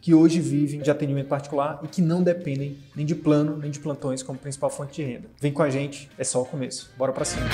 [0.00, 3.78] que hoje vivem de atendimento particular e que não dependem nem de plano nem de
[3.78, 5.28] plantões como principal fonte de renda.
[5.40, 6.90] Vem com a gente, é só o começo.
[6.96, 7.46] Bora para cima.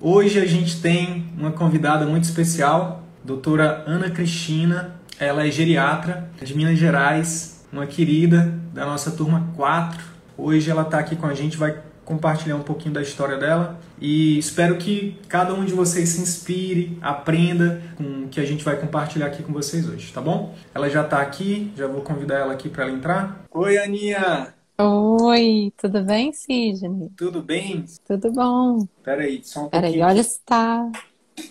[0.00, 4.96] Hoje a gente tem uma convidada muito especial, doutora Ana Cristina.
[5.18, 10.04] Ela é geriatra de Minas Gerais, uma querida da nossa turma 4.
[10.36, 14.38] Hoje ela está aqui com a gente, vai compartilhar um pouquinho da história dela e
[14.38, 18.76] espero que cada um de vocês se inspire, aprenda com o que a gente vai
[18.76, 20.54] compartilhar aqui com vocês hoje, tá bom?
[20.74, 23.44] Ela já está aqui, já vou convidar ela aqui para ela entrar.
[23.50, 24.54] Oi, Aninha!
[24.76, 27.10] Oi, tudo bem, Sidney?
[27.16, 27.84] Tudo bem?
[28.06, 28.86] Tudo bom.
[29.04, 30.06] Peraí, só um Peraí, pouquinho.
[30.06, 30.90] olha se tá.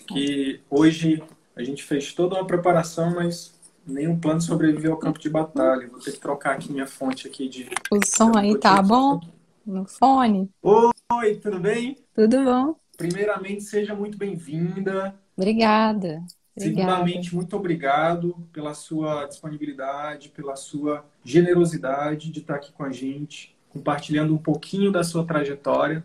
[0.08, 1.22] Que hoje
[1.56, 3.54] a gente fez toda uma preparação, mas
[3.86, 5.88] nenhum plano sobreviveu ao campo de batalha.
[5.88, 7.68] Vou ter que trocar aqui minha fonte aqui de...
[7.90, 9.20] O som aí tá bom?
[9.66, 10.50] No fone?
[10.62, 11.96] Oi, tudo bem?
[12.14, 12.74] Tudo bom.
[12.98, 15.14] Primeiramente, seja muito bem-vinda.
[15.36, 16.22] Obrigada.
[16.54, 16.92] Obrigada.
[16.92, 23.56] Segundamente, muito obrigado pela sua disponibilidade, pela sua generosidade de estar aqui com a gente,
[23.70, 26.04] compartilhando um pouquinho da sua trajetória.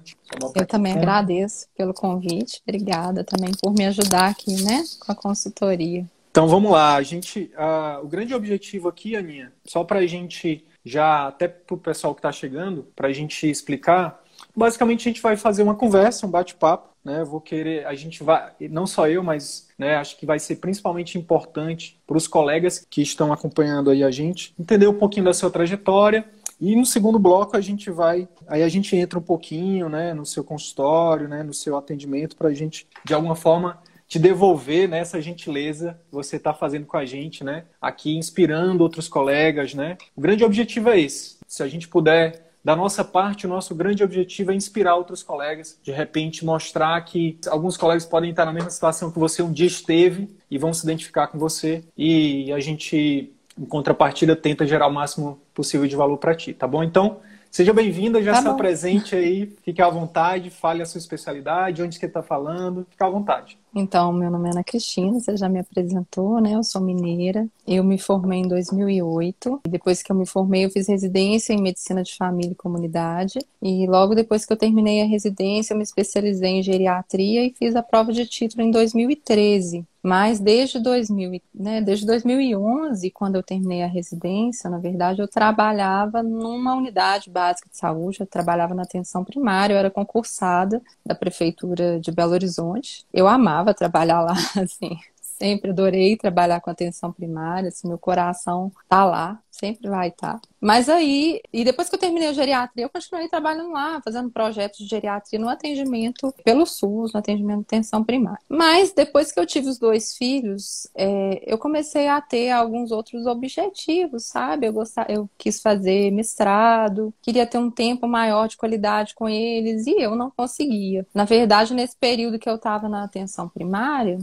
[0.55, 2.61] Eu também agradeço pelo convite.
[2.67, 6.05] Obrigada também por me ajudar aqui, né, com a consultoria.
[6.31, 10.65] Então vamos lá, a gente, ah, o grande objetivo aqui, Aninha, só para a gente
[10.83, 14.23] já até para o pessoal que está chegando, para a gente explicar,
[14.55, 17.23] basicamente a gente vai fazer uma conversa, um bate-papo, né?
[17.23, 21.17] Vou querer, a gente vai, não só eu, mas né, acho que vai ser principalmente
[21.17, 25.49] importante para os colegas que estão acompanhando aí a gente, entender um pouquinho da sua
[25.49, 26.25] trajetória.
[26.59, 30.25] E no segundo bloco a gente vai, aí a gente entra um pouquinho, né, no
[30.25, 33.79] seu consultório, né, no seu atendimento, para a gente de alguma forma
[34.09, 37.65] te devolver né, essa gentileza que você está fazendo com a gente, né?
[37.79, 39.97] Aqui inspirando outros colegas, né?
[40.15, 41.37] O grande objetivo é esse.
[41.47, 45.79] Se a gente puder, da nossa parte, o nosso grande objetivo é inspirar outros colegas.
[45.83, 49.67] De repente, mostrar que alguns colegas podem estar na mesma situação que você um dia
[49.67, 51.83] esteve e vão se identificar com você.
[51.95, 56.67] E a gente, em contrapartida, tenta gerar o máximo possível de valor para ti, tá
[56.67, 56.83] bom?
[56.83, 57.19] Então,
[57.51, 58.51] Seja bem-vinda, já Tá se bom.
[58.51, 63.09] apresente aí, fique à vontade, fale a sua especialidade, onde que está falando, fique à
[63.09, 63.57] vontade.
[63.75, 66.55] Então, meu nome é Ana Cristina, você já me apresentou, né?
[66.55, 67.47] Eu sou mineira.
[67.67, 69.61] Eu me formei em 2008.
[69.65, 73.37] E depois que eu me formei, eu fiz residência em medicina de família e comunidade.
[73.61, 77.75] E logo depois que eu terminei a residência, eu me especializei em geriatria e fiz
[77.75, 79.85] a prova de título em 2013.
[80.01, 85.27] Mas desde 2000, e- né, desde 2011, quando eu terminei a residência, na verdade, eu
[85.27, 91.13] trabalhava numa unidade básica de saúde, eu trabalhava na atenção primária, eu era concursada da
[91.13, 93.05] prefeitura de Belo Horizonte.
[93.13, 94.97] Eu amava trabalhar lá, assim,
[95.39, 100.39] sempre adorei trabalhar com atenção primária, assim, meu coração tá lá, sempre vai estar.
[100.59, 104.79] Mas aí, e depois que eu terminei a geriatria, eu continuei trabalhando lá, fazendo projetos
[104.79, 108.39] de geriatria no atendimento pelo SUS, no atendimento de atenção primária.
[108.49, 113.25] Mas depois que eu tive os dois filhos, é, eu comecei a ter alguns outros
[113.25, 114.67] objetivos, sabe?
[114.67, 119.87] Eu, gostava, eu quis fazer mestrado, queria ter um tempo maior de qualidade com eles
[119.87, 121.07] e eu não conseguia.
[121.13, 124.17] Na verdade, nesse período que eu estava na atenção primária,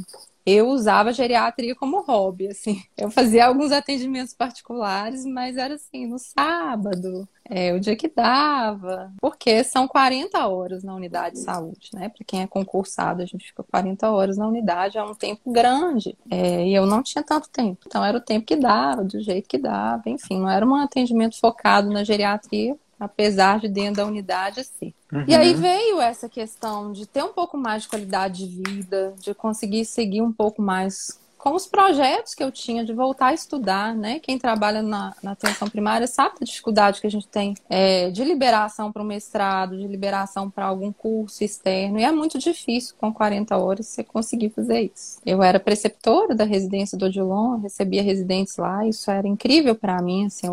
[0.47, 2.81] eu usava geriatria como hobby, assim.
[2.97, 9.13] Eu fazia alguns atendimentos particulares, mas era assim, no sábado, é, o dia que dava.
[9.21, 12.09] Porque são 40 horas na unidade de saúde, né?
[12.09, 16.17] Para quem é concursado, a gente fica 40 horas na unidade, é um tempo grande.
[16.31, 17.81] É, e eu não tinha tanto tempo.
[17.85, 21.39] Então era o tempo que dava, do jeito que dava, enfim, não era um atendimento
[21.41, 22.77] focado na geriatria.
[22.99, 24.95] Apesar de dentro da unidade ser.
[25.27, 29.35] E aí veio essa questão de ter um pouco mais de qualidade de vida, de
[29.35, 33.95] conseguir seguir um pouco mais com os projetos que eu tinha de voltar a estudar,
[33.95, 34.19] né?
[34.19, 38.25] Quem trabalha na, na atenção primária sabe da dificuldade que a gente tem é, de
[38.25, 43.15] liberação para o mestrado, de liberação para algum curso externo, e é muito difícil com
[43.15, 45.21] 40 horas você conseguir fazer isso.
[45.25, 50.27] Eu era preceptora da residência do Odilon, recebia residentes lá, isso era incrível para mim,
[50.27, 50.49] assim,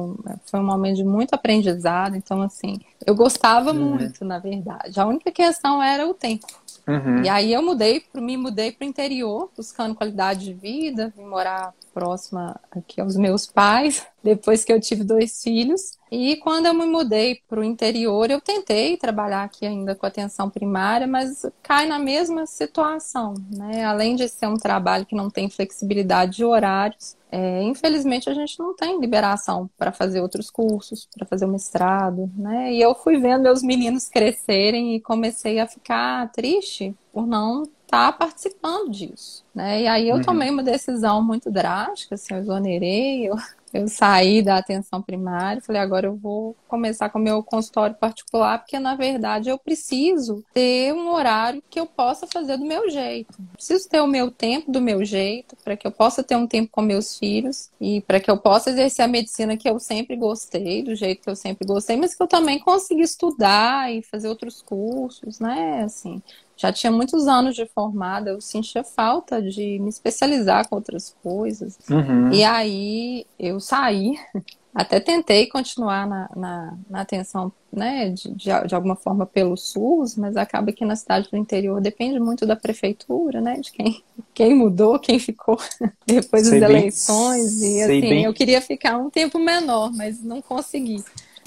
[0.45, 3.95] foi um momento de muito aprendizado, então assim, Eu gostava uhum.
[3.95, 4.99] muito, na verdade.
[4.99, 6.47] A única questão era o tempo.
[6.87, 7.23] Uhum.
[7.23, 11.73] E aí eu mudei, me mudei para o interior, buscando qualidade de vida, vim morar
[11.93, 15.97] próxima aqui aos meus pais, depois que eu tive dois filhos.
[16.11, 20.49] E quando eu me mudei para o interior, eu tentei trabalhar aqui ainda com atenção
[20.49, 23.83] primária, mas cai na mesma situação, né?
[23.83, 28.59] Além de ser um trabalho que não tem flexibilidade de horários, é, infelizmente a gente
[28.59, 32.71] não tem liberação para fazer outros cursos, para fazer o mestrado, né?
[32.71, 37.63] E eu fui vendo meus meninos crescerem e comecei a ficar triste por não
[37.93, 39.83] estar tá participando disso, né?
[39.83, 40.21] E aí eu uhum.
[40.23, 43.37] tomei uma decisão muito drástica, assim, eu exonerei, eu
[43.73, 48.59] eu saí da atenção primária, falei, agora eu vou começar com o meu consultório particular,
[48.59, 53.33] porque na verdade eu preciso ter um horário que eu possa fazer do meu jeito.
[53.53, 56.69] Preciso ter o meu tempo do meu jeito, para que eu possa ter um tempo
[56.71, 60.83] com meus filhos e para que eu possa exercer a medicina que eu sempre gostei,
[60.83, 64.61] do jeito que eu sempre gostei, mas que eu também consiga estudar e fazer outros
[64.61, 65.81] cursos, né?
[65.83, 66.21] Assim,
[66.55, 71.77] já tinha muitos anos de formada, eu sentia falta de me especializar com outras coisas.
[71.89, 72.31] Uhum.
[72.31, 74.17] E aí eu saí,
[74.73, 80.15] até tentei continuar na, na, na atenção, né, de, de, de, alguma forma pelo SUS,
[80.15, 84.03] mas acaba que na cidade do interior depende muito da prefeitura, né, de quem,
[84.33, 85.59] quem mudou, quem ficou
[86.05, 87.61] depois sei das bem, eleições.
[87.61, 88.23] E assim, bem.
[88.23, 91.03] eu queria ficar um tempo menor, mas não consegui.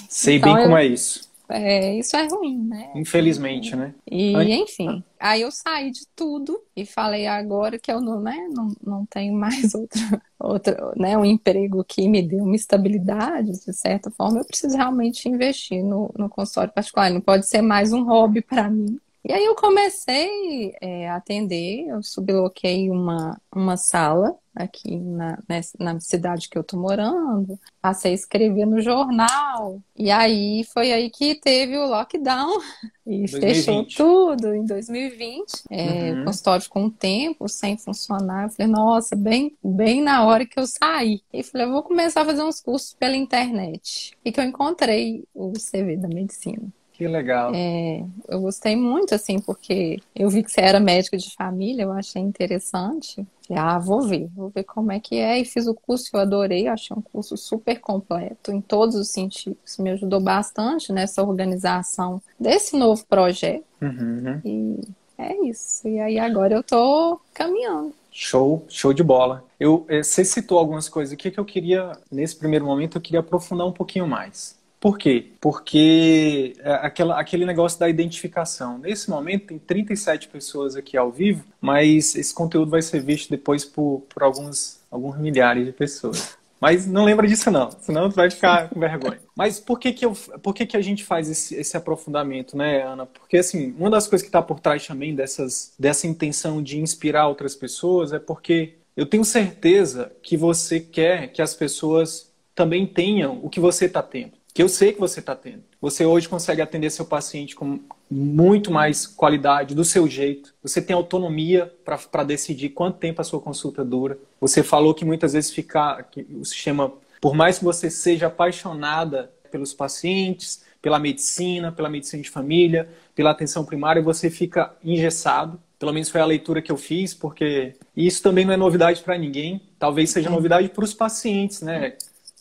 [0.09, 2.91] Sei então, bem como eu, é isso é, isso é ruim, né?
[2.95, 3.93] Infelizmente, né?
[4.09, 8.75] E, enfim, aí eu saí de tudo e falei agora que eu não, né, não,
[8.83, 9.99] não tenho mais outro,
[10.39, 15.29] outro, né, um emprego que me dê uma estabilidade, de certa forma, eu preciso realmente
[15.29, 17.09] investir no, no consultório particular.
[17.09, 18.99] Não pode ser mais um hobby para mim.
[19.27, 25.37] E aí eu comecei é, a atender, eu subloquei uma, uma sala aqui na,
[25.77, 31.09] na cidade que eu tô morando, passei a escrever no jornal, e aí foi aí
[31.09, 32.57] que teve o lockdown
[33.05, 33.39] e 2020.
[33.41, 35.63] fechou tudo em 2020.
[35.69, 36.21] É, uhum.
[36.21, 38.45] O consultório ficou um tempo sem funcionar.
[38.45, 41.21] Eu falei, nossa, bem, bem na hora que eu saí.
[41.33, 44.13] E falei, eu vou começar a fazer uns cursos pela internet.
[44.23, 46.71] E que eu encontrei o CV da medicina.
[46.97, 47.51] Que legal.
[47.53, 51.91] É, eu gostei muito, assim, porque eu vi que você era médica de família, eu
[51.91, 53.23] achei interessante.
[53.47, 55.39] Falei, ah, vou ver, vou ver como é que é.
[55.39, 59.77] E fiz o curso, eu adorei, achei um curso super completo em todos os sentidos.
[59.77, 63.63] Me ajudou bastante nessa organização desse novo projeto.
[63.79, 64.41] Uhum.
[64.43, 64.79] E
[65.19, 65.87] é isso.
[65.87, 67.93] E aí agora eu tô caminhando.
[68.11, 69.43] Show, show de bola.
[69.59, 73.19] Eu, eh, você citou algumas coisas aqui que eu queria, nesse primeiro momento, eu queria
[73.19, 74.57] aprofundar um pouquinho mais.
[74.79, 75.31] Por quê?
[75.41, 78.77] Porque é aquela, aquele negócio da identificação.
[78.77, 83.65] Nesse momento tem 37 pessoas aqui ao vivo, mas esse conteúdo vai ser visto depois
[83.65, 86.37] por, por alguns, alguns milhares de pessoas.
[86.59, 89.19] Mas não lembra disso não, senão vai ficar com vergonha.
[89.35, 92.81] Mas por que que, eu, por que que a gente faz esse, esse aprofundamento, né,
[92.81, 93.05] Ana?
[93.05, 97.27] Porque, assim, uma das coisas que está por trás também dessas, dessa intenção de inspirar
[97.27, 103.39] outras pessoas é porque eu tenho certeza que você quer que as pessoas também tenham
[103.43, 105.61] o que você está tendo que eu sei que você está tendo.
[105.79, 110.51] Você hoje consegue atender seu paciente com muito mais qualidade, do seu jeito.
[110.63, 114.17] Você tem autonomia para decidir quanto tempo a sua consulta dura.
[114.41, 119.31] Você falou que muitas vezes fica, que o sistema, por mais que você seja apaixonada
[119.51, 125.61] pelos pacientes, pela medicina, pela medicina de família, pela atenção primária, você fica engessado.
[125.77, 129.19] Pelo menos foi a leitura que eu fiz, porque isso também não é novidade para
[129.19, 129.61] ninguém.
[129.77, 131.95] Talvez seja novidade para os pacientes, né?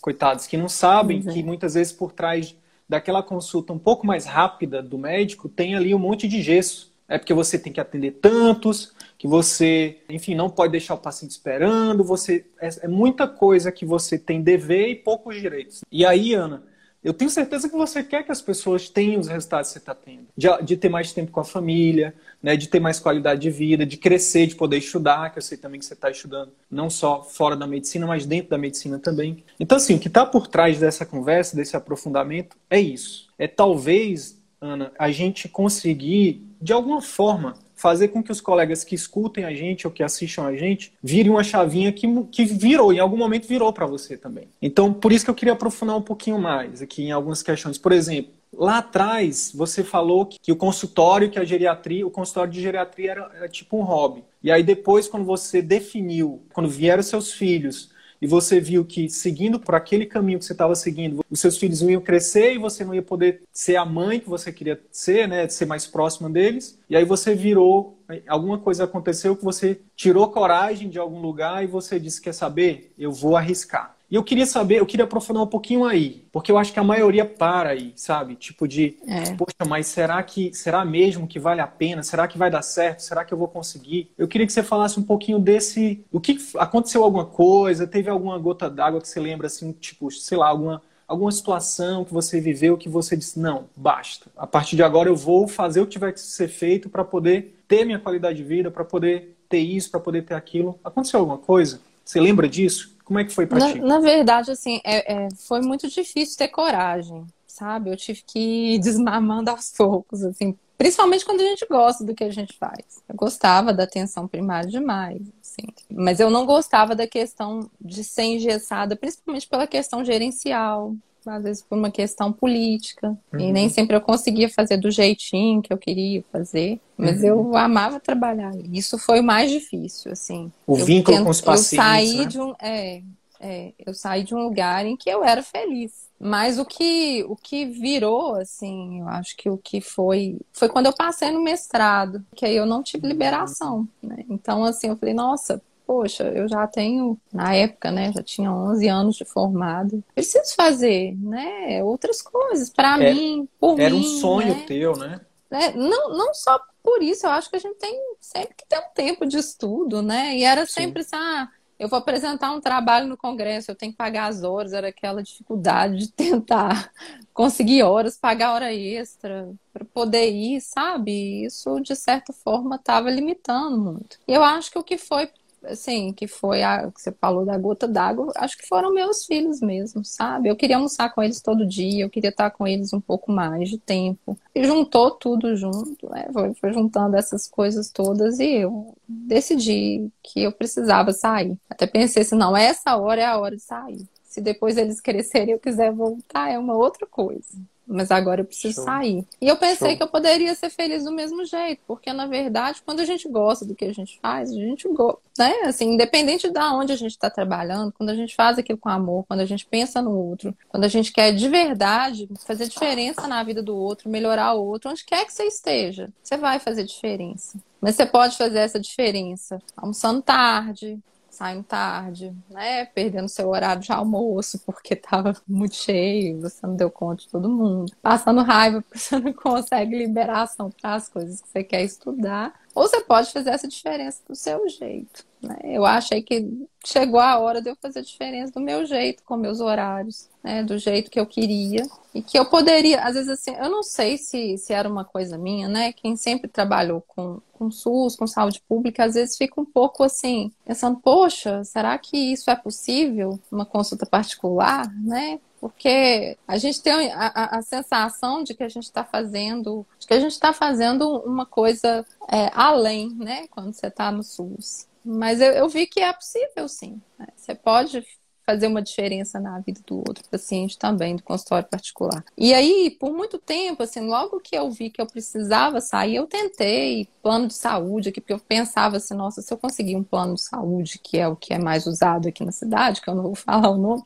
[0.06, 2.54] Coitados, que não sabem que muitas vezes por trás
[2.88, 6.94] daquela consulta um pouco mais rápida do médico tem ali um monte de gesso.
[7.08, 11.32] É porque você tem que atender tantos, que você, enfim, não pode deixar o paciente
[11.32, 15.80] esperando, você é, é muita coisa que você tem dever e poucos direitos.
[15.90, 16.62] E aí, Ana,
[17.02, 19.94] eu tenho certeza que você quer que as pessoas tenham os resultados que você está
[19.94, 20.26] tendo.
[20.36, 23.84] De, de, ter mais tempo com a família, né, de ter mais qualidade de vida,
[23.84, 27.22] de crescer, de poder estudar, que eu sei também que você está estudando não só
[27.22, 29.44] fora da medicina, mas dentro da medicina também.
[29.58, 33.28] Então, assim, o que está por trás dessa conversa, desse aprofundamento, é isso.
[33.38, 38.94] É talvez, Ana, a gente conseguir, de alguma forma, fazer com que os colegas que
[38.94, 42.98] escutem a gente ou que assistam a gente virem uma chavinha que, que virou, em
[42.98, 44.48] algum momento virou para você também.
[44.60, 47.76] Então, por isso que eu queria aprofundar um pouquinho mais aqui em algumas questões.
[47.76, 52.52] Por exemplo, lá atrás você falou que, que o consultório, que a geriatria, o consultório
[52.52, 54.24] de geriatria era, era tipo um hobby.
[54.42, 59.58] E aí depois, quando você definiu, quando vieram seus filhos, e você viu que seguindo
[59.60, 62.94] por aquele caminho que você estava seguindo, os seus filhos iam crescer e você não
[62.94, 66.78] ia poder ser a mãe que você queria ser, né, ser mais próxima deles.
[66.88, 71.66] E aí você virou, alguma coisa aconteceu que você tirou coragem de algum lugar e
[71.66, 73.95] você disse quer saber, eu vou arriscar.
[74.10, 76.84] E eu queria saber, eu queria aprofundar um pouquinho aí, porque eu acho que a
[76.84, 78.36] maioria para aí, sabe?
[78.36, 79.34] Tipo de, é.
[79.34, 82.02] poxa, mas será que será mesmo que vale a pena?
[82.04, 83.00] Será que vai dar certo?
[83.00, 84.10] Será que eu vou conseguir?
[84.16, 88.38] Eu queria que você falasse um pouquinho desse, o que aconteceu alguma coisa, teve alguma
[88.38, 92.76] gota d'água que você lembra assim, tipo, sei lá, alguma alguma situação que você viveu
[92.76, 94.26] que você disse, não, basta.
[94.36, 97.60] A partir de agora eu vou fazer o que tiver que ser feito para poder
[97.68, 100.78] ter minha qualidade de vida, para poder ter isso, para poder ter aquilo.
[100.82, 101.80] Aconteceu alguma coisa?
[102.04, 102.95] Você lembra disso?
[103.06, 103.80] Como é que foi para ti?
[103.80, 107.88] Na verdade, assim, é, é, foi muito difícil ter coragem, sabe?
[107.88, 112.24] Eu tive que ir desmamando aos poucos, assim, principalmente quando a gente gosta do que
[112.24, 113.00] a gente faz.
[113.08, 118.24] Eu gostava da atenção primária demais, assim, mas eu não gostava da questão de ser
[118.24, 120.92] engessada, principalmente pela questão gerencial,
[121.28, 123.16] às vezes por uma questão política.
[123.32, 123.40] Uhum.
[123.40, 126.80] E nem sempre eu conseguia fazer do jeitinho que eu queria fazer.
[126.96, 127.26] Mas uhum.
[127.26, 128.52] eu amava trabalhar.
[128.72, 130.50] Isso foi o mais difícil, assim.
[130.66, 131.72] O eu vínculo tento, com os pacientes.
[131.72, 132.24] Eu saí né?
[132.24, 132.54] de um.
[132.60, 133.02] É,
[133.40, 136.06] é, eu saí de um lugar em que eu era feliz.
[136.18, 140.38] Mas o que, o que virou, assim, eu acho que o que foi.
[140.52, 143.86] Foi quando eu passei no mestrado, que aí eu não tive liberação.
[144.02, 144.24] Né?
[144.30, 148.88] Então, assim, eu falei, nossa, poxa, eu já tenho, na época, né, já tinha 11
[148.88, 154.00] anos de formado, preciso fazer, né, outras coisas para é, mim, por era mim.
[154.00, 154.64] Era um sonho né?
[154.66, 155.20] teu, né?
[155.50, 158.78] É, não, não só por isso, eu acho que a gente tem sempre que ter
[158.78, 160.36] um tempo de estudo, né?
[160.36, 163.98] E era sempre assim, ah, eu vou apresentar um trabalho no Congresso, eu tenho que
[163.98, 166.90] pagar as horas, era aquela dificuldade de tentar
[167.34, 171.44] conseguir horas, pagar hora extra para poder ir, sabe?
[171.44, 174.18] Isso, de certa forma, estava limitando muito.
[174.26, 175.28] E eu acho que o que foi
[175.68, 179.60] assim, que foi a que você falou da gota d'água, acho que foram meus filhos
[179.60, 180.48] mesmo, sabe?
[180.48, 183.68] Eu queria almoçar com eles todo dia, eu queria estar com eles um pouco mais
[183.68, 184.38] de tempo.
[184.54, 186.28] E juntou tudo junto, né?
[186.32, 191.56] Foi, foi juntando essas coisas todas e eu decidi que eu precisava sair.
[191.68, 194.06] Até pensei assim, não, essa hora é a hora de sair.
[194.24, 198.44] Se depois eles crescerem e eu quiser voltar, é uma outra coisa mas agora eu
[198.44, 198.84] preciso Show.
[198.84, 199.26] sair.
[199.40, 199.96] E eu pensei Show.
[199.96, 203.64] que eu poderia ser feliz do mesmo jeito, porque na verdade, quando a gente gosta
[203.64, 205.52] do que a gente faz, a gente gosta, né?
[205.64, 209.24] Assim, independente de onde a gente está trabalhando, quando a gente faz aquilo com amor,
[209.28, 213.42] quando a gente pensa no outro, quando a gente quer de verdade fazer diferença na
[213.44, 217.58] vida do outro, melhorar o outro, onde quer que você esteja, você vai fazer diferença.
[217.80, 220.98] Mas você pode fazer essa diferença almoçando tarde,
[221.36, 222.86] saindo tarde, né?
[222.86, 227.48] Perdendo seu horário de almoço porque estava muito cheio, você não deu conta de todo
[227.48, 227.92] mundo.
[228.02, 232.54] Passando raiva porque você não consegue liberação para as coisas que você quer estudar.
[232.76, 235.24] Ou você pode fazer essa diferença do seu jeito.
[235.40, 235.56] Né?
[235.64, 236.46] Eu achei que
[236.84, 240.62] chegou a hora de eu fazer diferença do meu jeito, com meus horários, né?
[240.62, 241.86] do jeito que eu queria.
[242.14, 245.38] E que eu poderia, às vezes assim, eu não sei se, se era uma coisa
[245.38, 245.90] minha, né?
[245.92, 250.52] Quem sempre trabalhou com, com SUS, com saúde pública, às vezes fica um pouco assim,
[250.62, 253.40] pensando, poxa, será que isso é possível?
[253.50, 255.40] Uma consulta particular, né?
[255.66, 260.06] Porque a gente tem a, a, a sensação de que a gente está fazendo, de
[260.06, 263.48] que a gente está fazendo uma coisa é, além, né?
[263.48, 264.86] Quando você está no SUS.
[265.04, 267.02] Mas eu, eu, vi que é possível, sim.
[267.18, 267.26] Né?
[267.34, 268.06] Você pode
[268.46, 272.24] fazer uma diferença na vida do outro paciente também, do consultório particular.
[272.38, 276.28] E aí, por muito tempo, assim, logo que eu vi que eu precisava sair, eu
[276.28, 280.34] tentei plano de saúde aqui, porque eu pensava assim, nossa, se eu conseguir um plano
[280.34, 283.24] de saúde, que é o que é mais usado aqui na cidade, que eu não
[283.24, 284.02] vou falar o nome,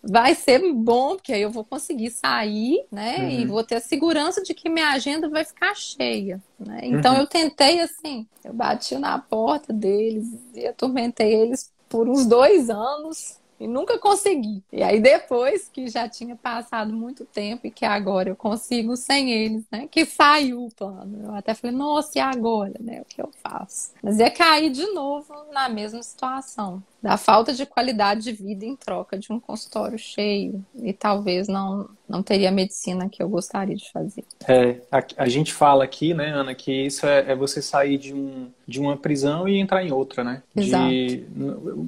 [0.00, 3.30] vai ser bom, porque aí eu vou conseguir sair, né, uhum.
[3.30, 6.40] e vou ter a segurança de que minha agenda vai ficar cheia.
[6.60, 6.82] Né?
[6.84, 7.22] Então uhum.
[7.22, 13.39] eu tentei assim, eu bati na porta deles e atormentei eles por uns dois anos
[13.60, 14.64] e nunca consegui.
[14.72, 19.30] E aí depois que já tinha passado muito tempo e que agora eu consigo sem
[19.30, 19.86] eles, né?
[19.86, 21.26] Que saiu o plano.
[21.26, 23.02] Eu até falei, nossa, e agora, né?
[23.02, 23.92] O que eu faço?
[24.02, 28.76] Mas ia cair de novo na mesma situação da falta de qualidade de vida em
[28.76, 33.76] troca de um consultório cheio e talvez não não teria a medicina que eu gostaria
[33.76, 34.24] de fazer.
[34.46, 38.12] É, a, a gente fala aqui, né, Ana, que isso é, é, você sair de,
[38.12, 40.42] um, de uma prisão e entrar em outra, né?
[40.54, 40.88] Exato.
[40.88, 41.24] De,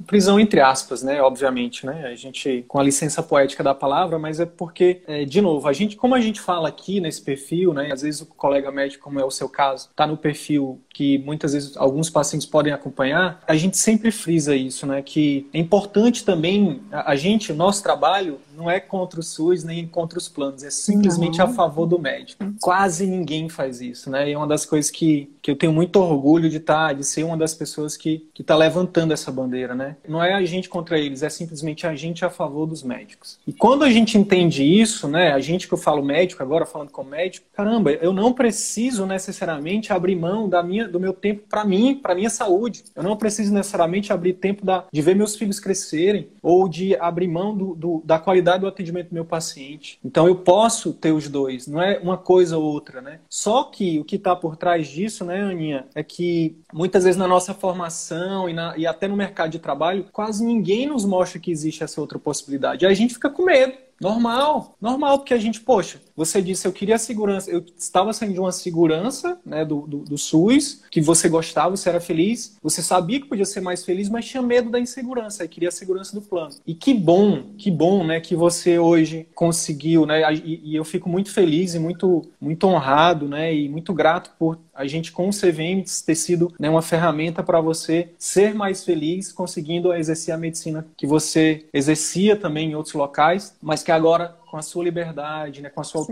[0.07, 2.05] prisão entre aspas, né, obviamente, né?
[2.05, 5.73] A gente, com a licença poética da palavra, mas é porque, é, de novo, a
[5.73, 9.19] gente, como a gente fala aqui nesse perfil, né, às vezes o colega médico, como
[9.19, 13.55] é o seu caso, está no perfil que muitas vezes alguns pacientes podem acompanhar, a
[13.55, 15.01] gente sempre frisa isso, né?
[15.05, 19.87] Que é importante também a gente, o nosso trabalho, não é contra o SUS nem
[19.87, 21.45] contra os planos, é simplesmente não.
[21.45, 22.43] a favor do médico.
[22.61, 24.29] Quase ninguém faz isso, né?
[24.29, 27.03] E é uma das coisas que, que eu tenho muito orgulho de estar, tá, de
[27.03, 29.97] ser uma das pessoas que está levantando essa bandeira, né?
[30.07, 33.39] Não é a gente contra eles, é simplesmente a gente a favor dos médicos.
[33.47, 35.31] E quando a gente entende isso, né?
[35.31, 39.91] A gente que eu falo médico agora, falando com médico, caramba, eu não preciso necessariamente
[39.91, 42.83] abrir mão da minha, do meu tempo para mim, para minha saúde.
[42.95, 47.27] Eu não preciso necessariamente abrir tempo da, de ver meus filhos crescerem ou de abrir
[47.27, 49.99] mão do, do, da qualidade do atendimento do meu paciente.
[50.03, 53.19] Então eu posso ter os dois, não é uma coisa ou outra, né?
[53.29, 57.27] Só que o que está por trás disso, né, Aninha, é que muitas vezes na
[57.27, 61.51] nossa formação e, na, e até no mercado de trabalho, quase ninguém nos mostra que
[61.51, 62.85] existe essa outra possibilidade.
[62.85, 63.82] A gente fica com medo.
[63.99, 68.39] Normal, normal, porque a gente, poxa, você disse, eu queria segurança, eu estava saindo de
[68.39, 73.19] uma segurança né, do, do, do, SUS, que você gostava, você era feliz, você sabia
[73.19, 76.21] que podia ser mais feliz, mas tinha medo da insegurança, e queria a segurança do
[76.21, 76.55] plano.
[76.65, 81.09] E que bom, que bom, né, que você hoje conseguiu, né, e, e eu fico
[81.09, 85.31] muito feliz e muito, muito honrado, né, e muito grato por a gente com o
[85.31, 90.85] CVM ter sido né, uma ferramenta para você ser mais feliz, conseguindo exercer a medicina
[90.97, 95.69] que você exercia também em outros locais, mas que agora com a sua liberdade, né,
[95.69, 96.11] com a sua Sim.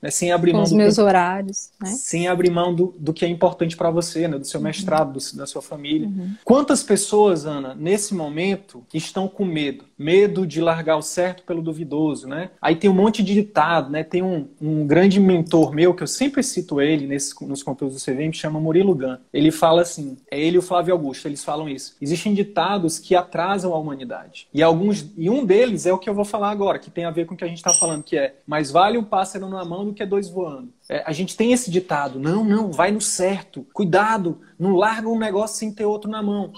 [0.00, 1.90] Né, sem abrir com mão os meus que, horários, né?
[1.90, 4.64] sem abrir mão do, do que é importante para você, né, do seu uhum.
[4.64, 6.08] mestrado, do, da sua família.
[6.08, 6.34] Uhum.
[6.44, 9.84] Quantas pessoas, Ana, nesse momento estão com medo?
[9.98, 12.50] Medo de largar o certo pelo duvidoso, né?
[12.62, 14.04] Aí tem um monte de ditado, né?
[14.04, 18.04] Tem um, um grande mentor meu que eu sempre cito ele nesse, nos conteúdos do
[18.04, 19.16] CVM, chama Murilo Gun.
[19.32, 21.96] Ele fala assim, é ele e o Flávio Augusto, eles falam isso.
[22.00, 24.46] Existem ditados que atrasam a humanidade.
[24.54, 27.10] E alguns e um deles é o que eu vou falar agora, que tem a
[27.10, 29.64] ver com o que a gente está falando, que é mais vale um pássaro na
[29.64, 30.72] mão do que dois voando.
[30.88, 35.18] É, a gente tem esse ditado, não, não, vai no certo, cuidado, não larga um
[35.18, 36.52] negócio sem ter outro na mão.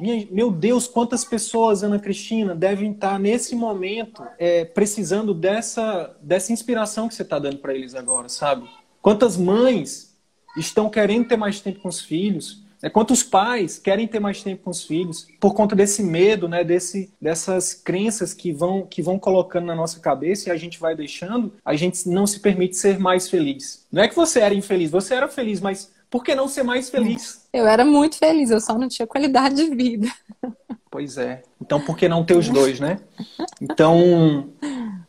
[0.00, 6.52] Minha, meu Deus, quantas pessoas, Ana Cristina, devem estar nesse momento é, precisando dessa, dessa
[6.52, 8.68] inspiração que você está dando para eles agora, sabe?
[9.00, 10.16] Quantas mães
[10.56, 14.62] estão querendo ter mais tempo com os filhos, é, quantos pais querem ter mais tempo
[14.62, 19.18] com os filhos por conta desse medo, né, desse, dessas crenças que vão, que vão
[19.18, 23.00] colocando na nossa cabeça e a gente vai deixando, a gente não se permite ser
[23.00, 23.84] mais feliz.
[23.90, 26.88] Não é que você era infeliz, você era feliz, mas por que não ser mais
[26.88, 27.48] feliz?
[27.52, 30.06] Eu era muito feliz, eu só não tinha qualidade de vida.
[30.88, 31.42] Pois é.
[31.60, 33.00] Então por que não ter os dois, né?
[33.60, 34.48] Então,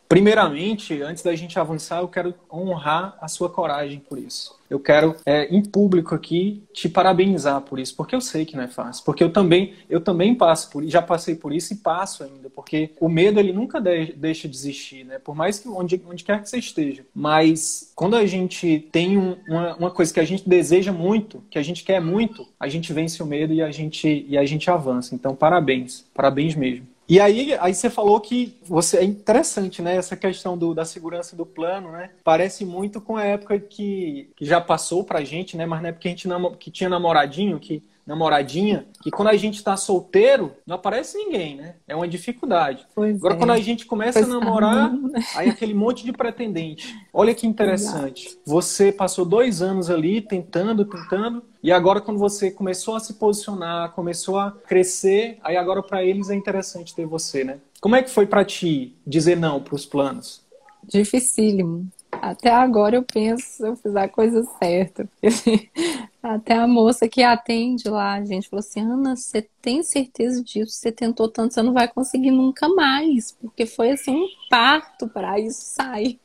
[0.07, 5.15] primeiramente, antes da gente avançar, eu quero honrar a sua coragem por isso eu quero
[5.25, 9.03] é, em público aqui te parabenizar por isso, porque eu sei que não é fácil,
[9.05, 12.91] porque eu também eu também passo por já passei por isso e passo ainda, porque
[12.99, 15.19] o medo ele nunca de, deixa de existir, né?
[15.19, 19.37] Por mais que onde, onde quer que você esteja, mas quando a gente tem um,
[19.47, 22.91] uma, uma coisa que a gente deseja muito, que a gente quer muito, a gente
[22.91, 25.15] vence o medo e a gente e a gente avança.
[25.15, 26.85] Então parabéns, parabéns mesmo.
[27.09, 29.95] E aí, aí você falou que você é interessante, né?
[29.95, 32.11] Essa questão do, da segurança do plano, né?
[32.23, 35.65] Parece muito com a época que, que já passou pra gente, né?
[35.65, 36.27] Mas na época que a gente
[36.59, 41.75] que tinha namoradinho, que namoradinha, que quando a gente está solteiro, não aparece ninguém, né?
[41.85, 42.87] É uma dificuldade.
[42.95, 43.37] Pois Agora, é.
[43.37, 45.19] quando a gente começa pois a namorar, tá.
[45.35, 46.95] aí aquele monte de pretendente.
[47.13, 48.27] Olha que interessante.
[48.27, 48.41] Exato.
[48.45, 53.91] Você passou dois anos ali tentando, tentando, e agora quando você começou a se posicionar,
[53.91, 57.59] começou a crescer, aí agora para eles é interessante ter você, né?
[57.81, 60.41] Como é que foi para ti dizer não para os planos?
[60.83, 61.89] Dificílimo.
[62.11, 65.07] Até agora eu penso eu fiz a coisa certa.
[66.21, 70.73] Até a moça que atende lá, a gente falou assim: Ana, você tem certeza disso?
[70.73, 75.39] Você tentou tanto, você não vai conseguir nunca mais, porque foi assim um parto para
[75.39, 76.19] isso sair.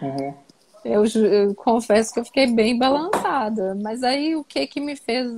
[0.00, 0.34] Uhum.
[0.84, 5.30] Eu, eu, confesso que eu fiquei bem balançada, mas aí o que que me fez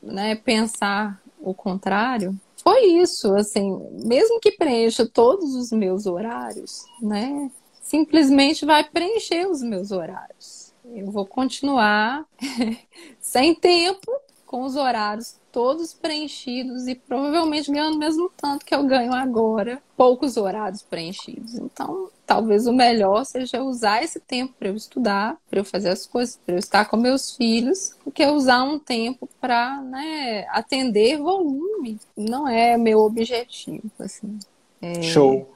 [0.00, 7.50] né, pensar o contrário foi isso, assim, mesmo que preencha todos os meus horários, né?
[7.84, 10.72] Simplesmente vai preencher os meus horários.
[10.84, 12.26] Eu vou continuar
[13.20, 14.10] sem tempo,
[14.44, 19.80] com os horários todos preenchidos e provavelmente ganhando o mesmo tanto que eu ganho agora,
[19.96, 21.54] poucos horários preenchidos.
[21.54, 26.06] Então, talvez o melhor seja usar esse tempo para eu estudar, para eu fazer as
[26.06, 31.18] coisas, para eu estar com meus filhos, do que usar um tempo para né, atender
[31.18, 32.00] volume.
[32.16, 34.38] Não é meu objetivo, assim.
[34.82, 35.02] É...
[35.02, 35.53] Show.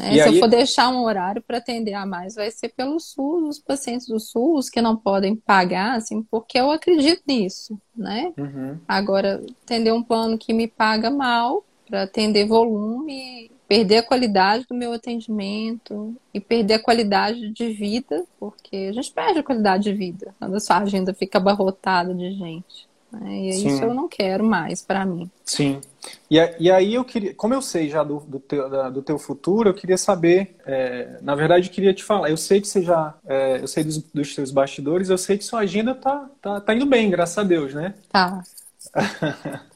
[0.00, 0.34] É, se aí...
[0.34, 4.06] eu for deixar um horário para atender a mais, vai ser pelo SUS, os pacientes
[4.06, 8.32] do SUS que não podem pagar, assim, porque eu acredito nisso, né?
[8.36, 8.78] Uhum.
[8.86, 14.74] Agora, atender um plano que me paga mal para atender volume, perder a qualidade do
[14.74, 19.92] meu atendimento e perder a qualidade de vida, porque a gente perde a qualidade de
[19.92, 22.88] vida quando a sua agenda fica abarrotada de gente.
[23.20, 23.48] Né?
[23.48, 23.68] E Sim.
[23.68, 25.30] isso eu não quero mais para mim.
[25.44, 25.80] Sim.
[26.30, 29.18] E, e, aí eu queria, como eu sei já do, do, teu, da, do teu
[29.18, 32.82] futuro, eu queria saber, é, na verdade eu queria te falar, eu sei que você
[32.82, 36.60] já, é, eu sei dos, dos teus bastidores, eu sei que sua agenda tá, tá,
[36.60, 37.94] tá indo bem, graças a Deus, né?
[38.10, 38.42] Tá.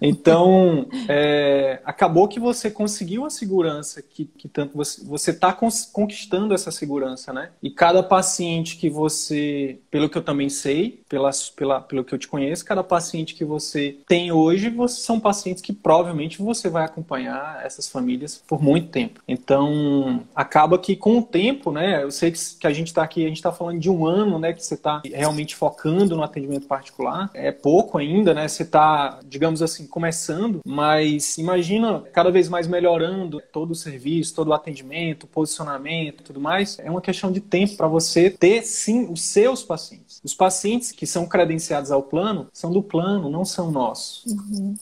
[0.00, 5.52] então, é, acabou que você conseguiu a segurança que, que tanto você está
[5.92, 7.50] conquistando essa segurança, né?
[7.62, 12.18] E cada paciente que você, pelo que eu também sei, pela, pela, pelo que eu
[12.18, 16.84] te conheço, cada paciente que você tem hoje, você, são pacientes que provavelmente você vai
[16.84, 19.20] acompanhar essas famílias por muito tempo.
[19.26, 22.02] Então, acaba que com o tempo, né?
[22.02, 24.38] Eu sei que, que a gente está aqui, a gente está falando de um ano,
[24.38, 24.52] né?
[24.52, 27.30] Que você está realmente focando no atendimento particular.
[27.34, 28.48] É pouco ainda, né?
[28.48, 34.48] Você está, digamos assim, começando, mas imagina cada vez mais melhorando todo o serviço, todo
[34.48, 36.78] o atendimento, posicionamento, tudo mais.
[36.78, 40.20] É uma questão de tempo para você ter sim os seus pacientes.
[40.22, 44.24] Os pacientes que são credenciados ao plano são do plano, não são nossos.
[44.26, 44.76] Uhum.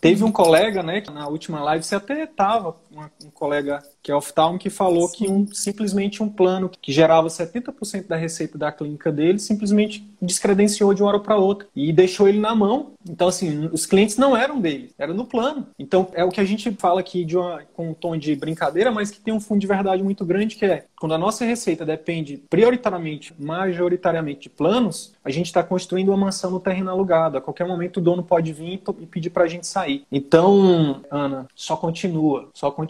[0.00, 2.74] Teve um colega, né, que na última live você até estava,
[3.24, 5.16] um colega que é oftalmo, que falou Sim.
[5.16, 10.92] que um, simplesmente um plano que gerava 70% da receita da clínica dele simplesmente descredenciou
[10.92, 12.92] de uma hora para outra e deixou ele na mão.
[13.08, 15.66] Então, assim, os clientes não eram dele, eram no plano.
[15.78, 18.90] Então, é o que a gente fala aqui de uma, com um tom de brincadeira,
[18.90, 21.84] mas que tem um fundo de verdade muito grande, que é quando a nossa receita
[21.84, 27.36] depende prioritariamente, majoritariamente de planos, a gente está construindo uma mansão no terreno alugado.
[27.36, 30.04] A qualquer momento o dono pode vir e pedir para a gente sair.
[30.10, 32.81] Então, Ana, só continua, só continua,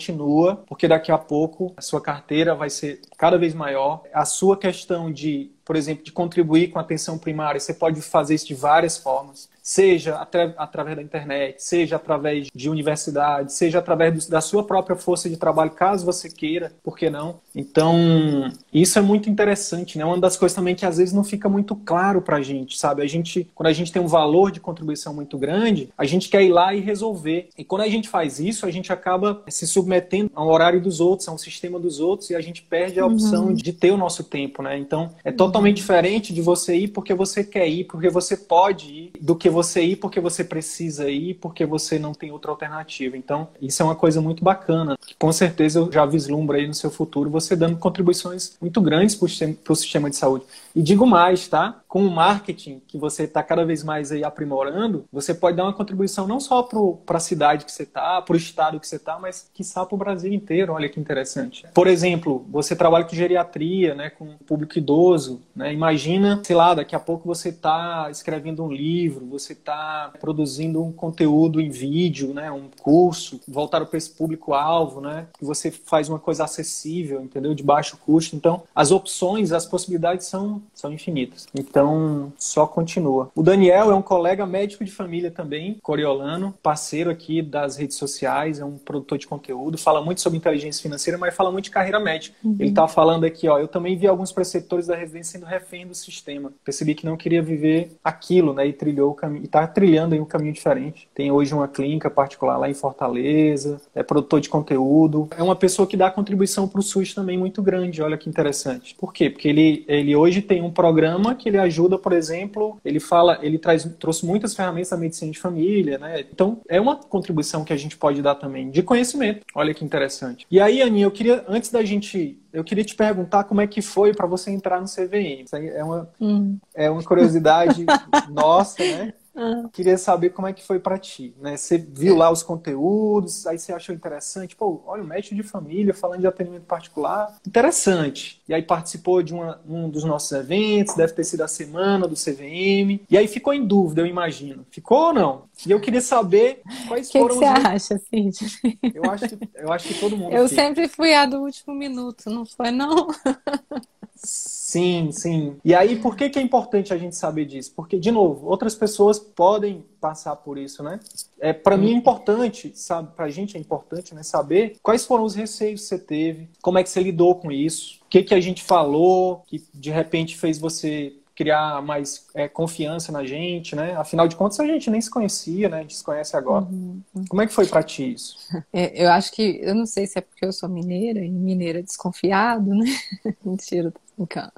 [0.67, 4.03] porque daqui a pouco a sua carteira vai ser cada vez maior.
[4.13, 8.35] A sua questão de por exemplo, de contribuir com a atenção primária, você pode fazer
[8.35, 14.27] isso de várias formas seja atra através da internet, seja através de universidade, seja através
[14.27, 17.41] do, da sua própria força de trabalho, caso você queira, por que não?
[17.55, 20.05] Então, isso é muito interessante, né?
[20.05, 23.03] Uma das coisas também que às vezes não fica muito claro pra gente, sabe?
[23.03, 26.43] A gente, quando a gente tem um valor de contribuição muito grande, a gente quer
[26.43, 27.49] ir lá e resolver.
[27.57, 31.29] E quando a gente faz isso, a gente acaba se submetendo ao horário dos outros,
[31.29, 33.55] a um sistema dos outros, e a gente perde a opção uhum.
[33.55, 34.77] de ter o nosso tempo, né?
[34.77, 35.83] Então, é totalmente uhum.
[35.83, 39.83] diferente de você ir porque você quer ir, porque você pode ir, do que você
[39.83, 43.17] ir porque você precisa ir, porque você não tem outra alternativa.
[43.17, 46.75] Então, isso é uma coisa muito bacana, que com certeza eu já vislumbro aí no
[46.75, 50.45] seu futuro você dando contribuições muito grandes para o sistema de saúde.
[50.75, 51.81] E digo mais, tá?
[51.87, 55.73] Com o marketing que você está cada vez mais aí aprimorando, você pode dar uma
[55.73, 59.19] contribuição não só para a cidade que você está, para o estado que você está,
[59.19, 60.73] mas quiçá para o Brasil inteiro.
[60.73, 61.67] Olha que interessante.
[61.75, 65.43] Por exemplo, você trabalha com geriatria, né, com público idoso.
[65.55, 65.73] Né?
[65.73, 70.93] Imagina, sei lá, daqui a pouco você está escrevendo um livro, você está produzindo um
[70.93, 76.19] conteúdo em vídeo, né, um curso voltado para esse público-alvo, né, que você faz uma
[76.19, 77.55] coisa acessível, entendeu?
[77.55, 78.35] De baixo custo.
[78.35, 81.47] Então, as opções, as possibilidades são são, infinitos.
[81.55, 83.31] Então, só continua.
[83.35, 88.59] O Daniel é um colega médico de família também, coriolano, parceiro aqui das redes sociais,
[88.59, 91.99] é um produtor de conteúdo, fala muito sobre inteligência financeira, mas fala muito de carreira
[91.99, 92.37] médica.
[92.45, 92.57] Uhum.
[92.59, 95.95] Ele está falando aqui, ó, eu também vi alguns preceptores da residência sendo refém do
[95.95, 96.53] sistema.
[96.65, 100.21] Percebi que não queria viver aquilo, né, e trilhou o caminho, e tá trilhando aí
[100.21, 101.09] um caminho diferente.
[101.15, 105.87] Tem hoje uma clínica particular lá em Fortaleza, é produtor de conteúdo, é uma pessoa
[105.87, 108.95] que dá contribuição para o SUS também muito grande, olha que interessante.
[108.95, 109.31] Por quê?
[109.31, 113.59] Porque ele, ele hoje tem um programa que ele ajuda, por exemplo, ele fala, ele
[113.59, 116.25] traz, trouxe muitas ferramentas da medicina de família, né?
[116.33, 119.47] Então, é uma contribuição que a gente pode dar também de conhecimento.
[119.55, 120.47] Olha que interessante.
[120.51, 123.81] E aí, Aninha, eu queria, antes da gente eu queria te perguntar como é que
[123.81, 125.45] foi para você entrar no CVM.
[125.45, 126.59] Isso é uma, hum.
[126.75, 127.87] é uma curiosidade
[128.31, 129.15] nossa, né?
[129.35, 129.69] Ah.
[129.73, 131.57] Queria saber como é que foi para ti, né?
[131.57, 135.95] Você viu lá os conteúdos, aí você achou interessante, pô, olha o médico de família
[135.95, 138.43] falando de atendimento particular, interessante.
[138.49, 142.15] E aí participou de uma, um dos nossos eventos, deve ter sido a semana do
[142.15, 144.67] CVM, e aí ficou em dúvida, eu imagino.
[144.71, 145.43] Ficou ou não?
[145.67, 147.51] E eu queria saber quais que foram que os...
[147.51, 148.61] você acha, Cid?
[148.95, 150.35] Eu acho que, eu acho que todo mundo.
[150.35, 153.09] Eu sempre fui a do último minuto, não foi não?
[154.25, 155.57] Sim, sim.
[155.65, 157.73] E aí, por que, que é importante a gente saber disso?
[157.75, 160.99] Porque, de novo, outras pessoas podem passar por isso, né?
[161.41, 163.15] É, para mim é importante, sabe?
[163.15, 164.23] Pra gente é importante, né?
[164.23, 167.99] Saber quais foram os receios que você teve, como é que você lidou com isso,
[168.03, 173.11] o que, que a gente falou que de repente fez você criar mais é, confiança
[173.11, 173.95] na gente, né?
[173.97, 175.79] Afinal de contas, a gente nem se conhecia, né?
[175.79, 176.65] A gente se conhece agora.
[176.65, 177.03] Uhum.
[177.29, 178.37] Como é que foi para ti isso?
[178.73, 181.83] É, eu acho que, eu não sei se é porque eu sou mineira e mineira
[181.83, 182.87] desconfiado, né?
[183.45, 184.53] Mentira, tô brincando.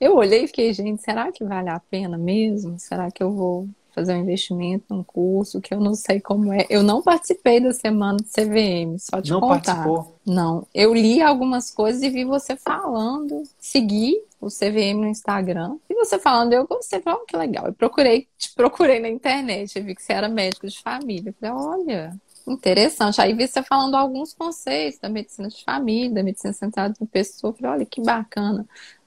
[0.00, 2.78] Eu olhei e fiquei, gente, será que vale a pena mesmo?
[2.78, 6.66] Será que eu vou fazer um investimento num curso que eu não sei como é.
[6.68, 9.74] Eu não participei da semana do CVM, só te não contar.
[9.74, 10.18] Participou.
[10.24, 15.76] Não, eu li algumas coisas e vi você falando, segui o CVM no Instagram.
[15.88, 17.66] E você falando, eu gostei, falei, oh, que legal.
[17.66, 21.30] Eu procurei, te procurei na internet, eu vi que você era médico de família.
[21.30, 23.20] Eu falei, olha, Interessante.
[23.20, 27.52] Aí vi você falando alguns conceitos da medicina de família, da medicina centrada no pessoa.
[27.52, 28.64] Falei, olha que bacana.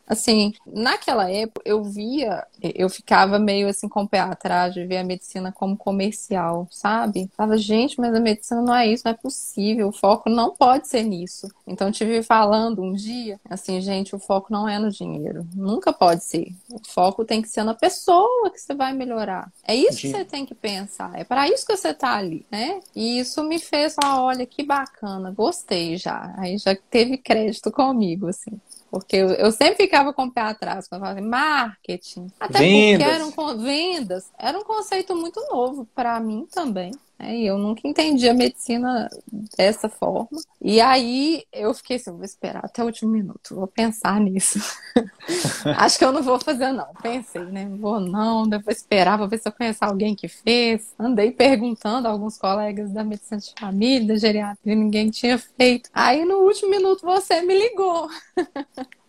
[0.09, 4.97] Assim, naquela época eu via, eu ficava meio assim com o pé atrás de ver
[4.97, 7.29] a medicina como comercial, sabe?
[7.37, 10.87] Falava, gente, mas a medicina não é isso, não é possível, o foco não pode
[10.87, 11.47] ser nisso.
[11.67, 15.93] Então eu tive falando um dia, assim, gente, o foco não é no dinheiro, nunca
[15.93, 16.55] pode ser.
[16.71, 19.51] O foco tem que ser na pessoa que você vai melhorar.
[19.63, 22.79] É isso que você tem que pensar, é para isso que você tá ali, né?
[22.95, 26.33] E isso me fez falar, olha que bacana, gostei já.
[26.37, 28.59] Aí já teve crédito comigo, assim.
[28.89, 32.27] Porque eu, eu, sempre ficava com o pé atrás quando falava assim, marketing.
[32.39, 33.07] Até vendas.
[33.07, 34.31] porque eram vendas.
[34.37, 36.91] Era um conceito muito novo para mim também.
[37.19, 37.37] Né?
[37.37, 39.09] E eu nunca entendi a medicina
[39.57, 40.29] dessa forma.
[40.61, 44.59] E aí eu fiquei assim, vou esperar até o último minuto, vou pensar nisso.
[45.77, 46.87] Acho que eu não vou fazer, não.
[47.01, 47.69] Pensei, né?
[47.79, 50.93] Vou não, depois esperar, vou ver se eu conheço alguém que fez.
[50.97, 55.89] Andei perguntando a alguns colegas da medicina de família, da geriatria, ninguém tinha feito.
[55.93, 58.09] Aí no último minuto você me ligou.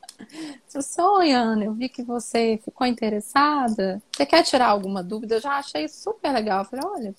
[0.99, 4.03] Oi, Ana, eu vi que você ficou interessada.
[4.15, 5.37] Você quer tirar alguma dúvida?
[5.37, 6.61] Eu já achei super legal.
[6.61, 7.15] Eu falei, olha,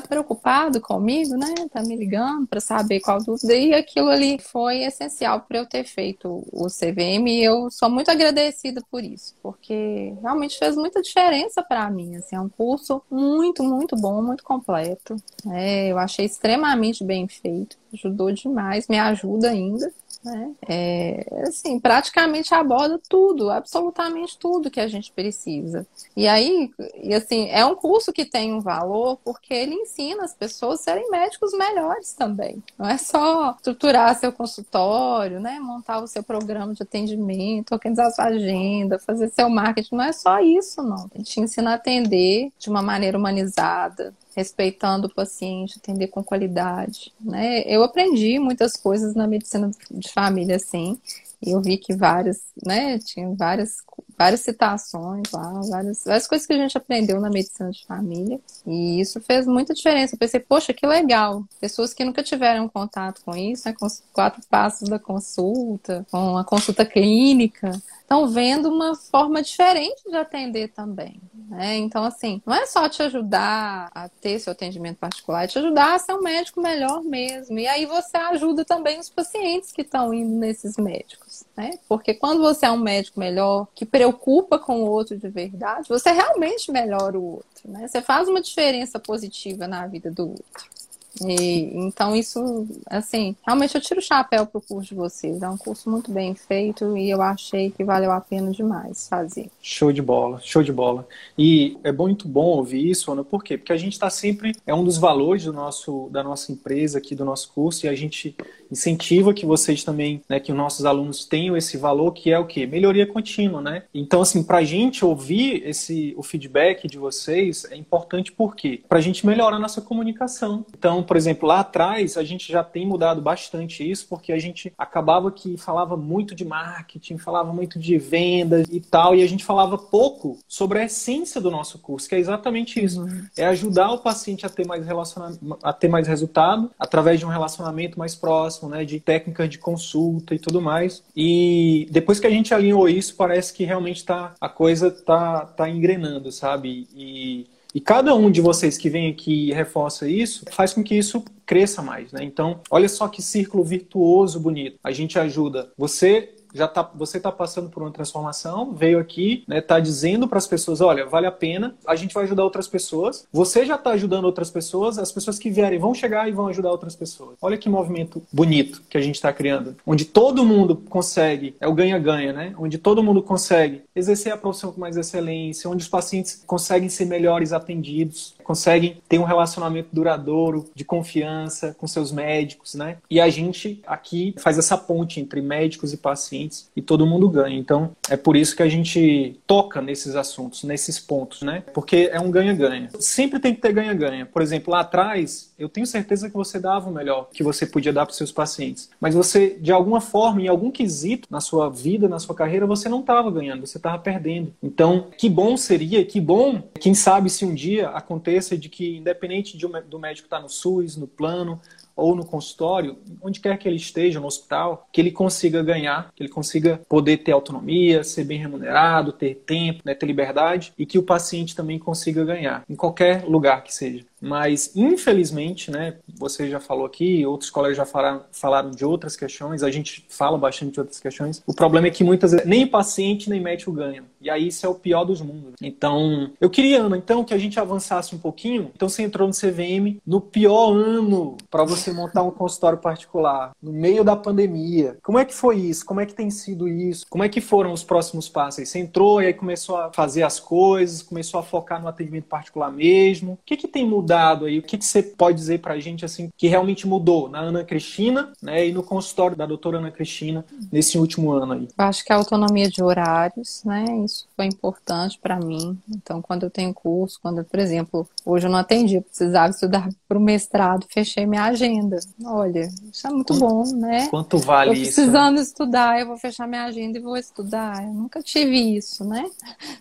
[0.00, 1.54] tá preocupado comigo, né?
[1.70, 3.54] Tá me ligando para saber qual dúvida.
[3.54, 8.10] E aquilo ali foi essencial para eu ter feito o CVM e eu sou muito
[8.10, 12.16] agradecida por isso, porque realmente fez muita diferença para mim.
[12.16, 15.16] Assim, é um curso muito, muito bom, muito completo.
[15.50, 19.92] É, eu achei extremamente bem feito, ajudou demais, me ajuda ainda.
[20.24, 20.52] Né?
[20.68, 25.86] É, assim, praticamente aborda tudo, absolutamente tudo que a gente precisa.
[26.16, 26.70] E aí,
[27.02, 30.82] e assim, é um curso que tem um valor porque ele ensina as pessoas a
[30.82, 32.62] serem médicos melhores também.
[32.76, 35.58] Não é só estruturar seu consultório, né?
[35.60, 39.96] montar o seu programa de atendimento, organizar sua agenda, fazer seu marketing.
[39.96, 41.08] Não é só isso, não.
[41.14, 47.12] A gente ensina a atender de uma maneira humanizada, respeitando o paciente, atender com qualidade,
[47.20, 47.62] né?
[47.66, 50.96] Eu aprendi muitas coisas na medicina de família, assim,
[51.44, 53.78] e eu vi que várias, né, tinha várias,
[54.16, 59.00] várias citações lá, várias, várias coisas que a gente aprendeu na medicina de família, e
[59.00, 60.14] isso fez muita diferença.
[60.14, 64.02] Eu pensei, poxa, que legal, pessoas que nunca tiveram contato com isso, né, com os
[64.12, 67.72] quatro passos da consulta, com a consulta clínica,
[68.08, 71.20] estão vendo uma forma diferente de atender também.
[71.50, 71.76] Né?
[71.76, 75.94] Então, assim, não é só te ajudar a ter seu atendimento particular, é te ajudar
[75.94, 77.58] a ser um médico melhor mesmo.
[77.58, 81.44] E aí você ajuda também os pacientes que estão indo nesses médicos.
[81.54, 81.78] Né?
[81.86, 86.10] Porque quando você é um médico melhor, que preocupa com o outro de verdade, você
[86.10, 87.70] realmente melhora o outro.
[87.70, 87.88] Né?
[87.88, 90.77] Você faz uma diferença positiva na vida do outro.
[91.26, 95.42] E, então, isso, assim, realmente eu tiro o chapéu pro curso de vocês.
[95.42, 99.50] É um curso muito bem feito e eu achei que valeu a pena demais fazer.
[99.60, 101.06] Show de bola, show de bola.
[101.36, 103.58] E é muito bom ouvir isso, Ana, por quê?
[103.58, 107.14] Porque a gente está sempre, é um dos valores do nosso, da nossa empresa aqui,
[107.14, 108.36] do nosso curso, e a gente
[108.70, 112.46] incentiva que vocês também, né, que os nossos alunos tenham esse valor, que é o
[112.46, 112.66] quê?
[112.66, 113.84] Melhoria contínua, né?
[113.94, 118.82] Então, assim, para a gente ouvir esse, o feedback de vocês é importante por quê?
[118.88, 120.64] Para a gente melhorar a nossa comunicação.
[120.76, 124.72] Então, por exemplo, lá atrás a gente já tem mudado bastante isso, porque a gente
[124.76, 129.44] acabava que falava muito de marketing, falava muito de vendas e tal, e a gente
[129.44, 133.02] falava pouco sobre a essência do nosso curso, que é exatamente isso.
[133.02, 133.26] Uhum.
[133.36, 137.28] É ajudar o paciente a ter mais relacionamento, a ter mais resultado através de um
[137.28, 141.02] relacionamento mais próximo, né, de técnicas de consulta e tudo mais.
[141.14, 145.68] E depois que a gente alinhou isso, parece que realmente tá, a coisa tá, tá
[145.68, 146.88] engrenando, sabe?
[146.96, 150.96] E e cada um de vocês que vem aqui e reforça isso, faz com que
[150.96, 152.24] isso cresça mais, né?
[152.24, 154.78] Então, olha só que círculo virtuoso bonito.
[154.82, 159.60] A gente ajuda você já tá, você está passando por uma transformação, veio aqui, né,
[159.60, 163.26] tá dizendo para as pessoas, olha, vale a pena, a gente vai ajudar outras pessoas.
[163.32, 166.70] Você já está ajudando outras pessoas, as pessoas que vierem vão chegar e vão ajudar
[166.70, 167.36] outras pessoas.
[167.40, 171.74] Olha que movimento bonito que a gente está criando, onde todo mundo consegue, é o
[171.74, 172.54] ganha-ganha, né?
[172.58, 177.04] Onde todo mundo consegue exercer a profissão com mais excelência, onde os pacientes conseguem ser
[177.04, 182.96] melhores atendidos, conseguem ter um relacionamento duradouro, de confiança com seus médicos, né?
[183.10, 187.58] E a gente aqui faz essa ponte entre médicos e pacientes e todo mundo ganha.
[187.58, 191.62] Então, é por isso que a gente toca nesses assuntos, nesses pontos, né?
[191.74, 192.88] Porque é um ganha-ganha.
[192.98, 194.24] Sempre tem que ter ganha-ganha.
[194.24, 197.92] Por exemplo, lá atrás, eu tenho certeza que você dava o melhor que você podia
[197.92, 198.88] dar para seus pacientes.
[198.98, 202.88] Mas você, de alguma forma, em algum quesito na sua vida, na sua carreira, você
[202.88, 204.54] não estava ganhando, você estava perdendo.
[204.62, 209.56] Então, que bom seria, que bom, quem sabe se um dia aconteça de que, independente
[209.56, 211.60] de, do médico estar no SUS, no plano,
[211.98, 216.22] ou no consultório, onde quer que ele esteja, no hospital, que ele consiga ganhar, que
[216.22, 220.96] ele consiga poder ter autonomia, ser bem remunerado, ter tempo, né, ter liberdade e que
[220.96, 224.04] o paciente também consiga ganhar, em qualquer lugar que seja.
[224.20, 229.62] Mas, infelizmente, né, você já falou aqui, outros colegas já falaram, falaram de outras questões,
[229.62, 231.42] a gente fala bastante de outras questões.
[231.46, 234.04] O problema é que muitas vezes nem paciente nem médico ganham.
[234.20, 235.54] E aí isso é o pior dos mundos.
[235.62, 238.70] Então, eu queria, Ana, então, que a gente avançasse um pouquinho.
[238.74, 243.72] Então, você entrou no CVM no pior ano para você montar um consultório particular, no
[243.72, 244.98] meio da pandemia.
[245.02, 245.86] Como é que foi isso?
[245.86, 247.06] Como é que tem sido isso?
[247.08, 248.68] Como é que foram os próximos passos?
[248.68, 252.72] Você entrou e aí começou a fazer as coisas, começou a focar no atendimento particular
[252.72, 253.32] mesmo.
[253.32, 254.07] O que, que tem mudado?
[254.08, 254.58] Mudado aí?
[254.58, 257.62] O que, que você pode dizer para a gente assim que realmente mudou na Ana
[257.62, 261.68] Cristina né, e no consultório da doutora Ana Cristina nesse último ano aí?
[261.78, 263.84] Eu acho que a autonomia de horários, né?
[264.04, 265.78] Isso foi importante para mim.
[265.88, 269.88] Então, quando eu tenho curso, quando, por exemplo, hoje eu não atendi, eu precisava estudar
[270.08, 271.98] para o mestrado, fechei minha agenda.
[272.24, 274.08] Olha, isso é muito bom, né?
[274.08, 274.94] Quanto vale isso?
[274.94, 275.42] Precisando né?
[275.42, 277.82] estudar, eu vou fechar minha agenda e vou estudar.
[277.84, 279.28] Eu nunca tive isso, né?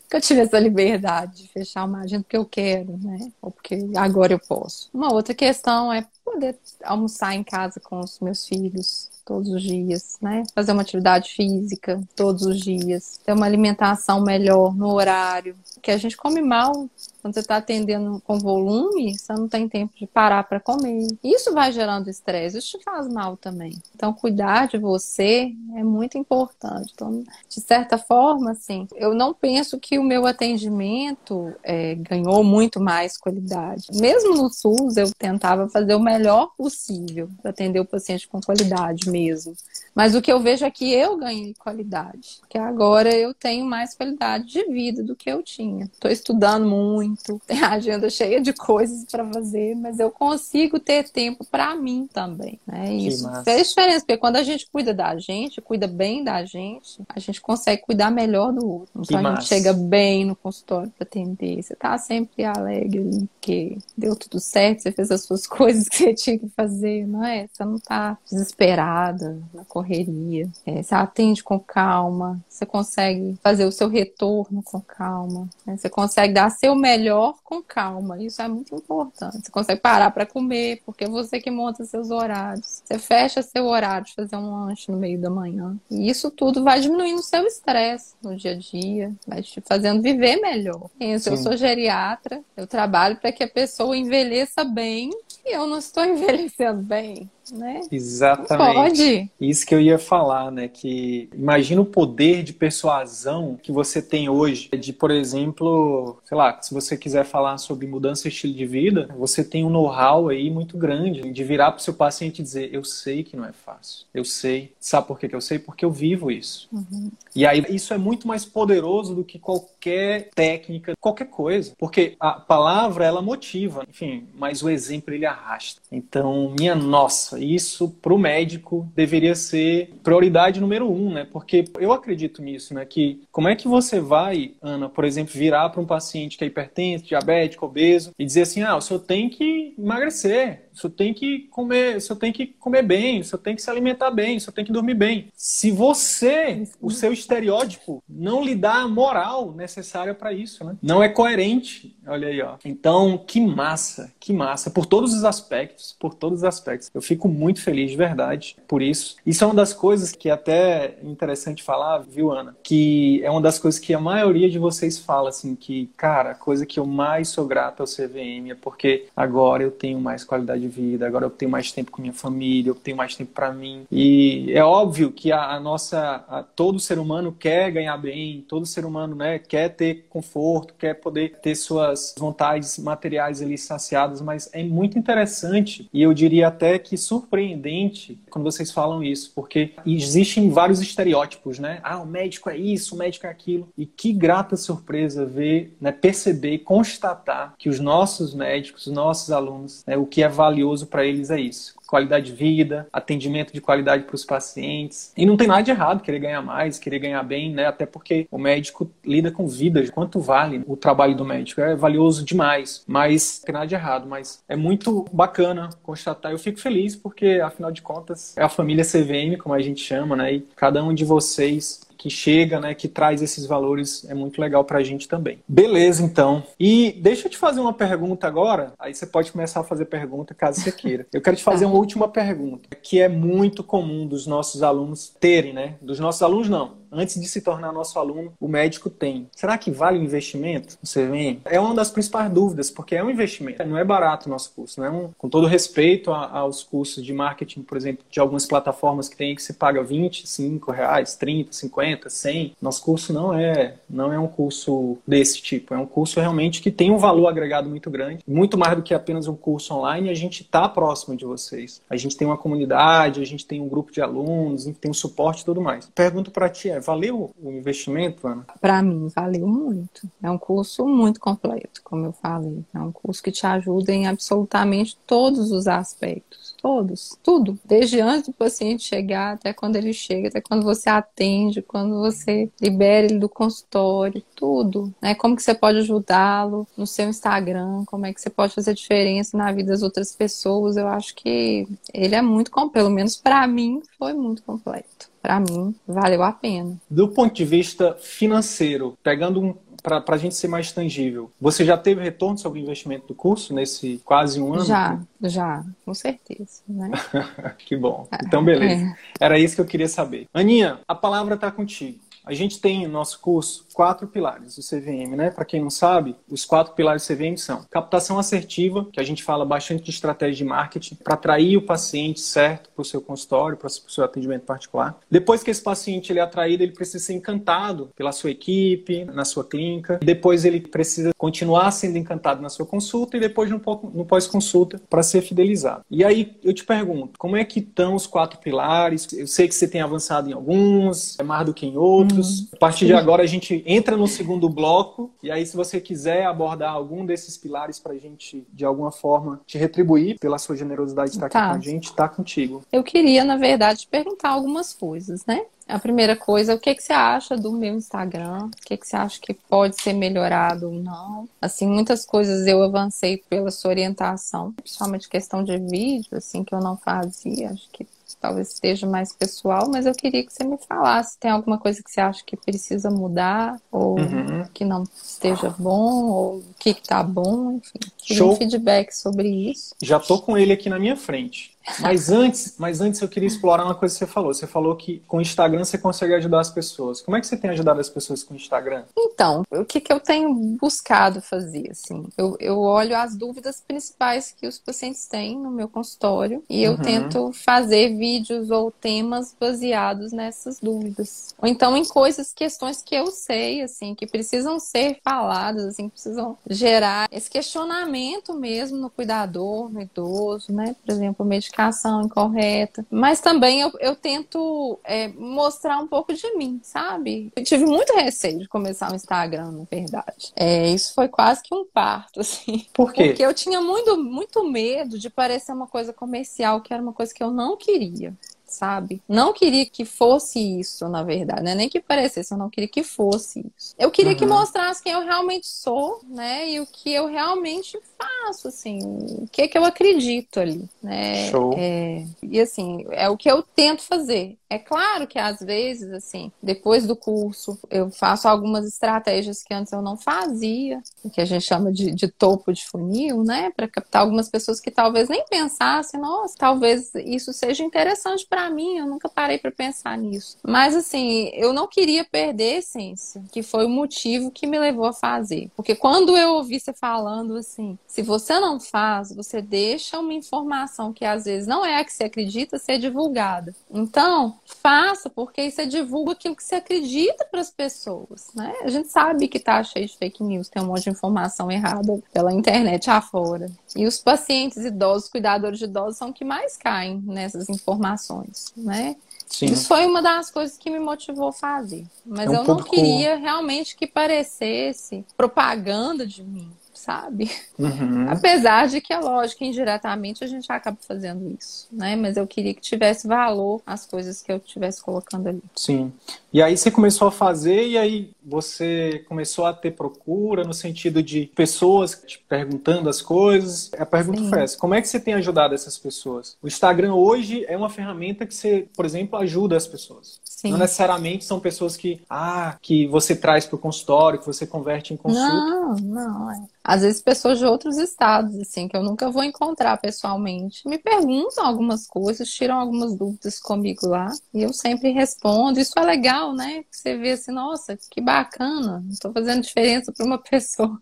[0.03, 3.31] Nunca tive essa liberdade de fechar uma agenda porque eu quero, né?
[3.41, 4.89] Ou porque agora agora eu posso.
[4.91, 10.17] Uma outra questão é poder almoçar em casa com os meus filhos todos os dias,
[10.21, 10.43] né?
[10.56, 15.97] Fazer uma atividade física todos os dias, ter uma alimentação melhor no horário, que a
[15.97, 16.89] gente come mal
[17.27, 21.07] quando você está atendendo com volume, você não tem tempo de parar para comer.
[21.21, 23.77] Isso vai gerando estresse, isso te faz mal também.
[23.93, 26.91] Então, cuidar de você é muito importante.
[26.93, 32.79] Então, de certa forma, assim, eu não penso que o meu atendimento é, ganhou muito
[32.79, 33.87] mais qualidade.
[33.93, 39.09] Mesmo no SUS, eu tentava fazer o melhor possível para atender o paciente com qualidade
[39.09, 39.53] mesmo.
[39.97, 43.95] Mas o que eu vejo é que eu ganhei qualidade, que agora eu tenho mais
[43.95, 45.86] qualidade de vida do que eu tinha.
[45.86, 51.10] Estou estudando muito, tenho a agenda cheia de coisas para fazer, mas eu consigo ter
[51.10, 52.60] tempo para mim também.
[52.67, 52.93] Né?
[52.93, 57.19] Isso fez diferença, porque quando a gente cuida da gente, cuida bem da gente, a
[57.19, 59.01] gente consegue cuidar melhor do outro.
[59.01, 61.63] Então que a gente chega bem no consultório para atender.
[61.63, 65.97] Você tá sempre alegre ali, porque deu tudo certo, você fez as suas coisas que
[65.97, 67.47] você tinha que fazer, não é?
[67.51, 70.50] Você não tá desesperada na corrida correria.
[70.65, 75.78] É, você atende com calma, você consegue fazer o seu retorno com calma, né?
[75.78, 78.21] você consegue dar seu melhor com calma.
[78.21, 79.45] Isso é muito importante.
[79.45, 82.84] Você consegue parar para comer, porque é você que monta seus horários.
[82.84, 85.78] Você fecha seu horário de fazer um lanche no meio da manhã.
[85.89, 90.02] E isso tudo vai diminuindo o seu estresse no dia a dia, vai te fazendo
[90.02, 90.89] viver melhor.
[91.00, 95.10] Isso, eu sou geriatra, eu trabalho para que a pessoa envelheça bem
[95.45, 97.81] e eu não estou envelhecendo bem né?
[97.91, 98.73] Exatamente.
[98.73, 99.31] Pode.
[99.39, 100.67] Isso que eu ia falar, né?
[100.67, 104.69] Que imagina o poder de persuasão que você tem hoje.
[104.69, 109.10] De, por exemplo, sei lá, se você quiser falar sobre mudança de estilo de vida,
[109.17, 112.73] você tem um know-how aí muito grande de virar para o seu paciente e dizer:
[112.73, 114.05] Eu sei que não é fácil.
[114.13, 114.73] Eu sei.
[114.79, 115.60] Sabe por que, que eu sei?
[115.60, 116.67] Porque eu vivo isso.
[116.71, 117.12] Uhum.
[117.36, 121.73] E aí isso é muito mais poderoso do que qualquer técnica, qualquer coisa.
[121.77, 125.81] Porque a palavra, ela motiva, enfim, mas o exemplo ele arrasta.
[125.91, 131.26] Então, minha nossa, isso para o médico deveria ser prioridade número um, né?
[131.32, 132.86] Porque eu acredito nisso, né?
[132.86, 136.47] Que como é que você vai, Ana, por exemplo, virar para um paciente que é
[136.47, 141.47] hipertenso, diabético, obeso e dizer assim, ah, o senhor tem que emagrecer, senhor tem que
[141.49, 144.71] comer, senhor tem que comer bem, senhor tem que se alimentar bem, senhor tem que
[144.71, 145.27] dormir bem.
[145.35, 150.75] Se você, o seu estereótipo, não lhe dá a moral necessária para isso, né?
[150.81, 151.97] Não é coerente.
[152.05, 152.55] Olha aí, ó.
[152.63, 156.89] Então, que massa, que massa, por todos os aspectos, por todos os aspectos.
[156.93, 159.15] Eu fico muito feliz de verdade por isso.
[159.25, 162.55] Isso é uma das coisas que é até interessante falar, viu, Ana?
[162.63, 166.35] Que é uma das coisas que a maioria de vocês fala assim que, cara, a
[166.35, 170.61] coisa que eu mais sou grato ao CVM é porque agora eu tenho mais qualidade
[170.61, 173.51] de vida, agora eu tenho mais tempo com minha família, eu tenho mais tempo para
[173.51, 173.86] mim.
[173.91, 178.65] E é óbvio que a, a nossa, a, todo ser humano quer ganhar bem, todo
[178.65, 184.49] ser humano, né, quer ter conforto, quer poder ter suas vontades materiais ali saciadas, mas
[184.53, 190.49] é muito interessante e eu diria até que surpreendente quando vocês falam isso, porque existem
[190.49, 191.80] vários estereótipos, né?
[191.84, 193.69] Ah, o médico é isso, o médico é aquilo.
[193.77, 199.84] E que grata surpresa ver, né, perceber, constatar que os nossos médicos, os nossos alunos,
[199.86, 200.56] né, o que é valioso
[200.87, 205.13] para eles é isso qualidade de vida, atendimento de qualidade para os pacientes.
[205.17, 207.65] E não tem nada de errado querer ganhar mais, querer ganhar bem, né?
[207.65, 209.89] Até porque o médico lida com vidas.
[209.89, 211.61] Quanto vale o trabalho do médico?
[211.61, 214.07] É valioso demais, mas não tem nada de errado.
[214.07, 216.31] Mas é muito bacana constatar.
[216.31, 220.15] Eu fico feliz porque, afinal de contas, é a família CVM, como a gente chama,
[220.15, 220.33] né?
[220.33, 224.63] E cada um de vocês que chega, né, que traz esses valores, é muito legal
[224.63, 225.39] para a gente também.
[225.47, 226.43] Beleza, então.
[226.60, 230.33] E deixa eu te fazer uma pergunta agora, aí você pode começar a fazer pergunta
[230.33, 231.07] caso você queira.
[231.12, 235.53] Eu quero te fazer uma última pergunta, que é muito comum dos nossos alunos terem,
[235.53, 235.75] né?
[235.81, 239.29] Dos nossos alunos, não antes de se tornar nosso aluno, o médico tem.
[239.36, 241.41] Será que vale o investimento no CVM?
[241.45, 243.63] É uma das principais dúvidas, porque é um investimento.
[243.65, 247.13] Não é barato o nosso curso, não é um, com todo respeito aos cursos de
[247.13, 252.10] marketing, por exemplo, de algumas plataformas que tem que se paga 25 reais, 30, 50,
[252.10, 252.56] 100.
[252.62, 255.73] Nosso curso não é, não é um curso desse tipo.
[255.73, 258.93] É um curso realmente que tem um valor agregado muito grande, muito mais do que
[258.93, 260.10] apenas um curso online.
[260.10, 261.81] A gente está próximo de vocês.
[261.89, 265.41] A gente tem uma comunidade, a gente tem um grupo de alunos, tem um suporte
[265.41, 265.89] e tudo mais.
[265.93, 268.46] Pergunto para ti, é, valeu o investimento, Ana?
[268.62, 270.10] Para mim, valeu muito.
[270.23, 272.63] É um curso muito completo, como eu falei.
[272.73, 276.56] É um curso que te ajuda em absolutamente todos os aspectos.
[276.62, 277.60] Todos, tudo.
[277.65, 282.50] Desde antes do paciente chegar, até quando ele chega, até quando você atende, quando você
[282.60, 284.94] libera ele do consultório, tudo.
[285.02, 285.13] Né?
[285.13, 289.38] Como que você pode ajudá-lo no seu Instagram, como é que você pode fazer diferença
[289.38, 290.77] na vida das outras pessoas.
[290.77, 295.75] Eu acho que ele é muito, pelo menos para mim, foi muito completo para mim,
[295.86, 296.78] valeu a pena.
[296.90, 299.54] Do ponto de vista financeiro, pegando um
[299.84, 301.32] para a gente ser mais tangível.
[301.40, 304.65] Você já teve retorno sobre o investimento do curso nesse quase um ano?
[304.65, 306.62] Já, já, com certeza.
[306.67, 306.92] Né?
[307.60, 308.06] que bom.
[308.25, 308.84] Então, beleza.
[308.84, 308.96] É.
[309.25, 310.28] Era isso que eu queria saber.
[310.34, 312.00] Aninha, a palavra está contigo.
[312.25, 315.30] A gente tem no nosso curso quatro pilares do CVM, né?
[315.30, 319.23] Para quem não sabe, os quatro pilares do CVM são captação assertiva, que a gente
[319.23, 323.56] fala bastante de estratégia de marketing para atrair o paciente certo para o seu consultório,
[323.56, 324.98] para o seu atendimento particular.
[325.12, 329.23] Depois que esse paciente ele é atraído, ele precisa ser encantado pela sua equipe, na
[329.23, 330.00] sua clínica.
[330.02, 335.21] Depois ele precisa continuar sendo encantado na sua consulta e depois no pós-consulta para ser
[335.21, 335.84] fidelizado.
[335.92, 339.08] E aí eu te pergunto, como é que estão os quatro pilares?
[339.13, 342.48] Eu sei que você tem avançado em alguns, é mais do que em outros minutos.
[342.54, 345.11] A partir de agora, a gente entra no segundo bloco.
[345.21, 349.41] E aí, se você quiser abordar algum desses pilares para a gente, de alguma forma,
[349.45, 351.39] te retribuir pela sua generosidade de estar tá.
[351.39, 352.63] aqui com a gente, tá contigo.
[352.71, 355.45] Eu queria, na verdade, te perguntar algumas coisas, né?
[355.67, 358.45] A primeira coisa, o que, que você acha do meu Instagram?
[358.45, 361.27] O que, que você acha que pode ser melhorado ou não?
[361.41, 366.61] Assim, muitas coisas eu avancei pela sua orientação, principalmente questão de vídeo, assim, que eu
[366.61, 367.49] não fazia.
[367.49, 367.85] Acho que
[368.19, 371.19] talvez esteja mais pessoal, mas eu queria que você me falasse.
[371.19, 374.45] Tem alguma coisa que você acha que precisa mudar, ou uhum.
[374.53, 377.79] que não esteja bom, ou o que está bom, enfim.
[377.97, 378.31] Queria Show.
[378.31, 379.75] um feedback sobre isso.
[379.81, 381.56] Já tô com ele aqui na minha frente.
[381.79, 384.33] Mas antes, mas antes eu queria explorar uma coisa que você falou.
[384.33, 387.01] Você falou que com o Instagram você consegue ajudar as pessoas.
[387.01, 388.83] Como é que você tem ajudado as pessoas com o Instagram?
[388.97, 392.07] Então, o que, que eu tenho buscado fazer, assim?
[392.17, 396.73] Eu, eu olho as dúvidas principais que os pacientes têm no meu consultório e eu
[396.73, 396.81] uhum.
[396.81, 401.35] tento fazer vídeos ou temas baseados nessas dúvidas.
[401.37, 406.37] Ou então em coisas, questões que eu sei, assim, que precisam ser faladas, assim, precisam
[406.49, 410.75] gerar esse questionamento mesmo no cuidador, no idoso, né?
[410.85, 412.85] Por exemplo, medicação medicação incorreta.
[412.89, 417.31] Mas também eu, eu tento é, mostrar um pouco de mim, sabe?
[417.35, 420.31] Eu tive muito receio de começar o Instagram, na verdade.
[420.35, 422.65] É, isso foi quase que um parto, assim.
[422.73, 423.08] Por quê?
[423.08, 427.13] Porque eu tinha muito, muito medo de parecer uma coisa comercial, que era uma coisa
[427.13, 428.13] que eu não queria
[428.48, 429.02] sabe?
[429.08, 431.54] Não queria que fosse isso, na verdade, né?
[431.54, 433.75] Nem que parecesse, eu não queria que fosse isso.
[433.77, 434.17] Eu queria uhum.
[434.17, 436.50] que mostrasse quem eu realmente sou, né?
[436.50, 441.29] E o que eu realmente faço, assim, o que é que eu acredito ali, né?
[441.29, 441.54] Show.
[441.58, 444.37] É, e assim, é o que eu tento fazer.
[444.50, 449.73] É claro que às vezes, assim, depois do curso, eu faço algumas estratégias que antes
[449.73, 453.52] eu não fazia, o que a gente chama de, de topo de funil, né?
[453.56, 458.77] Para captar algumas pessoas que talvez nem pensassem, nossa, talvez isso seja interessante para mim,
[458.77, 460.37] eu nunca parei para pensar nisso.
[460.43, 464.85] Mas, assim, eu não queria perder a essência, que foi o motivo que me levou
[464.85, 465.52] a fazer.
[465.56, 470.93] Porque quando eu ouvi você falando assim, se você não faz, você deixa uma informação
[470.93, 473.54] que às vezes não é a que você acredita ser divulgada.
[473.69, 478.54] Então, faça, porque você divulga aquilo que você acredita para as pessoas, né?
[478.63, 482.02] A gente sabe que tá cheio de fake news, tem um monte de informação errada
[482.13, 483.52] pela internet afora.
[483.75, 488.95] E os pacientes idosos, cuidadores de idosos, são que mais caem nessas informações, né?
[489.27, 489.48] Sim.
[489.48, 491.85] Isso foi uma das coisas que me motivou a fazer.
[492.06, 496.50] Mas é um eu não queria realmente que parecesse propaganda de mim
[496.88, 497.29] sabe?
[497.60, 498.10] Uhum.
[498.10, 501.98] Apesar de que é lógico, indiretamente a gente acaba fazendo isso, né?
[501.98, 505.44] Mas eu queria que tivesse valor as coisas que eu estivesse colocando ali.
[505.54, 505.92] Sim.
[506.31, 511.04] E aí você começou a fazer e aí você começou a ter procura no sentido
[511.04, 513.69] de pessoas te perguntando as coisas.
[513.77, 514.29] A pergunta Sim.
[514.29, 516.38] foi essa: como é que você tem ajudado essas pessoas?
[516.42, 520.21] O Instagram hoje é uma ferramenta que você, por exemplo, ajuda as pessoas.
[520.23, 520.52] Sim.
[520.52, 524.94] Não necessariamente são pessoas que, ah, que você traz para o consultório, que você converte
[524.94, 525.27] em consulta.
[525.27, 526.48] Não, não.
[526.67, 531.45] Às vezes pessoas de outros estados, assim, que eu nunca vou encontrar pessoalmente, me perguntam
[531.45, 535.61] algumas coisas, tiram algumas dúvidas comigo lá, e eu sempre respondo.
[535.61, 536.65] Isso é legal, né?
[536.69, 540.77] Você vê assim, nossa, que bacana, estou fazendo diferença para uma pessoa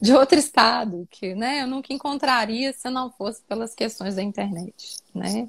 [0.00, 4.98] de outro estado, que, né, eu nunca encontraria se não fosse pelas questões da internet,
[5.12, 5.48] né?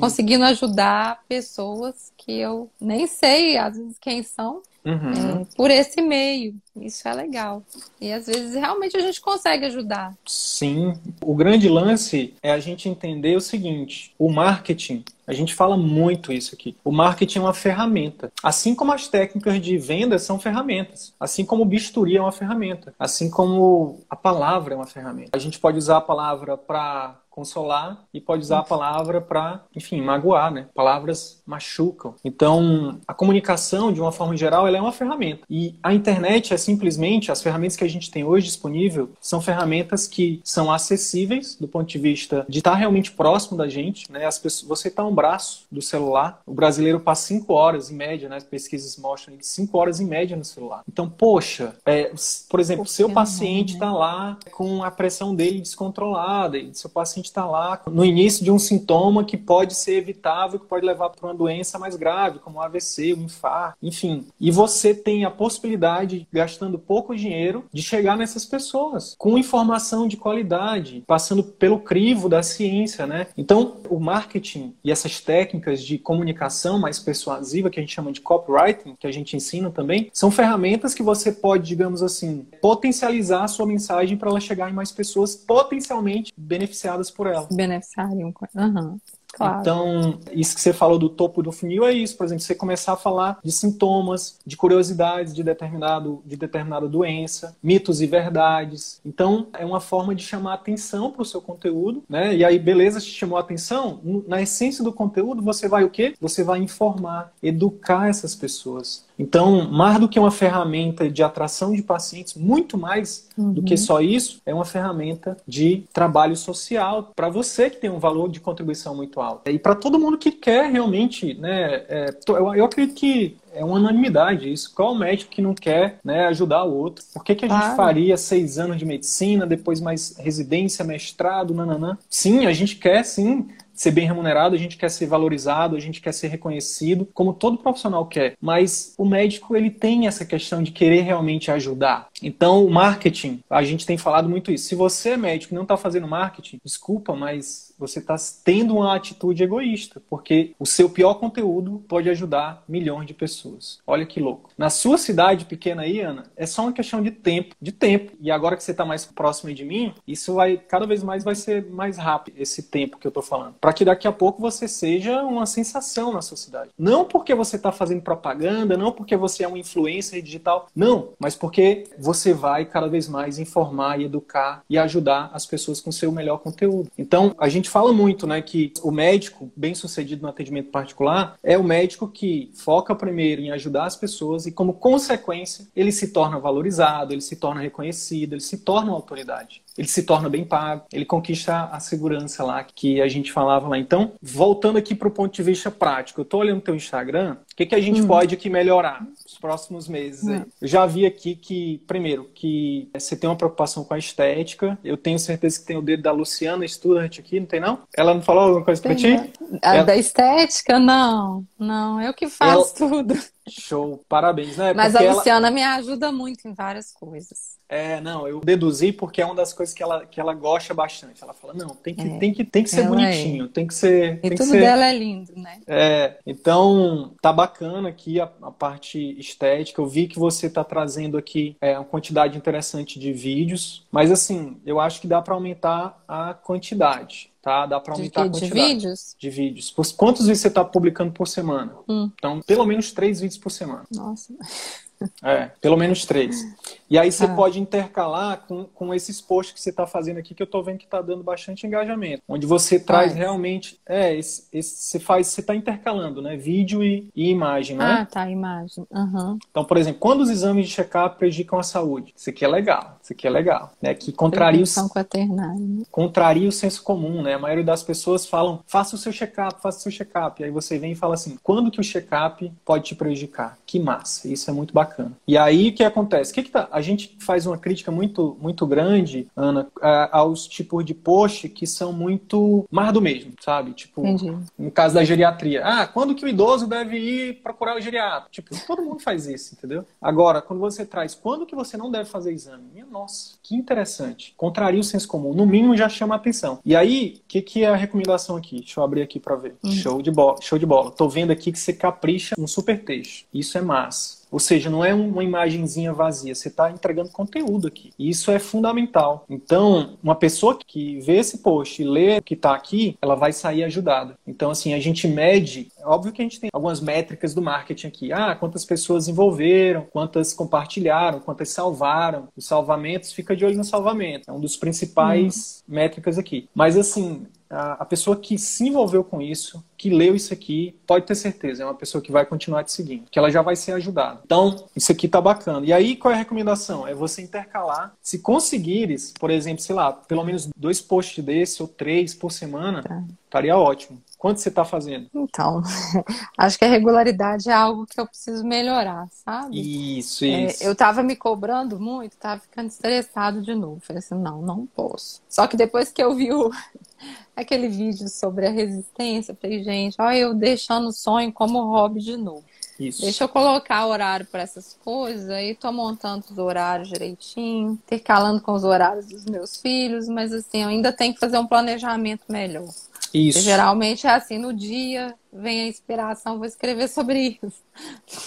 [0.00, 5.42] Conseguindo ajudar pessoas que eu nem sei, às vezes, quem são, Uhum.
[5.42, 6.54] É, por esse meio.
[6.76, 7.62] Isso é legal.
[8.00, 10.14] E às vezes realmente a gente consegue ajudar.
[10.26, 10.94] Sim.
[11.22, 15.04] O grande lance é a gente entender o seguinte: o marketing.
[15.26, 16.74] A gente fala muito isso aqui.
[16.82, 18.32] O marketing é uma ferramenta.
[18.42, 21.12] Assim como as técnicas de venda são ferramentas.
[21.20, 22.94] Assim como o bisturi é uma ferramenta.
[22.98, 25.30] Assim como a palavra é uma ferramenta.
[25.34, 30.00] A gente pode usar a palavra para consolar e pode usar a palavra para, enfim,
[30.00, 30.66] magoar, né?
[30.74, 32.14] Palavras machucam.
[32.24, 35.42] Então, a comunicação, de uma forma geral, ela é uma ferramenta.
[35.48, 40.08] E a internet é simplesmente, as ferramentas que a gente tem hoje disponível, são ferramentas
[40.08, 44.26] que são acessíveis do ponto de vista de estar realmente próximo da gente, né?
[44.26, 48.28] As pessoas, você está um braço do celular, o brasileiro passa cinco horas em média,
[48.28, 48.36] né?
[48.36, 50.82] As pesquisas mostram cinco horas em média no celular.
[50.88, 52.10] Então, poxa, é,
[52.48, 53.96] por exemplo, seu paciente está né?
[53.96, 58.58] lá com a pressão dele descontrolada e seu paciente está lá no início de um
[58.58, 62.62] sintoma que pode ser evitável, que pode levar para uma doença mais grave, como o
[62.62, 64.26] AVC, o infarto, enfim.
[64.40, 70.16] E você tem a possibilidade, gastando pouco dinheiro, de chegar nessas pessoas com informação de
[70.16, 73.28] qualidade, passando pelo crivo da ciência, né?
[73.36, 78.20] Então, o marketing e essas técnicas de comunicação mais persuasiva, que a gente chama de
[78.20, 83.48] copywriting, que a gente ensina também, são ferramentas que você pode, digamos assim, potencializar a
[83.48, 87.48] sua mensagem para ela chegar em mais pessoas potencialmente beneficiadas por ela.
[87.50, 88.32] Beneficiariam.
[88.54, 88.96] Uhum.
[89.34, 89.60] Claro.
[89.60, 92.92] Então, isso que você falou do topo do funil é isso, por exemplo, você começar
[92.94, 99.00] a falar de sintomas, de curiosidades de, determinado, de determinada doença, mitos e verdades.
[99.04, 102.34] Então, é uma forma de chamar atenção para o seu conteúdo, né?
[102.34, 104.00] E aí, beleza, te chamou a atenção?
[104.26, 106.14] Na essência do conteúdo, você vai o quê?
[106.20, 109.07] Você vai informar, educar essas pessoas.
[109.18, 113.52] Então, mais do que uma ferramenta de atração de pacientes, muito mais uhum.
[113.52, 113.78] do que uhum.
[113.78, 118.40] só isso, é uma ferramenta de trabalho social para você que tem um valor de
[118.40, 119.50] contribuição muito alto.
[119.50, 121.82] E para todo mundo que quer realmente, né?
[121.88, 124.72] É, eu, eu acredito que é uma unanimidade isso.
[124.74, 127.04] Qual médico que não quer né, ajudar o outro?
[127.12, 131.98] Por que, que a gente faria seis anos de medicina, depois mais residência, mestrado, nananã?
[132.08, 133.48] Sim, a gente quer sim
[133.78, 137.58] ser bem remunerado, a gente quer ser valorizado, a gente quer ser reconhecido, como todo
[137.58, 138.36] profissional quer.
[138.40, 142.08] Mas o médico, ele tem essa questão de querer realmente ajudar.
[142.20, 144.66] Então, o marketing, a gente tem falado muito isso.
[144.66, 148.94] Se você é médico e não está fazendo marketing, desculpa, mas você está tendo uma
[148.94, 153.78] atitude egoísta, porque o seu pior conteúdo pode ajudar milhões de pessoas.
[153.86, 154.50] Olha que louco.
[154.56, 158.12] Na sua cidade pequena aí, Ana, é só uma questão de tempo, de tempo.
[158.20, 161.34] E agora que você está mais próximo de mim, isso vai cada vez mais vai
[161.34, 164.66] ser mais rápido esse tempo que eu estou falando, para que daqui a pouco você
[164.66, 166.70] seja uma sensação na sua cidade.
[166.78, 171.34] Não porque você está fazendo propaganda, não porque você é um influencer digital, não, mas
[171.34, 176.10] porque você vai cada vez mais informar e educar e ajudar as pessoas com seu
[176.12, 176.90] melhor conteúdo.
[176.96, 181.56] Então, a gente fala muito, né, que o médico bem sucedido no atendimento particular é
[181.56, 186.38] o médico que foca primeiro em ajudar as pessoas e, como consequência, ele se torna
[186.38, 190.84] valorizado, ele se torna reconhecido, ele se torna uma autoridade ele se torna bem pago,
[190.92, 193.78] ele conquista a segurança lá que a gente falava lá.
[193.78, 197.36] Então, voltando aqui para o ponto de vista prático, eu estou olhando o teu Instagram,
[197.52, 198.06] o que, que a gente hum.
[198.06, 200.24] pode aqui melhorar nos próximos meses?
[200.24, 200.44] Hum.
[200.60, 204.96] Eu já vi aqui que, primeiro, que você tem uma preocupação com a estética, eu
[204.96, 207.78] tenho certeza que tem o dedo da Luciana Studart aqui, não tem não?
[207.96, 209.14] Ela não falou alguma coisa para ti?
[209.62, 209.84] A Ela...
[209.84, 211.44] Da estética, não.
[211.58, 212.90] Não, eu que faço Ela...
[212.90, 213.14] tudo.
[213.48, 214.72] Show, parabéns, né?
[214.72, 215.54] Mas porque a Luciana ela...
[215.54, 217.58] me ajuda muito em várias coisas.
[217.68, 221.22] É, não, eu deduzi porque é uma das coisas que ela, que ela gosta bastante.
[221.22, 222.18] Ela fala, não, tem que, é.
[222.18, 223.48] tem que, tem que ser ela bonitinho, é.
[223.48, 224.20] tem que ser.
[224.22, 224.60] E tudo ser...
[224.60, 225.60] dela é lindo, né?
[225.66, 229.82] É, então tá bacana aqui a, a parte estética.
[229.82, 234.56] Eu vi que você tá trazendo aqui é, uma quantidade interessante de vídeos, mas assim,
[234.64, 237.64] eu acho que dá para aumentar a quantidade tá?
[237.64, 238.68] Dá para aumentar de, a quantidade.
[238.68, 239.16] De vídeos?
[239.18, 239.70] De vídeos.
[239.70, 241.72] Por, quantos vídeos você está publicando por semana?
[241.88, 242.10] Hum.
[242.14, 243.84] Então, pelo menos três vídeos por semana.
[243.90, 244.34] Nossa.
[245.22, 246.44] É, pelo menos três.
[246.90, 247.34] E aí você ah.
[247.34, 250.78] pode intercalar com, com esses posts que você está fazendo aqui, que eu estou vendo
[250.78, 252.22] que está dando bastante engajamento.
[252.26, 253.78] Onde você traz realmente.
[253.86, 256.36] É, esse, esse, você faz, você está intercalando, né?
[256.36, 257.84] Vídeo e, e imagem, né?
[257.84, 258.86] Ah, tá, imagem.
[258.90, 259.38] Uhum.
[259.50, 262.14] Então, por exemplo, quando os exames de check-up prejudicam a saúde?
[262.16, 263.72] Isso aqui é legal, isso aqui é legal.
[263.82, 263.94] Né?
[263.94, 265.60] Que contraria o, quaternária.
[265.90, 267.34] contraria o senso comum, né?
[267.34, 270.40] A maioria das pessoas falam, faça o seu check-up, faça o seu check-up.
[270.40, 273.58] E aí você vem e fala assim, quando que o check-up pode te prejudicar?
[273.66, 275.12] Que massa, isso é muito bacana bacana.
[275.26, 276.32] E aí o que acontece?
[276.32, 276.68] O que, que tá?
[276.72, 279.68] A gente faz uma crítica muito, muito grande, Ana,
[280.10, 283.72] aos tipos de post que são muito mais do mesmo, sabe?
[283.72, 284.36] Tipo, Entendi.
[284.58, 285.62] no caso da geriatria.
[285.64, 288.28] Ah, quando que o idoso deve ir procurar o geriatra?
[288.30, 289.84] Tipo, todo mundo faz isso, entendeu?
[290.00, 292.64] Agora, quando você traz quando que você não deve fazer exame?
[292.72, 294.34] Minha nossa, que interessante.
[294.36, 295.34] Contraria o senso comum.
[295.34, 296.60] No mínimo já chama atenção.
[296.64, 298.58] E aí, o que, que é a recomendação aqui?
[298.58, 299.56] Deixa eu abrir aqui para ver.
[299.62, 299.70] Uhum.
[299.72, 300.40] Show de bola.
[300.40, 300.90] Show de bola.
[300.90, 303.26] Tô vendo aqui que você capricha um super texto.
[303.32, 304.17] Isso é massa.
[304.30, 307.90] Ou seja, não é uma imagenzinha vazia, você está entregando conteúdo aqui.
[307.98, 309.24] E isso é fundamental.
[309.28, 313.32] Então, uma pessoa que vê esse post e lê o que está aqui, ela vai
[313.32, 314.16] sair ajudada.
[314.26, 315.68] Então, assim, a gente mede.
[315.78, 318.12] É óbvio que a gente tem algumas métricas do marketing aqui.
[318.12, 322.28] Ah, quantas pessoas envolveram, quantas compartilharam, quantas salvaram.
[322.36, 324.30] Os salvamentos, fica de olho no salvamento.
[324.30, 325.74] É um dos principais hum.
[325.74, 326.48] métricas aqui.
[326.54, 331.14] Mas, assim, a, pessoa que se envolveu com isso, que leu isso aqui, pode ter
[331.14, 334.20] certeza, é uma pessoa que vai continuar te seguindo, que ela já vai ser ajudada.
[334.24, 335.64] Então, isso aqui tá bacana.
[335.64, 336.86] E aí, qual é a recomendação?
[336.86, 337.94] É você intercalar.
[338.02, 342.82] Se conseguires, por exemplo, sei lá, pelo menos dois posts desse ou três por semana,
[342.82, 343.02] tá.
[343.24, 344.00] estaria ótimo.
[344.18, 345.08] Quanto você está fazendo?
[345.14, 345.62] Então,
[346.36, 349.98] acho que a regularidade é algo que eu preciso melhorar, sabe?
[349.98, 350.64] Isso, isso.
[350.64, 353.80] É, eu estava me cobrando muito, estava ficando estressado de novo.
[353.80, 355.22] Falei assim, não, não posso.
[355.28, 356.50] Só que depois que eu vi o,
[357.36, 362.16] aquele vídeo sobre a resistência, falei, gente, olha eu deixando o sonho como hobby de
[362.16, 362.44] novo.
[362.78, 363.02] Isso.
[363.02, 368.52] Deixa eu colocar horário para essas coisas, aí tô montando os horários direitinho, intercalando com
[368.52, 372.68] os horários dos meus filhos, mas assim, eu ainda tenho que fazer um planejamento melhor.
[373.12, 373.40] Isso.
[373.40, 377.62] Geralmente é assim, no dia vem a inspiração, vou escrever sobre isso.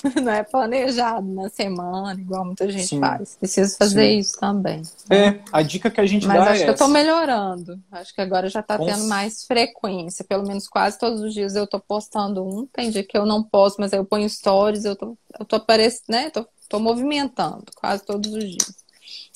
[0.21, 2.99] Não é planejado na semana, igual muita gente Sim.
[2.99, 3.35] faz.
[3.35, 4.17] Preciso fazer Sim.
[4.17, 4.81] isso também.
[5.09, 6.83] É, a dica que a gente Mas dá acho é que essa.
[6.83, 7.79] eu tô melhorando.
[7.91, 10.23] Acho que agora já tá tendo mais frequência.
[10.23, 12.65] Pelo menos quase todos os dias eu tô postando um.
[12.67, 15.55] Tem dia que eu não posto, mas aí eu ponho stories, eu tô, eu tô
[15.57, 16.29] aparecendo, né?
[16.29, 18.81] Tô, tô movimentando quase todos os dias.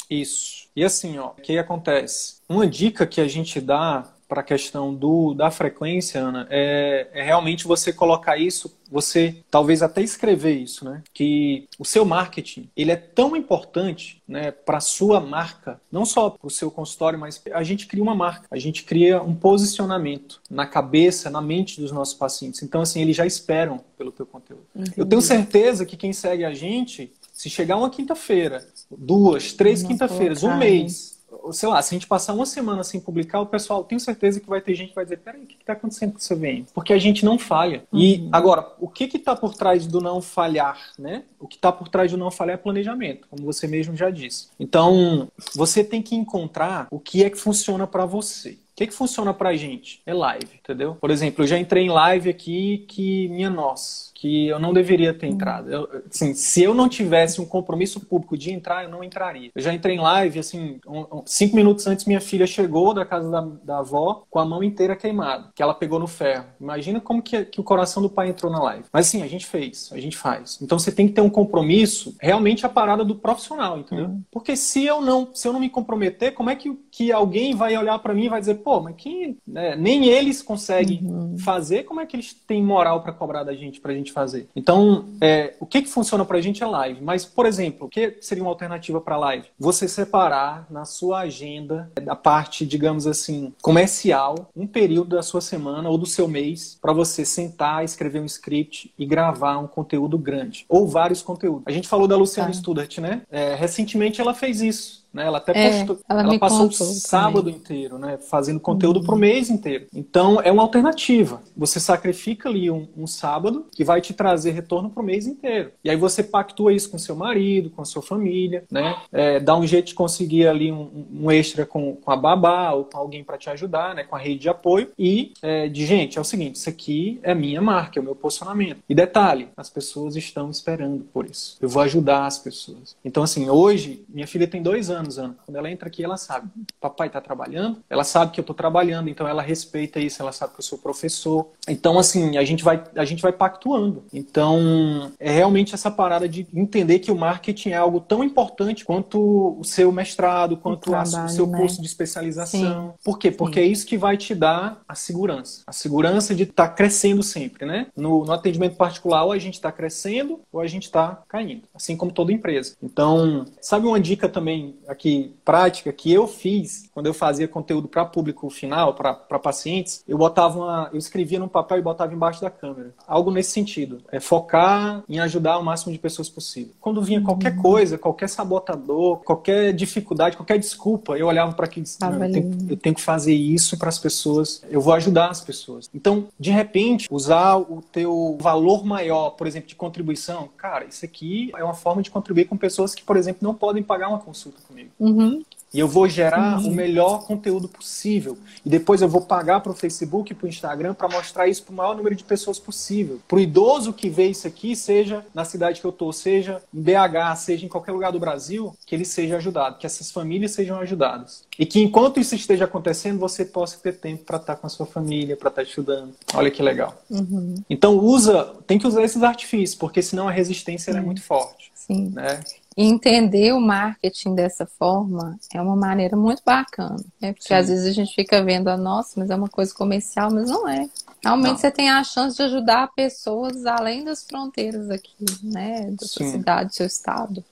[0.09, 0.67] Isso.
[0.75, 2.35] E assim, ó, o que acontece?
[2.47, 7.23] Uma dica que a gente dá para a questão do, da frequência, Ana, é, é,
[7.23, 11.03] realmente você colocar isso, você talvez até escrever isso, né?
[11.13, 16.29] Que o seu marketing ele é tão importante, né, para a sua marca, não só
[16.29, 20.41] para o seu consultório, mas a gente cria uma marca, a gente cria um posicionamento
[20.49, 22.63] na cabeça, na mente dos nossos pacientes.
[22.63, 24.65] Então, assim, eles já esperam pelo teu conteúdo.
[24.75, 24.93] Entendi.
[24.97, 30.43] Eu tenho certeza que quem segue a gente, se chegar uma quinta-feira, duas, três quinta-feiras,
[30.43, 31.14] um mês
[31.51, 34.47] sei lá, se a gente passar uma semana sem publicar, o pessoal tem certeza que
[34.47, 36.65] vai ter gente que vai dizer, peraí, o que está acontecendo com o seu VM?
[36.73, 37.83] Porque a gente não falha.
[37.91, 37.99] Uhum.
[37.99, 41.23] E agora, o que está por trás do não falhar, né?
[41.39, 44.47] O que está por trás do não falhar é planejamento, como você mesmo já disse.
[44.59, 48.57] Então, você tem que encontrar o que é que funciona para você.
[48.75, 50.01] O que, que funciona pra gente?
[50.05, 50.95] É live, entendeu?
[50.95, 55.13] Por exemplo, eu já entrei em live aqui que, minha nossa, que eu não deveria
[55.13, 55.71] ter entrado.
[55.71, 59.51] Eu, assim, se eu não tivesse um compromisso público de entrar, eu não entraria.
[59.53, 63.05] Eu já entrei em live, assim, um, um, cinco minutos antes minha filha chegou da
[63.05, 66.45] casa da, da avó com a mão inteira queimada, que ela pegou no ferro.
[66.59, 68.85] Imagina como que, que o coração do pai entrou na live.
[68.91, 70.57] Mas assim, a gente fez, a gente faz.
[70.59, 74.05] Então você tem que ter um compromisso, realmente a parada do profissional, entendeu?
[74.05, 74.23] Uhum.
[74.31, 77.77] Porque se eu não, se eu não me comprometer, como é que, que alguém vai
[77.77, 81.37] olhar para mim e vai dizer, pô, mas que né, nem eles conseguem uhum.
[81.37, 84.47] fazer, como é que eles têm moral para cobrar da gente, pra gente fazer.
[84.55, 87.01] Então, é, o que, que funciona para a gente é live.
[87.01, 89.47] Mas, por exemplo, o que seria uma alternativa para live?
[89.59, 95.89] Você separar na sua agenda, da parte, digamos assim, comercial, um período da sua semana
[95.89, 100.65] ou do seu mês para você sentar, escrever um script e gravar um conteúdo grande.
[100.69, 101.63] Ou vários conteúdos.
[101.65, 102.53] A gente falou da Luciana tá.
[102.53, 103.21] Studart, né?
[103.29, 105.04] É, recentemente ela fez isso.
[105.15, 105.25] Né?
[105.25, 107.55] Ela até é, postou, ela, ela passou o sábado também.
[107.55, 108.17] inteiro, né?
[108.17, 109.05] Fazendo conteúdo uhum.
[109.05, 109.87] para o mês inteiro.
[109.93, 111.41] Então é uma alternativa.
[111.55, 115.71] Você sacrifica ali um, um sábado que vai te trazer retorno para o mês inteiro.
[115.81, 118.97] E aí você pactua isso com seu marido, com a sua família, né?
[119.09, 122.83] É, dá um jeito de conseguir ali um, um extra com, com, a babá ou
[122.83, 124.03] com alguém para te ajudar, né?
[124.03, 124.89] Com a rede de apoio.
[124.99, 128.15] E é, de gente, é o seguinte: isso aqui é minha marca, é o meu
[128.15, 128.79] posicionamento.
[128.89, 131.57] E detalhe, as pessoas estão esperando por isso.
[131.61, 132.97] Eu vou ajudar as pessoas.
[133.05, 135.35] Então, assim, hoje, minha filha tem dois anos anos, Ana.
[135.45, 136.49] Quando ela entra aqui, ela sabe.
[136.79, 140.53] Papai está trabalhando, ela sabe que eu estou trabalhando, então ela respeita isso, ela sabe
[140.53, 141.51] que eu sou professor.
[141.67, 144.03] Então, assim, a gente vai, a gente vai pactuando.
[144.11, 149.57] Então, é realmente essa parada de entender que o marketing é algo tão importante quanto
[149.59, 151.57] o seu mestrado, quanto o, trabalho, o seu né?
[151.57, 152.89] curso de especialização.
[152.89, 152.93] Sim.
[153.03, 153.31] Por quê?
[153.31, 153.65] Porque Sim.
[153.65, 155.63] é isso que vai te dar a segurança.
[155.67, 157.87] A segurança de estar tá crescendo sempre, né?
[157.95, 161.63] No, no atendimento particular, ou a gente está crescendo ou a gente está caindo.
[161.73, 162.75] Assim como toda empresa.
[162.81, 168.05] Então, sabe uma dica também aqui prática que eu fiz quando eu fazia conteúdo para
[168.05, 172.49] público final, para pacientes, eu botava uma, eu escrevia num papel e botava embaixo da
[172.49, 172.93] câmera.
[173.05, 176.73] Algo nesse sentido, é focar em ajudar o máximo de pessoas possível.
[176.79, 181.83] Quando vinha qualquer coisa, qualquer sabotador, qualquer dificuldade, qualquer desculpa, eu olhava para aquilo e
[181.83, 185.41] disse, eu, tenho, eu tenho que fazer isso para as pessoas, eu vou ajudar as
[185.41, 185.89] pessoas.
[185.93, 191.51] Então, de repente, usar o teu valor maior, por exemplo, de contribuição, cara, isso aqui
[191.57, 194.59] é uma forma de contribuir com pessoas que, por exemplo, não podem pagar uma consulta
[194.65, 194.74] comigo.
[194.99, 195.43] Uhum.
[195.75, 196.69] E eu vou gerar uhum.
[196.69, 198.37] o melhor conteúdo possível.
[198.65, 201.63] E depois eu vou pagar para o Facebook e para o Instagram para mostrar isso
[201.63, 203.19] para o maior número de pessoas possível.
[203.27, 206.81] Para o idoso que vê isso aqui, seja na cidade que eu estou, seja em
[206.81, 210.79] BH, seja em qualquer lugar do Brasil, que ele seja ajudado, que essas famílias sejam
[210.79, 211.43] ajudadas.
[211.59, 214.85] E que enquanto isso esteja acontecendo, você possa ter tempo para estar com a sua
[214.85, 216.13] família, para estar estudando.
[216.33, 216.97] Olha que legal.
[217.09, 217.55] Uhum.
[217.69, 221.69] Então usa, tem que usar esses artifícios, porque senão a resistência é muito forte.
[221.75, 222.11] Sim.
[222.15, 222.39] Né?
[222.77, 227.31] E entender o marketing dessa forma é uma maneira muito bacana, né?
[227.31, 227.53] Porque Sim.
[227.53, 230.49] às vezes a gente fica vendo, a ah, nossa, mas é uma coisa comercial, mas
[230.49, 230.89] não é.
[231.23, 231.57] Realmente não.
[231.57, 235.89] você tem a chance de ajudar pessoas além das fronteiras aqui, né?
[235.91, 237.43] Da sua cidade, do seu estado.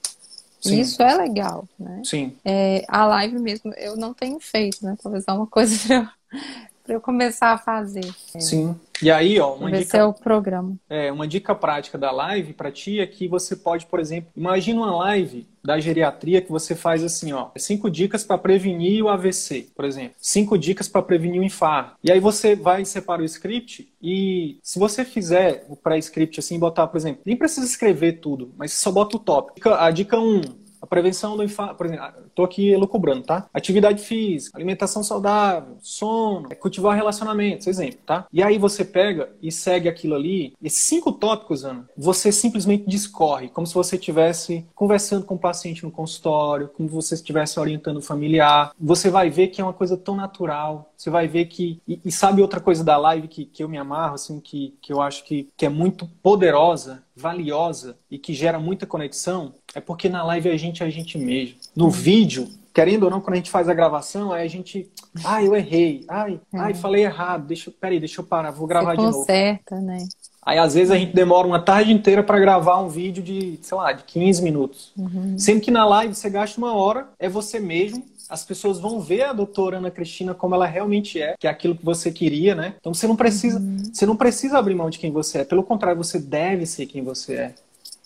[0.60, 0.80] Sim.
[0.80, 2.02] Isso é legal, né?
[2.04, 2.36] Sim.
[2.44, 4.96] É, a live mesmo eu não tenho feito, né?
[5.02, 5.76] Talvez é uma coisa
[6.38, 8.04] para eu começar a fazer.
[8.38, 8.76] Sim.
[9.02, 10.76] E aí, ó, uma Esse dica, é o programa.
[10.88, 14.80] É, uma dica prática da live para ti é que você pode, por exemplo, imagina
[14.80, 19.68] uma live da geriatria que você faz assim, ó, cinco dicas para prevenir o AVC,
[19.74, 21.96] por exemplo, cinco dicas para prevenir o infarto.
[22.04, 26.86] E aí você vai separar o script e se você fizer o pré-script assim, botar,
[26.86, 29.68] por exemplo, nem precisa escrever tudo, mas só bota o tópico.
[29.70, 30.42] A dica 1, um,
[30.84, 33.46] a prevenção do infarto, por exemplo, estou aqui elucubrando, tá?
[33.52, 38.26] Atividade física, alimentação saudável, sono, é cultivar relacionamentos, exemplo, tá?
[38.32, 43.48] E aí você pega e segue aquilo ali, esses cinco tópicos, Ana, você simplesmente discorre,
[43.48, 47.96] como se você estivesse conversando com o paciente no consultório, como se você estivesse orientando
[47.96, 48.72] o familiar.
[48.78, 51.80] Você vai ver que é uma coisa tão natural, você vai ver que.
[51.86, 54.92] E, e sabe outra coisa da live que, que eu me amarro, assim, que, que
[54.92, 59.54] eu acho que, que é muito poderosa, valiosa e que gera muita conexão?
[59.74, 61.56] É porque na live a gente é a gente mesmo.
[61.74, 64.90] No vídeo, querendo ou não, quando a gente faz a gravação, aí a gente.
[65.24, 66.04] Ai, eu errei.
[66.08, 66.58] Ai, é.
[66.58, 67.46] ai falei errado.
[67.46, 69.18] Deixa, peraí, deixa eu parar, vou gravar Você de novo.
[69.18, 70.06] Conserta, né?
[70.44, 73.76] Aí às vezes a gente demora uma tarde inteira para gravar um vídeo de, sei
[73.78, 74.92] lá, de 15 minutos.
[74.96, 75.38] Uhum.
[75.38, 79.22] Sendo que na live você gasta uma hora, é você mesmo, as pessoas vão ver
[79.22, 82.74] a doutora Ana Cristina como ela realmente é, que é aquilo que você queria, né?
[82.78, 83.78] Então você não precisa, uhum.
[83.92, 87.02] você não precisa abrir mão de quem você é, pelo contrário, você deve ser quem
[87.02, 87.54] você é.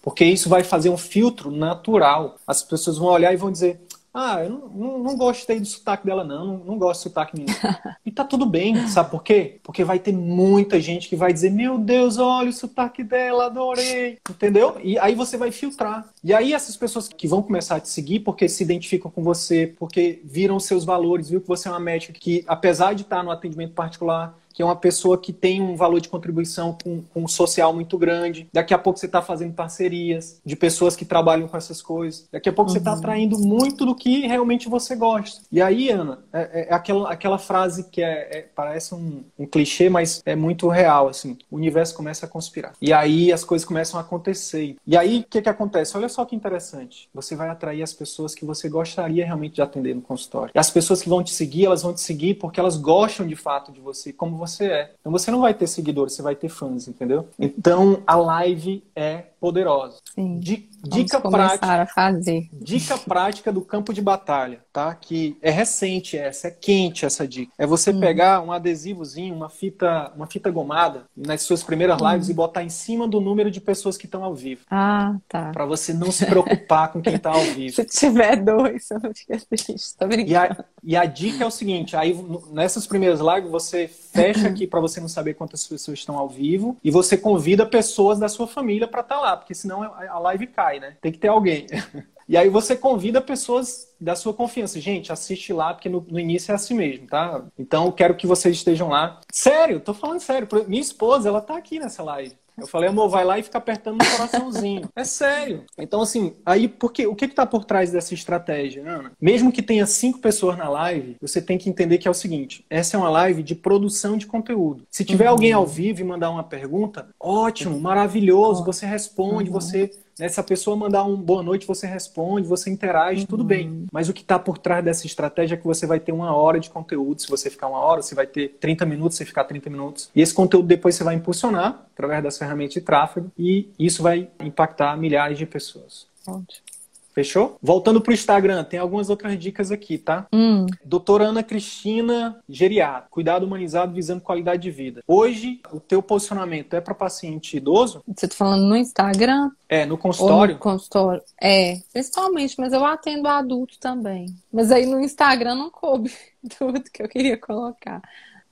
[0.02, 2.36] Porque isso vai fazer um filtro natural.
[2.46, 3.80] As pessoas vão olhar e vão dizer:
[4.12, 6.44] ah, eu não, não, não, gostei do sotaque dela, não.
[6.44, 7.56] Não, não gosto do sotaque nenhum.
[8.04, 9.60] e tá tudo bem, sabe por quê?
[9.62, 14.18] Porque vai ter muita gente que vai dizer: Meu Deus, olha o sotaque dela, adorei.
[14.28, 14.76] Entendeu?
[14.82, 16.08] E aí você vai filtrar.
[16.24, 19.72] E aí essas pessoas que vão começar a te seguir porque se identificam com você,
[19.78, 23.30] porque viram seus valores, viu que você é uma médica que, apesar de estar no
[23.30, 27.28] atendimento particular, que é uma pessoa que tem um valor de contribuição com, com um
[27.28, 28.48] social muito grande.
[28.52, 32.26] Daqui a pouco você está fazendo parcerias de pessoas que trabalham com essas coisas.
[32.32, 32.72] Daqui a pouco tá uhum.
[32.72, 35.42] você está atraindo muito do que realmente você gosta.
[35.52, 39.46] E aí, Ana, é, é, é aquela, aquela frase que é, é parece um, um,
[39.46, 41.38] clichê, mas é muito real, assim.
[41.48, 42.72] O universo começa a conspirar.
[42.82, 44.74] E aí as coisas começam a acontecer.
[44.84, 45.96] E aí, o que, que acontece?
[45.96, 47.08] Olha só que interessante.
[47.14, 50.50] Você vai atrair as pessoas que você gostaria realmente de atender no consultório.
[50.52, 53.36] E as pessoas que vão te seguir, elas vão te seguir porque elas gostam de
[53.36, 54.90] fato de você, como você você é.
[55.00, 57.28] Então você não vai ter seguidores, você vai ter fãs, entendeu?
[57.38, 59.98] Então a live é poderosa.
[60.14, 60.38] Sim.
[60.84, 61.82] Dica prática.
[61.82, 62.48] A fazer.
[62.52, 64.94] Dica prática do campo de batalha, tá?
[64.94, 67.52] Que é recente essa, é quente essa dica.
[67.58, 68.00] É você uhum.
[68.00, 72.12] pegar um adesivozinho, uma fita, uma fita gomada nas suas primeiras uhum.
[72.12, 74.62] lives e botar em cima do número de pessoas que estão ao vivo.
[74.70, 75.50] Ah, tá.
[75.50, 77.74] Para você não se preocupar com quem está ao vivo.
[77.76, 79.96] se tiver dois, eu não fica triste.
[79.96, 80.30] Tô brincando.
[80.30, 82.16] E a, e a dica é o seguinte, aí
[82.52, 86.76] nessas primeiras lives você fecha aqui para você não saber quantas pessoas estão ao vivo
[86.82, 90.46] e você convida pessoas da sua família para estar tá lá, porque senão a live
[90.46, 90.96] cai, né?
[91.00, 91.66] Tem que ter alguém.
[92.28, 94.78] E aí você convida pessoas da sua confiança.
[94.78, 97.42] Gente, assiste lá, porque no, no, início é assim mesmo, tá?
[97.58, 99.18] Então quero que vocês estejam lá.
[99.32, 100.46] Sério, tô falando sério.
[100.66, 102.36] Minha esposa, ela tá aqui nessa live.
[102.58, 104.88] Eu falei, amor, vai lá e fica apertando no coraçãozinho.
[104.94, 105.64] é sério.
[105.78, 109.12] Então, assim, aí porque o que está por trás dessa estratégia, Ana?
[109.20, 112.64] Mesmo que tenha cinco pessoas na live, você tem que entender que é o seguinte:
[112.68, 114.84] essa é uma live de produção de conteúdo.
[114.90, 115.30] Se tiver uhum.
[115.30, 119.60] alguém ao vivo e mandar uma pergunta, ótimo, maravilhoso, você responde, uhum.
[119.60, 120.28] você né?
[120.28, 123.26] Se a pessoa mandar um boa noite, você responde, você interage, uhum.
[123.26, 123.86] tudo bem.
[123.92, 126.58] Mas o que está por trás dessa estratégia é que você vai ter uma hora
[126.58, 127.20] de conteúdo.
[127.20, 130.10] Se você ficar uma hora, você vai ter 30 minutos, você ficar 30 minutos.
[130.14, 134.28] E esse conteúdo depois você vai impulsionar através das ferramentas de tráfego e isso vai
[134.40, 136.06] impactar milhares de pessoas.
[136.26, 136.77] Ótimo.
[137.18, 137.58] Fechou?
[137.60, 140.28] Voltando pro Instagram, tem algumas outras dicas aqui, tá?
[140.32, 140.66] Hum.
[140.84, 145.02] Doutora Ana Cristina Geriato, cuidado humanizado visando qualidade de vida.
[145.04, 148.04] Hoje, o teu posicionamento é para paciente idoso?
[148.06, 149.50] Você tá falando no Instagram?
[149.68, 150.54] É, no consultório?
[150.54, 151.20] no consultório.
[151.42, 154.36] É, principalmente, mas eu atendo adulto também.
[154.52, 156.12] Mas aí no Instagram não coube
[156.56, 158.00] tudo que eu queria colocar.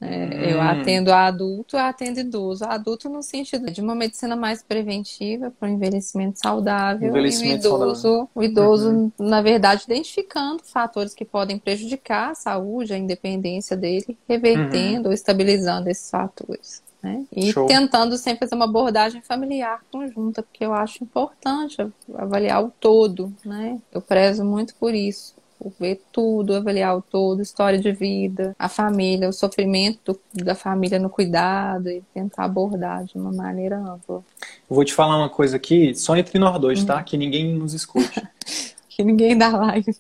[0.01, 0.63] É, eu Hum.
[0.63, 2.65] atendo adulto, eu atendo idoso.
[2.65, 7.09] Adulto no sentido de uma medicina mais preventiva para o envelhecimento saudável.
[7.09, 12.93] Envelhecimento e o idoso, o idoso, na verdade, identificando fatores que podem prejudicar a saúde,
[12.93, 16.83] a independência dele, revertendo ou estabilizando esses fatores.
[17.03, 17.25] Né?
[17.35, 17.67] E Show.
[17.67, 21.77] tentando sempre fazer uma abordagem familiar conjunta, porque eu acho importante
[22.15, 23.79] avaliar o todo, né?
[23.93, 25.36] Eu prezo muito por isso
[25.79, 31.11] ver tudo, avaliar o todo, história de vida, a família, o sofrimento da família no
[31.11, 34.23] cuidado e tentar abordar de uma maneira ampla.
[34.69, 37.03] Vou te falar uma coisa aqui, só entre nós dois, tá?
[37.03, 38.23] Que ninguém nos escute.
[38.89, 39.95] Que ninguém dá live.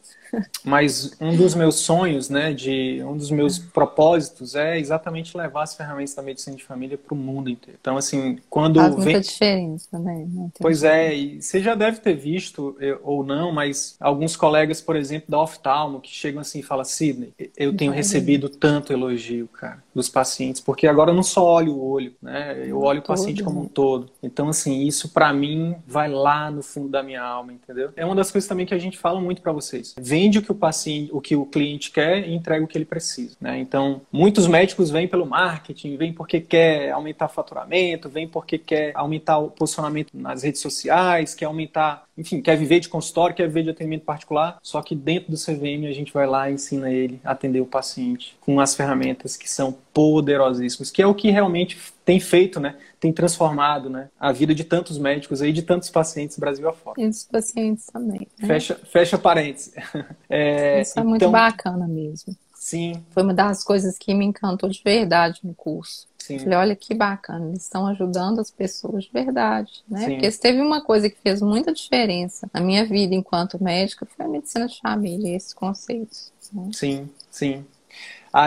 [0.64, 5.74] Mas um dos meus sonhos, né, de um dos meus propósitos é exatamente levar as
[5.74, 7.78] ferramentas da medicina de família para o mundo inteiro.
[7.80, 10.26] Então, assim, quando Faz vem, muita diferença, né?
[10.60, 14.96] Pois é, e você já deve ter visto, eu- ou não, mas alguns colegas, por
[14.96, 17.98] exemplo, da oftalmo, que chegam assim e falam, Sidney, eu tenho Vai.
[17.98, 22.64] recebido tanto elogio, cara, dos pacientes, porque agora eu não só olho o olho, né?
[22.66, 23.70] Eu olho o paciente como um né?
[23.72, 24.10] todo.
[24.22, 27.90] Então, assim, isso pra mim vai lá no fundo da minha alma, entendeu?
[27.96, 29.94] É uma das coisas também que a gente fala muito pra vocês.
[30.26, 32.84] Vende o que o paciente, o que o cliente quer e entrega o que ele
[32.84, 33.60] precisa, né?
[33.60, 39.38] Então, muitos médicos vêm pelo marketing, vêm porque quer aumentar faturamento, vêm porque quer aumentar
[39.38, 43.70] o posicionamento nas redes sociais, quer aumentar, enfim, quer viver de consultório, quer viver de
[43.70, 44.58] atendimento particular.
[44.64, 47.66] Só que dentro do CVM a gente vai lá e ensina ele a atender o
[47.66, 52.76] paciente com as ferramentas que são poderosíssimas, que é o que realmente tem feito, né?
[53.00, 54.08] Tem transformado, né?
[54.18, 56.98] A vida de tantos médicos aí, de tantos pacientes Brasil afora.
[57.02, 58.28] E dos pacientes também.
[58.40, 58.46] né?
[58.46, 59.74] Fecha, fecha parênteses.
[60.30, 62.34] É, Isso é muito então, bacana mesmo.
[62.54, 66.06] Sim, Foi uma das coisas que me encantou de verdade no curso.
[66.18, 66.38] sim.
[66.40, 70.00] Falei, olha que bacana, eles estão ajudando as pessoas de verdade, né?
[70.04, 70.10] Sim.
[70.12, 74.24] Porque se teve uma coisa que fez muita diferença na minha vida enquanto médica, foi
[74.24, 76.32] a medicina de família, esses conceitos.
[76.52, 76.70] né?
[76.72, 77.64] Sim, sim.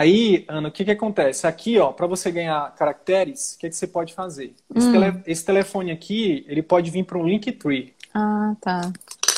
[0.00, 1.48] Aí, Ana, o que que acontece?
[1.48, 4.54] Aqui, ó, para você ganhar caracteres, o que que você pode fazer?
[4.72, 4.92] Esse, Hum.
[4.92, 7.92] tele- esse telefone aqui, ele pode vir para um Linktree.
[8.14, 8.92] Ah, tá.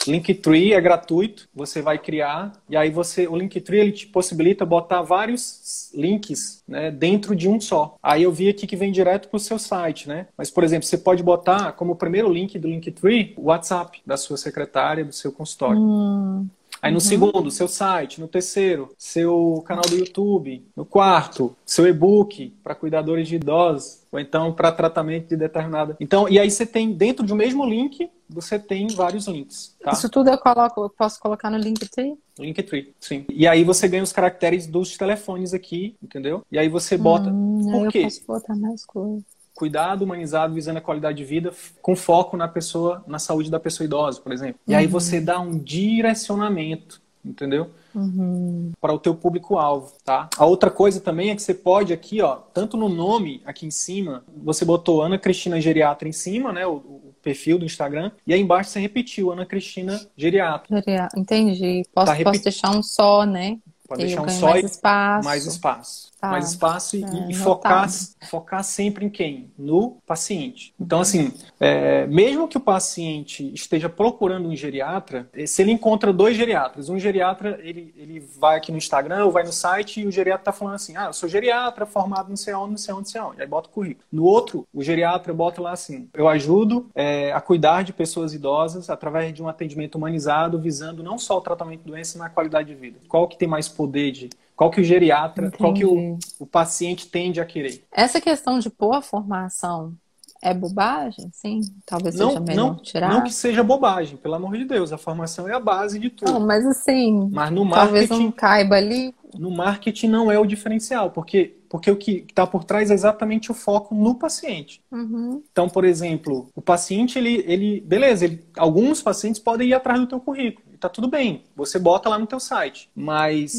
[0.06, 5.00] Linktree é gratuito, você vai criar e aí você o Linktree ele te possibilita botar
[5.00, 7.96] vários links, né, dentro de um só.
[8.02, 10.26] Aí eu vi aqui que vem direto para o seu site, né?
[10.36, 14.36] Mas por exemplo, você pode botar como primeiro link do Linktree o WhatsApp da sua
[14.36, 15.80] secretária, do seu consultório.
[15.80, 16.46] Hum,
[16.82, 18.20] Aí no segundo, seu site.
[18.20, 20.66] No terceiro, seu canal do YouTube.
[20.76, 24.02] No quarto, seu e-book para cuidadores de idosos.
[24.10, 25.96] Ou então para tratamento de determinada.
[26.00, 29.76] Então, e aí você tem, dentro de um mesmo link, você tem vários links.
[29.80, 29.92] Tá?
[29.92, 32.18] Isso tudo eu coloco, eu posso colocar no Linktree?
[32.38, 33.24] Linktree, sim.
[33.30, 36.42] E aí você ganha os caracteres dos telefones aqui, entendeu?
[36.50, 37.30] E aí você bota.
[37.30, 38.02] Hum, aí Por eu quê?
[38.02, 39.24] posso botar mais coisas.
[39.54, 43.84] Cuidado humanizado visando a qualidade de vida com foco na pessoa, na saúde da pessoa
[43.84, 44.60] idosa, por exemplo.
[44.66, 47.70] E aí você dá um direcionamento, entendeu?
[47.94, 48.72] Uhum.
[48.80, 50.30] para o teu público-alvo, tá?
[50.38, 53.70] A outra coisa também é que você pode aqui, ó, tanto no nome aqui em
[53.70, 58.32] cima, você botou Ana Cristina Geriatra em cima, né, o, o perfil do Instagram, e
[58.32, 60.74] aí embaixo você repetiu Ana Cristina Geriatra.
[60.78, 61.82] Geria- Entendi.
[61.94, 63.58] Posso, Tá, posso deixar um só, né?
[63.86, 65.24] Pode E deixar um só mais e espaço.
[65.28, 66.11] mais espaço.
[66.22, 66.28] Tá.
[66.28, 67.88] Mais espaço e, É, e focar,
[68.30, 69.50] focar sempre em quem?
[69.58, 70.72] No paciente.
[70.80, 76.12] Então, assim, é, mesmo que o paciente esteja procurando um geriatra, eh, se ele encontra
[76.12, 80.06] dois geriatras, um geriatra, ele, ele vai aqui no Instagram ou vai no site e
[80.06, 82.94] o geriatra tá falando assim, ah, eu sou geriatra, formado não sei onde, não sei
[82.94, 83.42] onde, não sei onde.
[83.42, 84.06] Aí bota o currículo.
[84.12, 88.88] No outro, o geriatra bota lá assim, eu ajudo eh, a cuidar de pessoas idosas
[88.88, 92.68] através de um atendimento humanizado, visando não só o tratamento de doença, mas a qualidade
[92.68, 93.00] de vida.
[93.08, 94.30] Qual que tem mais poder de...
[94.56, 96.26] Qual que o geriatra, qual que o, Entendi.
[96.38, 97.84] o paciente tende a querer?
[97.90, 99.94] Essa questão de pôr a formação
[100.42, 101.30] é bobagem?
[101.32, 103.08] Sim, talvez Não, seja melhor não, tirar.
[103.08, 106.32] não que seja bobagem, pelo amor de Deus, a formação é a base de tudo.
[106.32, 109.14] Não, mas assim, Mas no talvez marketing, não caiba ali.
[109.38, 113.50] no marketing não é o diferencial, porque, porque o que está por trás é exatamente
[113.50, 114.82] o foco no paciente.
[114.90, 115.42] Uhum.
[115.50, 120.06] Então, por exemplo, o paciente, ele, ele beleza, ele, alguns pacientes podem ir atrás do
[120.06, 123.54] teu currículo, e tá tudo bem, você bota lá no teu site, mas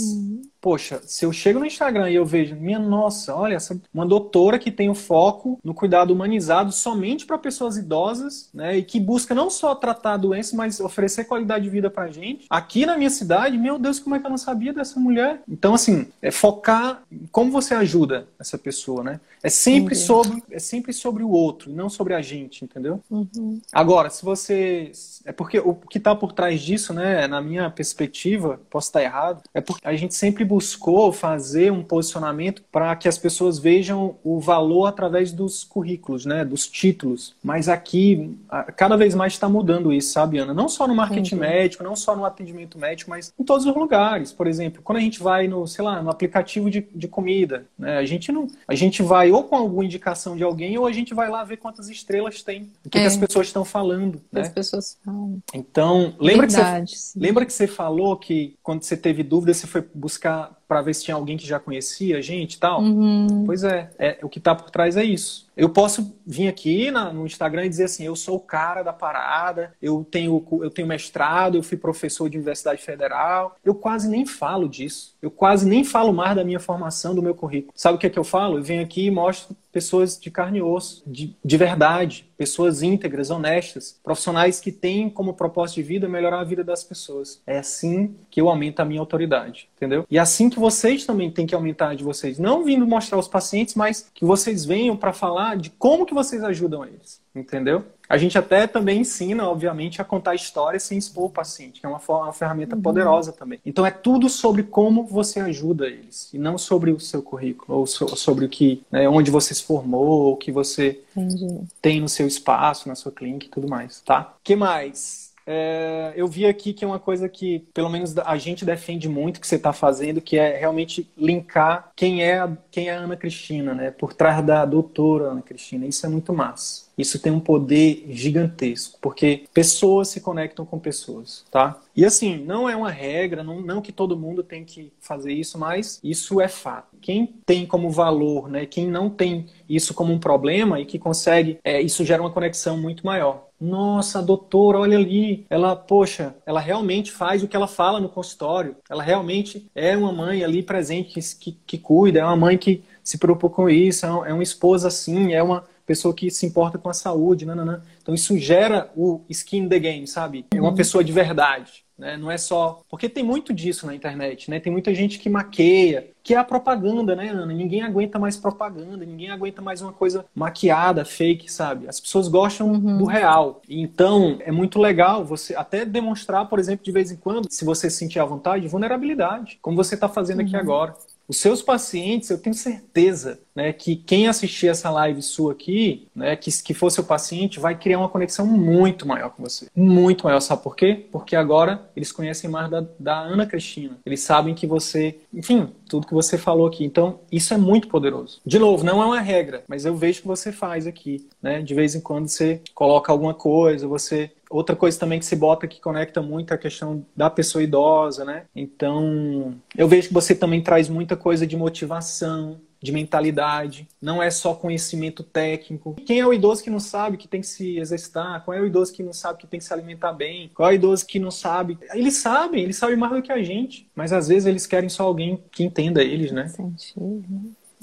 [0.64, 4.58] poxa, se eu chego no Instagram e eu vejo, minha nossa, olha, essa, uma doutora
[4.58, 8.78] que tem o foco no cuidado humanizado somente para pessoas idosas, né?
[8.78, 12.46] E que busca não só tratar a doença, mas oferecer qualidade de vida pra gente.
[12.50, 15.42] Aqui na minha cidade, meu Deus, como é que eu não sabia dessa mulher?
[15.50, 19.20] Então, assim, é focar em como você ajuda essa pessoa, né?
[19.44, 23.02] É sempre sobre é sempre sobre o outro, não sobre a gente, entendeu?
[23.12, 23.60] Uhum.
[23.74, 24.94] Agora, se você
[25.26, 29.44] é porque o que está por trás disso, né, na minha perspectiva, posso estar errado,
[29.54, 34.40] é porque a gente sempre buscou fazer um posicionamento para que as pessoas vejam o
[34.40, 37.36] valor através dos currículos, né, dos títulos.
[37.44, 38.38] Mas aqui,
[38.76, 40.54] cada vez mais está mudando isso, sabe, Ana?
[40.54, 44.32] Não só no marketing médico, não só no atendimento médico, mas em todos os lugares.
[44.32, 47.98] Por exemplo, quando a gente vai no, sei lá, no aplicativo de, de comida, né,
[47.98, 51.16] a gente não, a gente vai ou com alguma indicação de alguém ou a gente
[51.16, 53.02] vai lá ver quantas estrelas tem, o que, é.
[53.02, 54.22] que as pessoas estão falando.
[54.32, 54.42] Né?
[54.42, 55.42] As pessoas falam.
[55.52, 59.66] Então, lembra Verdade, que você, lembra que você falou que quando você teve dúvida, você
[59.66, 62.82] foi buscar not para ver se tinha alguém que já conhecia a gente e tal?
[62.82, 63.44] Uhum.
[63.46, 65.48] Pois é, é, o que está por trás é isso.
[65.56, 68.92] Eu posso vir aqui na, no Instagram e dizer assim, eu sou o cara da
[68.92, 73.56] parada, eu tenho, eu tenho mestrado, eu fui professor de universidade federal.
[73.64, 75.16] Eu quase nem falo disso.
[75.22, 77.72] Eu quase nem falo mais da minha formação, do meu currículo.
[77.76, 78.58] Sabe o que é que eu falo?
[78.58, 83.32] Eu venho aqui e mostro pessoas de carne e osso, de, de verdade, pessoas íntegras,
[83.32, 87.42] honestas, profissionais que têm como propósito de vida melhorar a vida das pessoas.
[87.48, 90.06] É assim que eu aumento a minha autoridade, entendeu?
[90.12, 92.40] E é assim que vocês também têm que aumentar a de vocês.
[92.40, 96.42] Não vindo mostrar aos pacientes, mas que vocês venham para falar de como que vocês
[96.42, 97.84] ajudam eles, entendeu?
[98.08, 101.90] A gente até também ensina, obviamente, a contar histórias sem expor o paciente, que é
[101.90, 102.82] uma, uma ferramenta uhum.
[102.82, 103.60] poderosa também.
[103.66, 107.86] Então é tudo sobre como você ajuda eles, e não sobre o seu currículo, ou
[107.86, 111.60] so, sobre o que, né, onde você se formou, o que você Entendi.
[111.82, 114.34] tem no seu espaço, na sua clínica e tudo mais, tá?
[114.42, 115.23] que mais?
[115.46, 119.42] É, eu vi aqui que é uma coisa que, pelo menos, a gente defende muito
[119.42, 122.40] que você está fazendo, que é realmente linkar quem é,
[122.72, 123.92] quem é a Ana Cristina, né?
[123.92, 125.86] Por trás da doutora Ana Cristina.
[125.86, 126.83] Isso é muito massa.
[126.98, 131.80] Isso tem um poder gigantesco, porque pessoas se conectam com pessoas, tá?
[131.96, 135.58] E assim, não é uma regra, não, não que todo mundo tem que fazer isso,
[135.58, 136.98] mas isso é fato.
[137.02, 138.66] Quem tem como valor, né?
[138.66, 142.78] Quem não tem isso como um problema e que consegue, é, isso gera uma conexão
[142.78, 143.48] muito maior.
[143.60, 148.76] Nossa, doutora, olha ali, ela, poxa, ela realmente faz o que ela fala no consultório.
[148.90, 152.84] Ela realmente é uma mãe ali presente que, que, que cuida, é uma mãe que
[153.04, 156.78] se preocupa com isso, é, é uma esposa assim, é uma pessoa que se importa
[156.78, 157.82] com a saúde, nananã.
[158.02, 160.46] Então isso gera o skin the game, sabe?
[160.54, 160.76] É uma uhum.
[160.76, 161.84] pessoa de verdade.
[161.98, 162.18] Né?
[162.18, 162.82] Não é só.
[162.90, 164.60] Porque tem muito disso na internet, né?
[164.60, 167.54] Tem muita gente que maqueia, que é a propaganda, né, Ana?
[167.54, 171.88] Ninguém aguenta mais propaganda, ninguém aguenta mais uma coisa maquiada, fake, sabe?
[171.88, 172.98] As pessoas gostam uhum.
[172.98, 173.62] do real.
[173.70, 177.90] Então, é muito legal você até demonstrar, por exemplo, de vez em quando, se você
[177.90, 180.46] sentir à vontade, vulnerabilidade, como você está fazendo uhum.
[180.46, 180.96] aqui agora.
[181.28, 186.36] Os seus pacientes, eu tenho certeza né, que quem assistir essa live sua aqui, né,
[186.36, 189.68] que, que for seu paciente, vai criar uma conexão muito maior com você.
[189.76, 190.40] Muito maior.
[190.40, 191.06] Sabe por quê?
[191.12, 193.98] Porque agora eles conhecem mais da, da Ana Cristina.
[194.06, 196.84] Eles sabem que você, enfim, tudo que você falou aqui.
[196.84, 198.42] Então, isso é muito poderoso.
[198.46, 201.28] De novo, não é uma regra, mas eu vejo que você faz aqui.
[201.42, 201.62] Né?
[201.62, 205.68] De vez em quando você coloca alguma coisa, você Outra coisa também que se bota
[205.68, 208.44] que conecta muito é a questão da pessoa idosa, né?
[208.56, 214.30] Então, eu vejo que você também traz muita coisa de motivação, de mentalidade, não é
[214.30, 215.96] só conhecimento técnico.
[216.06, 218.44] Quem é o idoso que não sabe que tem que se exercitar?
[218.44, 220.52] Qual é o idoso que não sabe que tem que se alimentar bem?
[220.54, 221.80] Qual é o idoso que não sabe?
[221.92, 225.04] Eles sabem, eles sabem mais do que a gente, mas às vezes eles querem só
[225.04, 226.48] alguém que entenda eles, né?
[226.50, 227.24] Sentido.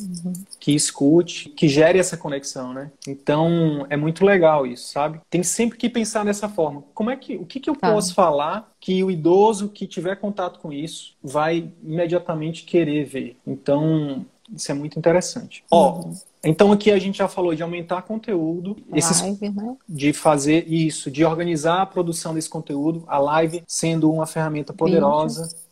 [0.01, 0.33] Uhum.
[0.59, 2.91] Que escute, que gere essa conexão, né?
[3.07, 5.21] Então é muito legal isso, sabe?
[5.29, 6.85] Tem sempre que pensar dessa forma.
[6.95, 7.93] Como é que, o que, que eu tá.
[7.93, 13.37] posso falar que o idoso que tiver contato com isso vai imediatamente querer ver?
[13.47, 14.25] Então
[14.55, 15.65] isso é muito interessante.
[15.71, 16.15] Ó, uhum.
[16.43, 19.77] então aqui a gente já falou de aumentar conteúdo, esses, live, né?
[19.89, 25.45] de fazer isso, de organizar a produção desse conteúdo, a live sendo uma ferramenta poderosa.
[25.45, 25.70] Vídeo,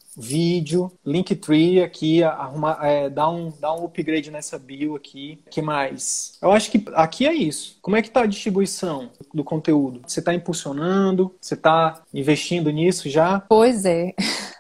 [1.05, 5.41] Linktree aqui, arrumar, é, dar, um, dar um upgrade nessa bio aqui.
[5.51, 6.39] que mais?
[6.43, 7.79] Eu acho que aqui é isso.
[7.81, 10.03] Como é que está a distribuição do conteúdo?
[10.07, 11.35] Você está impulsionando?
[11.41, 13.41] Você está investindo nisso já?
[13.41, 14.14] Pois é.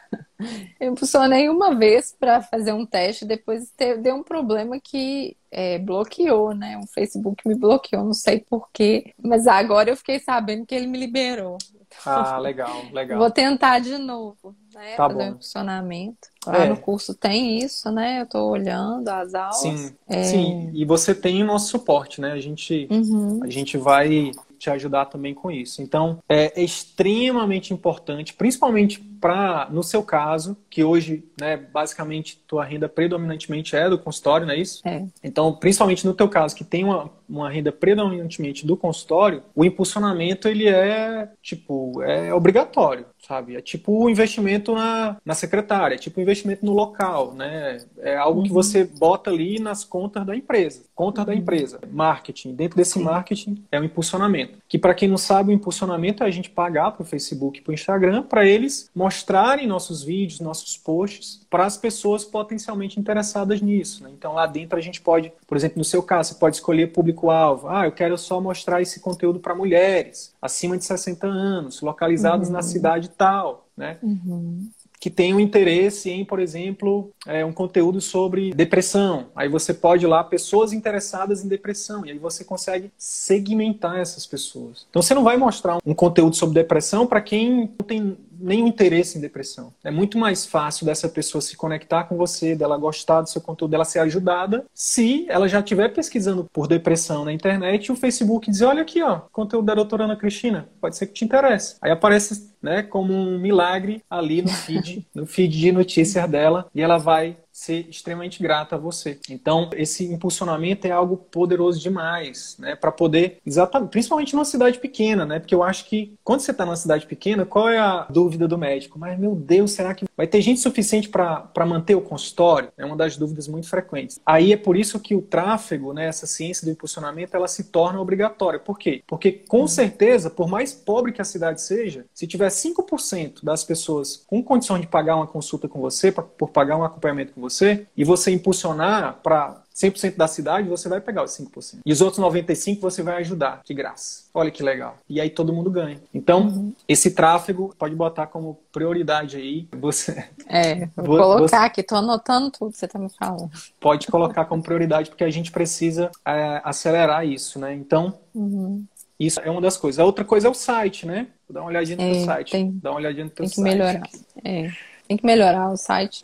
[0.78, 6.54] Eu impulsionei uma vez para fazer um teste, depois deu um problema que é, bloqueou,
[6.54, 6.78] né?
[6.78, 10.98] O Facebook me bloqueou, não sei porquê, mas agora eu fiquei sabendo que ele me
[10.98, 11.58] liberou.
[12.04, 13.18] Ah, legal, legal.
[13.18, 14.94] Vou tentar de novo, né?
[14.96, 15.30] Tá fazer bom.
[15.30, 16.28] um funcionamento.
[16.46, 16.68] Lá é.
[16.68, 18.20] no curso tem isso, né?
[18.20, 19.56] Eu estou olhando as aulas.
[19.56, 20.22] Sim, é...
[20.22, 20.70] sim.
[20.72, 22.32] E você tem o nosso suporte, né?
[22.32, 23.40] A gente, uhum.
[23.42, 25.80] a gente vai te ajudar também com isso.
[25.80, 32.88] Então, é extremamente importante, principalmente para, no seu caso, que hoje, né, basicamente, tua renda
[32.88, 34.86] predominantemente é do consultório, não é isso?
[34.86, 35.04] É.
[35.22, 40.48] Então, principalmente no teu caso, que tem uma, uma renda predominantemente do consultório, o impulsionamento,
[40.48, 43.56] ele é, tipo, é obrigatório, sabe?
[43.56, 47.78] É tipo o investimento na, na secretária, é tipo o investimento no local, né?
[47.98, 48.46] É algo uhum.
[48.46, 50.82] que você bota ali nas contas da empresa.
[50.94, 51.26] Contas uhum.
[51.26, 51.78] da empresa.
[51.92, 52.54] Marketing.
[52.54, 54.54] Dentro desse marketing é o impulsionamento.
[54.66, 57.62] Que para quem não sabe, o impulsionamento é a gente pagar para o Facebook e
[57.62, 63.60] para o Instagram para eles mostrarem nossos vídeos, nossos posts para as pessoas potencialmente interessadas
[63.60, 64.02] nisso.
[64.02, 64.10] Né?
[64.16, 67.68] Então lá dentro a gente pode, por exemplo, no seu caso, você pode escolher público-alvo.
[67.68, 72.54] Ah, eu quero só mostrar esse conteúdo para mulheres acima de 60 anos, localizadas uhum.
[72.54, 73.68] na cidade tal.
[73.76, 73.98] Né?
[74.02, 74.68] Uhum
[75.00, 79.26] que tenham interesse em, por exemplo, é, um conteúdo sobre depressão.
[79.34, 84.26] Aí você pode ir lá, pessoas interessadas em depressão, e aí você consegue segmentar essas
[84.26, 84.86] pessoas.
[84.90, 89.18] Então você não vai mostrar um conteúdo sobre depressão para quem não tem nenhum interesse
[89.18, 89.72] em depressão.
[89.82, 93.72] É muito mais fácil dessa pessoa se conectar com você, dela gostar do seu conteúdo,
[93.72, 98.48] dela ser ajudada, se ela já estiver pesquisando por depressão na internet e o Facebook
[98.48, 101.76] dizer, olha aqui, ó, conteúdo da doutora Ana Cristina, pode ser que te interesse.
[101.82, 106.82] Aí aparece né, como um milagre ali no feed, no feed de notícias dela, e
[106.82, 109.18] ela vai ser extremamente grata a você.
[109.28, 115.26] Então, esse impulsionamento é algo poderoso demais, né, para poder, exatamente, principalmente numa cidade pequena,
[115.26, 118.46] né, porque eu acho que quando você está numa cidade pequena, qual é a dúvida
[118.46, 118.96] do médico?
[118.96, 122.70] Mas, meu Deus, será que vai ter gente suficiente para manter o consultório?
[122.78, 124.20] É uma das dúvidas muito frequentes.
[124.24, 128.00] Aí é por isso que o tráfego, né, essa ciência do impulsionamento, ela se torna
[128.00, 128.60] obrigatória.
[128.60, 129.02] Por quê?
[129.04, 134.22] Porque, com certeza, por mais pobre que a cidade seja, se tiver 5% das pessoas
[134.28, 137.47] com condição de pagar uma consulta com você, pra, por pagar um acompanhamento com você,
[137.48, 141.78] você e você impulsionar para 100% da cidade, você vai pegar os 5%.
[141.86, 144.24] E os outros 95% você vai ajudar, de graça.
[144.34, 144.96] Olha que legal.
[145.08, 146.00] E aí todo mundo ganha.
[146.12, 146.72] Então, uhum.
[146.88, 149.68] esse tráfego pode botar como prioridade aí.
[149.72, 150.24] Você...
[150.50, 153.50] É, vou colocar aqui, tô anotando tudo que você tá me falando.
[153.78, 157.74] Pode colocar como prioridade, porque a gente precisa é, acelerar isso, né?
[157.74, 158.82] Então, uhum.
[159.20, 159.98] isso é uma das coisas.
[159.98, 161.26] A outra coisa é o site, né?
[161.50, 162.52] Dá uma olhadinha no é, teu site.
[162.52, 163.64] Tem, Dá uma olhadinha no teu tem que site.
[163.64, 164.08] melhorar.
[164.42, 164.72] É.
[165.08, 165.70] Tem que melhorar.
[165.70, 166.22] O site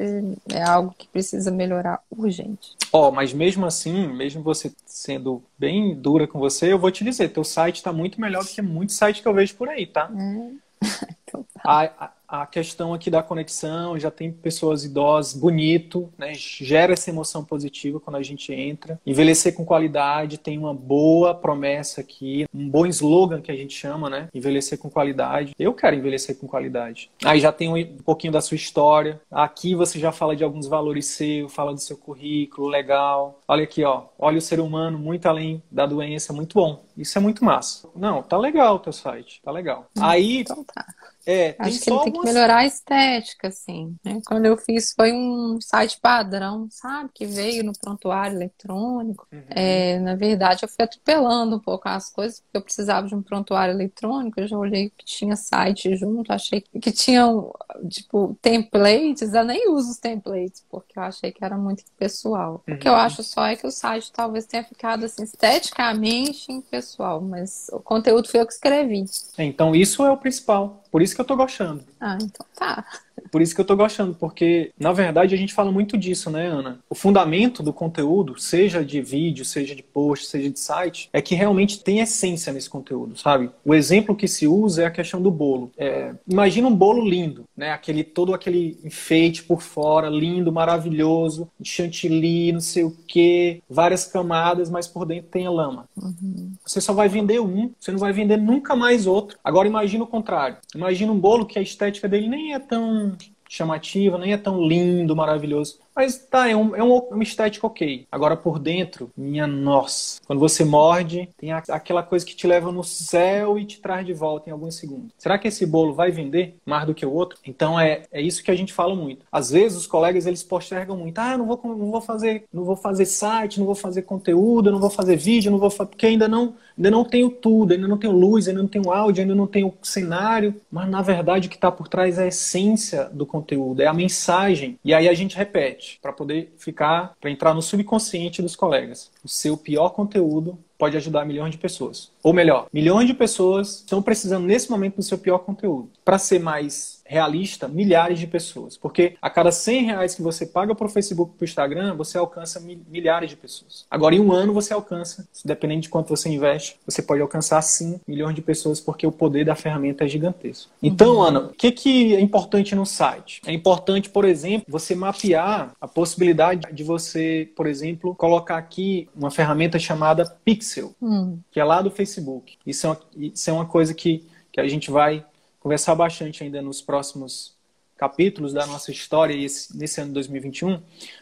[0.53, 2.77] é algo que precisa melhorar urgente.
[2.93, 7.03] Ó, oh, mas mesmo assim, mesmo você sendo bem dura com você, eu vou te
[7.03, 9.87] dizer, teu site está muito melhor do que muitos sites que eu vejo por aí,
[9.87, 10.11] tá?
[10.15, 10.85] É.
[11.27, 11.63] então tá.
[11.65, 12.11] A, a,
[12.43, 16.33] a questão aqui da conexão, já tem pessoas idosas, bonito, né?
[16.35, 19.01] gera essa emoção positiva quando a gente entra.
[19.07, 24.11] Envelhecer com qualidade, tem uma boa promessa aqui, um bom slogan que a gente chama,
[24.11, 24.29] né?
[24.35, 25.55] Envelhecer com qualidade.
[25.59, 27.11] Eu quero envelhecer com qualidade.
[27.25, 29.21] Aí já tem um pouquinho da sua história.
[29.31, 33.41] Aqui você já fala de alguns valores seus, fala do seu currículo, legal.
[33.47, 34.05] Olha aqui, ó.
[34.19, 36.85] Olha o ser humano muito além da doença, muito bom.
[36.97, 37.89] Isso é muito massa.
[37.95, 39.87] Não, tá legal o teu site, tá legal.
[39.97, 40.41] Hum, Aí.
[40.41, 40.85] Então tá.
[41.27, 43.97] É, Acho que ele tem que melhorar a estética, assim.
[44.05, 44.21] Né?
[44.27, 47.11] Quando eu fiz, foi um site padrão, sabe?
[47.15, 49.27] Que veio no prontuário eletrônico.
[49.33, 49.43] Uhum.
[49.49, 53.23] É, na verdade, eu fui atropelando um pouco as coisas, porque eu precisava de um
[53.23, 54.39] prontuário eletrônico.
[54.39, 57.53] Eu já olhei que tinha site junto, achei que tinham,
[57.89, 59.33] tipo, templates.
[59.33, 62.63] Eu nem uso os templates, porque eu achei que era muito pessoal.
[62.69, 62.75] Uhum.
[62.75, 62.99] O que eu uhum.
[62.99, 68.29] acho só é que o site talvez tenha ficado, assim, esteticamente impessoal, mas o conteúdo
[68.29, 69.05] foi eu que escrevi.
[69.39, 70.84] Então, isso é o principal.
[70.95, 71.85] Por isso que eu tô gostando.
[71.99, 72.87] Ah, então tá.
[73.31, 76.47] Por isso que eu tô gostando, porque na verdade a gente fala muito disso, né,
[76.47, 76.79] Ana?
[76.89, 81.35] O fundamento do conteúdo, seja de vídeo, seja de post, seja de site, é que
[81.35, 83.51] realmente tem essência nesse conteúdo, sabe?
[83.65, 85.71] O exemplo que se usa é a questão do bolo.
[85.77, 87.73] É, imagina um bolo lindo, né?
[87.73, 94.71] Aquele todo aquele enfeite por fora, lindo, maravilhoso, chantilly, não sei o que, várias camadas,
[94.71, 95.89] mas por dentro tem a lama.
[95.97, 96.53] Uhum.
[96.65, 99.39] Você só vai vender um, você não vai vender nunca mais outro.
[99.43, 100.57] Agora imagina o contrário.
[100.75, 103.04] Imagina um bolo que a estética dele nem é tão
[103.49, 105.79] chamativa, nem é tão lindo, maravilhoso.
[105.95, 108.07] Mas tá, é, um, é, um, uma estética ok.
[108.11, 110.21] Agora por dentro, minha nossa.
[110.27, 114.05] Quando você morde, tem a, aquela coisa que te leva no céu e te traz
[114.05, 115.13] de volta em alguns segundos.
[115.17, 117.39] Será que esse bolo vai vender mais do que o outro?
[117.47, 119.25] Então é, é isso que a gente fala muito.
[119.31, 121.19] Às vezes os colegas eles postergam muito.
[121.19, 124.81] Ah, não vou, não vou fazer, não vou fazer site, não vou fazer conteúdo, não
[124.81, 128.13] vou fazer vídeo, não vou porque ainda não, ainda não tenho tudo, ainda não tenho
[128.13, 130.61] luz, ainda não tenho áudio, ainda não tenho cenário.
[130.71, 133.95] Mas na verdade o que está por trás é a essência do conteúdo, é a
[133.95, 134.79] mensagem.
[134.85, 139.11] E aí a gente repete para poder ficar, para entrar no subconsciente dos colegas.
[139.25, 142.11] o seu pior conteúdo pode ajudar milhões de pessoas.
[142.23, 145.91] Ou melhor, milhões de pessoas estão precisando nesse momento do seu pior conteúdo.
[146.05, 148.77] Para ser mais realista, milhares de pessoas.
[148.77, 151.95] Porque a cada 100 reais que você paga para o Facebook e para o Instagram,
[151.95, 153.87] você alcança milhares de pessoas.
[153.91, 158.01] Agora, em um ano, você alcança, dependendo de quanto você investe, você pode alcançar sim
[158.07, 160.71] milhões de pessoas, porque o poder da ferramenta é gigantesco.
[160.83, 161.23] Então, uhum.
[161.23, 163.41] Ana, o que, que é importante no site?
[163.47, 169.31] É importante, por exemplo, você mapear a possibilidade de você, por exemplo, colocar aqui uma
[169.31, 171.39] ferramenta chamada Pixel, uhum.
[171.51, 172.57] que é lá do Facebook.
[172.67, 175.25] Isso é uma, isso é uma coisa que, que a gente vai
[175.65, 177.55] conversar bastante ainda nos próximos
[177.97, 180.79] capítulos da nossa história esse, nesse ano de 2021.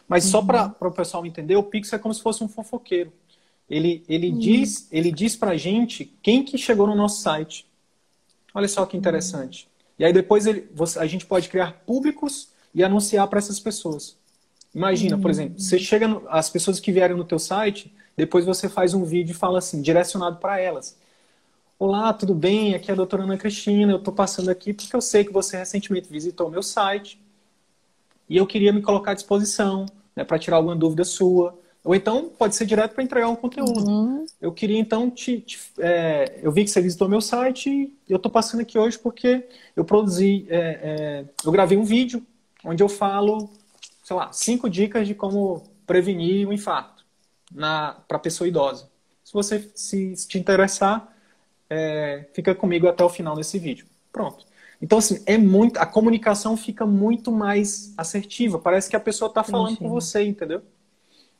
[0.08, 0.30] Mas uhum.
[0.32, 3.12] só para o pessoal entender, o Pix é como se fosse um fofoqueiro.
[3.70, 4.38] Ele, ele, uhum.
[4.38, 7.64] diz, ele diz para a gente quem que chegou no nosso site.
[8.52, 9.64] Olha só que interessante.
[9.64, 9.92] Uhum.
[10.00, 14.16] E aí depois ele, você, a gente pode criar públicos e anunciar para essas pessoas.
[14.74, 18.68] Imagina, por exemplo, você chega no, as pessoas que vierem no teu site, depois você
[18.68, 20.96] faz um vídeo e fala assim, direcionado para elas.
[21.84, 22.76] Olá, tudo bem?
[22.76, 23.90] Aqui é a doutora Ana Cristina.
[23.90, 27.20] Eu estou passando aqui porque eu sei que você recentemente visitou o meu site
[28.28, 31.58] e eu queria me colocar à disposição né, para tirar alguma dúvida sua.
[31.82, 33.84] Ou então pode ser direto para entregar um conteúdo.
[33.84, 34.24] Uhum.
[34.40, 35.40] Eu queria então te.
[35.40, 38.96] te é, eu vi que você visitou meu site e eu estou passando aqui hoje
[38.96, 39.44] porque
[39.74, 40.46] eu produzi.
[40.48, 42.24] É, é, eu gravei um vídeo
[42.64, 43.50] onde eu falo,
[44.04, 47.04] sei lá, cinco dicas de como prevenir o infarto
[48.06, 48.88] para pessoa idosa.
[49.24, 51.11] Se você se, se te interessar,
[51.72, 53.86] é, fica comigo até o final desse vídeo.
[54.12, 54.46] Pronto.
[54.80, 55.78] Então, assim, é muito.
[55.78, 58.58] A comunicação fica muito mais assertiva.
[58.58, 60.60] Parece que a pessoa está falando com você, entendeu?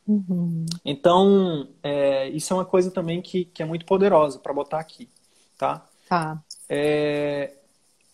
[0.07, 0.65] Uhum.
[0.83, 5.07] Então, é, isso é uma coisa também que, que é muito poderosa para botar aqui,
[5.57, 5.85] tá?
[6.09, 6.41] Tá.
[6.67, 7.53] É,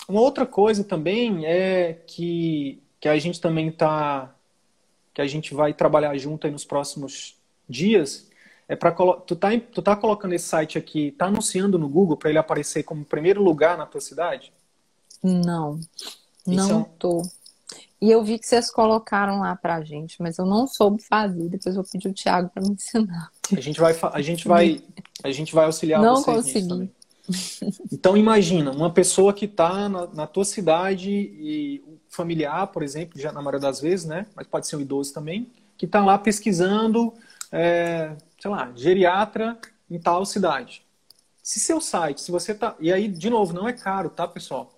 [0.07, 4.35] uma outra coisa também é que, que a gente também tá
[5.13, 7.35] que a gente vai trabalhar junto aí nos próximos
[7.67, 8.28] dias
[8.69, 12.29] é para tu tá tu tá colocando esse site aqui, tá anunciando no Google para
[12.29, 14.53] ele aparecer como primeiro lugar na tua cidade?
[15.23, 15.79] Não.
[16.45, 17.23] Não é tô.
[17.99, 21.49] E eu vi que vocês colocaram lá pra gente, mas eu não soube fazer.
[21.49, 23.31] Depois eu vou pedir o Thiago para me ensinar.
[23.51, 24.83] A gente vai a gente vai
[25.23, 26.91] a gente vai auxiliar não vocês consegui.
[27.91, 33.31] Então imagina, uma pessoa que está na, na, tua cidade e familiar, por exemplo, já
[33.31, 34.27] na maioria das vezes, né?
[34.35, 35.47] Mas pode ser um idoso também,
[35.77, 37.13] que está lá pesquisando
[37.51, 39.57] é, sei lá, geriatra
[39.89, 40.83] em tal cidade.
[41.41, 42.75] Se seu site, se você tá.
[42.79, 44.73] E aí, de novo, não é caro, tá, pessoal?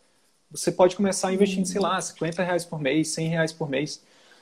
[0.50, 4.02] Você pode começar investindo, sei lá, 50 reais por mês, 100 reais por mês.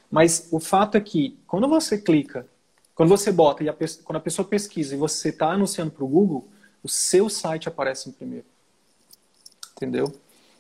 [0.10, 2.48] Mas o fato é que, quando você clica,
[2.96, 6.08] quando você bota, e a, quando a pessoa pesquisa e você está anunciando para o
[6.08, 6.48] Google,
[6.84, 8.46] o seu site aparece em primeiro.
[9.76, 10.14] Entendeu?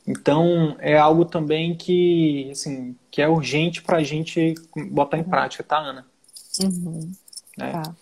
[0.07, 4.55] Então, é algo também que, assim, que é urgente para a gente
[4.91, 6.07] botar em prática, tá, Ana?
[6.61, 7.11] Uhum.
[7.59, 7.71] É.
[7.71, 7.95] Tá.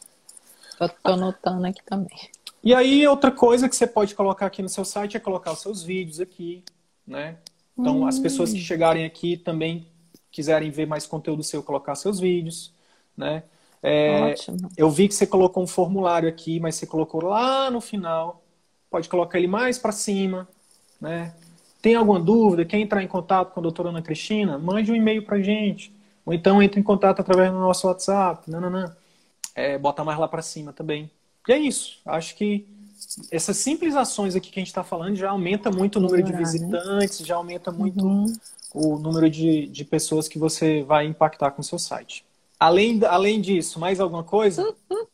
[0.78, 2.30] Tô, tô anotando aqui também.
[2.64, 5.60] E aí, outra coisa que você pode colocar aqui no seu site é colocar os
[5.60, 6.64] seus vídeos aqui,
[7.06, 7.38] né?
[7.78, 8.08] Então, hum.
[8.08, 9.88] as pessoas que chegarem aqui também
[10.32, 12.74] quiserem ver mais conteúdo seu, colocar seus vídeos,
[13.16, 13.44] né?
[13.82, 14.70] É, Ótimo.
[14.76, 18.44] Eu vi que você colocou um formulário aqui, mas você colocou lá no final.
[18.90, 20.48] Pode colocar ele mais para cima,
[20.99, 21.34] né?
[21.82, 22.66] Tem alguma dúvida?
[22.66, 24.58] Quer entrar em contato com a doutora Ana Cristina?
[24.58, 25.94] Mande um e-mail para gente.
[26.26, 28.49] Ou então entre em contato através do nosso WhatsApp.
[28.49, 28.91] Não, não, não
[29.58, 31.10] é, botar mais lá para cima também.
[31.48, 32.00] E é isso.
[32.06, 32.68] Acho que
[33.32, 36.32] essas simples ações aqui que a gente está falando já aumenta muito o número de
[36.32, 36.38] né?
[36.38, 38.32] visitantes, já aumenta muito uhum.
[38.74, 42.24] o número de, de pessoas que você vai impactar com o seu site.
[42.60, 44.64] Além, além disso, mais alguma coisa?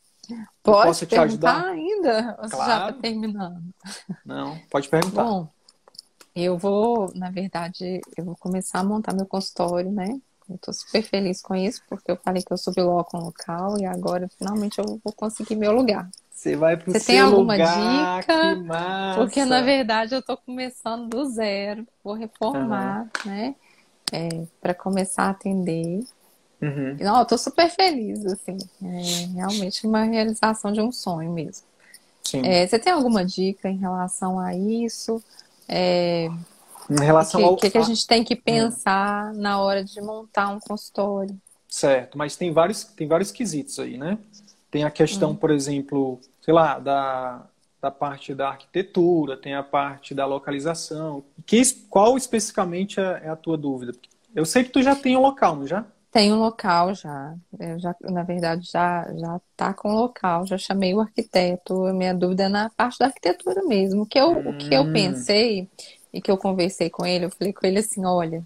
[0.61, 2.37] Pode posso te ajudar ainda?
[2.41, 2.71] Ou claro.
[2.71, 3.61] já está terminando?
[4.25, 5.21] Não, pode perguntar.
[5.21, 5.49] Bom,
[6.33, 10.17] eu vou, na verdade, eu vou começar a montar meu consultório, né?
[10.49, 13.85] Eu tô super feliz com isso, porque eu falei que eu subloco um local e
[13.85, 16.09] agora finalmente eu vou conseguir meu lugar.
[16.31, 19.15] Você vai pro Você seu tem alguma lugar, dica?
[19.15, 23.31] Porque na verdade eu tô começando do zero, vou reformar, uhum.
[23.31, 23.55] né?
[24.11, 24.29] É,
[24.61, 26.03] para começar a atender.
[26.61, 26.97] Uhum.
[26.99, 28.57] Não, eu tô super feliz, assim.
[28.83, 31.65] É realmente uma realização de um sonho mesmo.
[32.43, 35.21] É, você tem alguma dica em relação a isso?
[35.67, 36.29] É,
[36.89, 39.37] em relação que, ao que, que a gente tem que pensar hum.
[39.37, 41.35] na hora de montar um consultório.
[41.67, 44.17] Certo, mas tem vários, tem vários quesitos aí, né?
[44.69, 45.35] Tem a questão, hum.
[45.35, 47.45] por exemplo, sei lá, da,
[47.81, 51.23] da parte da arquitetura, tem a parte da localização.
[51.45, 53.93] Que, qual especificamente é, é a tua dúvida?
[54.35, 55.85] Eu sei que tu já tem um local, não já?
[56.11, 57.35] Tem um local já.
[57.59, 60.45] Eu já, na verdade, já já tá com o local.
[60.45, 61.85] Já chamei o arquiteto.
[61.85, 64.03] A minha dúvida é na parte da arquitetura mesmo.
[64.03, 64.49] O que eu, hum.
[64.49, 64.93] o que eu hum.
[64.93, 65.67] pensei
[66.13, 68.43] e que eu conversei com ele, eu falei com ele assim, olha,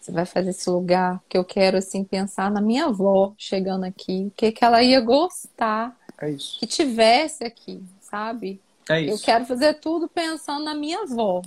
[0.00, 4.26] você vai fazer esse lugar que eu quero assim pensar na minha avó chegando aqui,
[4.28, 6.58] o que que ela ia gostar É isso.
[6.58, 8.60] que tivesse aqui, sabe?
[8.88, 9.14] É isso.
[9.14, 11.42] Eu quero fazer tudo pensando na minha avó.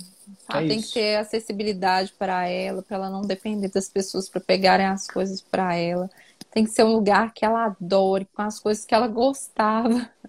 [0.46, 0.64] Sabe?
[0.64, 0.88] É Tem isso.
[0.88, 5.40] que ter acessibilidade para ela, para ela não depender das pessoas para pegarem as coisas
[5.42, 6.10] para ela.
[6.50, 10.08] Tem que ser um lugar que ela adore, com as coisas que ela gostava.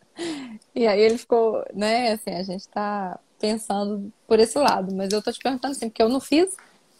[0.74, 2.14] E aí ele ficou, né?
[2.14, 6.02] Assim, a gente tá pensando por esse lado, mas eu tô te perguntando assim, porque
[6.04, 6.56] eu não fiz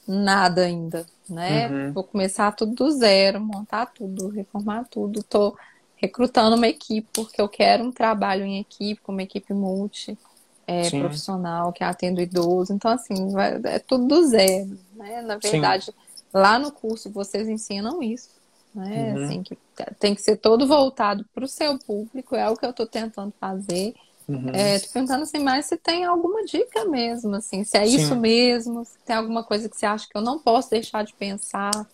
[0.08, 1.68] nada ainda, né?
[1.68, 1.94] Uhum.
[1.94, 5.24] Vou começar tudo do zero, montar tudo, reformar tudo.
[5.24, 5.56] Tô
[5.96, 10.18] recrutando uma equipe, porque eu quero um trabalho em equipe, com uma equipe multi,
[10.66, 11.00] é, Sim.
[11.00, 12.74] profissional, que atende o idoso.
[12.74, 15.22] Então, assim, vai- é tudo do zero, né?
[15.22, 15.52] Na Sim.
[15.52, 15.92] verdade,
[16.34, 18.30] lá no curso vocês ensinam isso,
[18.74, 19.14] né?
[19.14, 19.24] Uhum.
[19.26, 19.58] Assim, que
[20.00, 23.34] tem que ser todo voltado para o seu público, é o que eu estou tentando
[23.40, 23.94] fazer.
[24.28, 24.52] Uhum.
[24.54, 27.94] É, tô perguntando assim, mas se tem alguma dica mesmo, assim, se é Sim.
[27.96, 31.14] isso mesmo, se tem alguma coisa que você acha que eu não posso deixar de
[31.14, 31.86] pensar.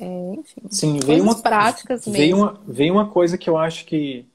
[0.00, 0.04] É,
[0.34, 2.36] enfim, Sim, veio uma, práticas veio mesmo.
[2.36, 4.26] uma, veio uma coisa que eu acho que,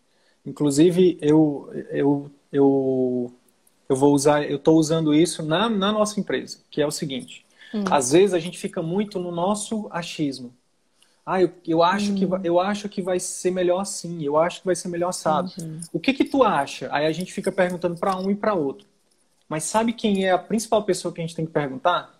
[0.45, 3.33] inclusive, eu, eu, eu,
[3.89, 7.45] eu vou usar, eu estou usando isso na, na nossa empresa, que é o seguinte:
[7.73, 7.85] Hum.
[7.89, 10.53] às vezes a gente fica muito no nosso achismo.
[11.25, 14.59] Ah, eu, eu, acho que, vai- eu acho que vai ser melhor assim, eu acho
[14.59, 15.51] que vai ser melhor assado.
[15.57, 15.79] Entendi.
[15.91, 16.87] O que que tu acha?
[16.91, 18.85] Aí a gente fica perguntando para um e para outro.
[19.49, 22.13] Mas sabe quem é a principal pessoa que a gente tem que perguntar?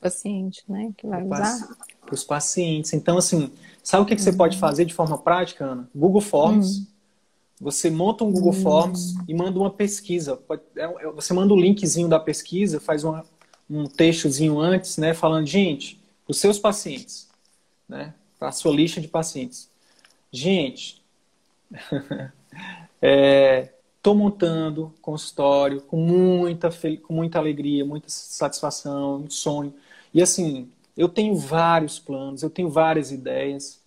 [0.00, 1.68] Paciente, né, que vai usar.
[2.04, 2.92] Para os pacientes.
[2.92, 3.52] Então, assim,
[3.82, 5.88] sabe o que, que você pode fazer de forma prática, Ana?
[5.94, 6.86] Google Forms.
[7.60, 10.40] Você monta um Google Forms e manda uma pesquisa.
[10.76, 13.24] É- é- Você manda o linkzinho da pesquisa, faz uma-
[13.70, 15.14] um textozinho antes, né?
[15.14, 17.28] Falando, gente, os seus pacientes,
[17.92, 18.14] né?
[18.38, 19.70] Para a sua lista de pacientes.
[20.32, 21.02] Gente,
[23.96, 26.70] estou montando consultório com muita,
[27.02, 29.74] com muita alegria, muita satisfação, muito sonho.
[30.12, 33.80] E assim, eu tenho vários planos, eu tenho várias ideias,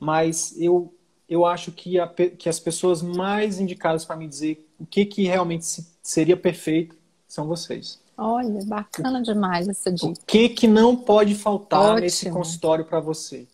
[0.00, 0.94] mas eu,
[1.28, 5.24] eu acho que, a que as pessoas mais indicadas para me dizer o que, que
[5.24, 6.96] realmente se- seria perfeito
[7.28, 8.00] são vocês.
[8.16, 10.20] Olha, bacana demais essa O dica.
[10.26, 12.00] que, que não pode faltar Ótimo.
[12.00, 13.46] nesse consultório para você?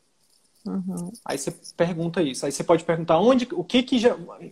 [0.67, 1.11] Uhum.
[1.25, 2.45] Aí você pergunta isso.
[2.45, 3.97] Aí você pode perguntar onde, o que que,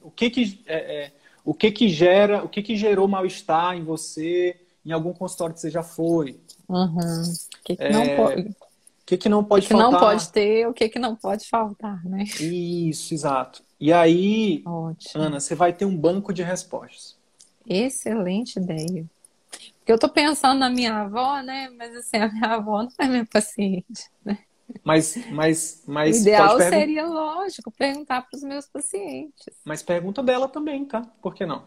[0.02, 1.12] o que que, é, é,
[1.44, 5.60] o que que gera, o que que gerou mal-estar em você, em algum consultório que
[5.60, 6.40] você já foi.
[6.68, 7.22] Uhum.
[7.22, 8.54] O que, que É, não pode, O
[9.06, 10.00] que que não o pode que não faltar?
[10.00, 12.24] pode ter, o que, que não pode faltar, né?
[12.40, 13.62] Isso, exato.
[13.80, 15.22] E aí, Ótimo.
[15.22, 17.16] Ana, você vai ter um banco de respostas.
[17.66, 19.06] Excelente ideia.
[19.88, 21.68] Eu tô pensando na minha avó, né?
[21.70, 24.10] Mas assim, a minha avó não é minha paciente.
[24.24, 24.38] né?
[24.84, 29.46] Mas, mas, O mas ideal pode pergun- seria, lógico, perguntar para os meus pacientes.
[29.64, 31.02] mas pergunta dela também, tá?
[31.22, 31.64] Por que não?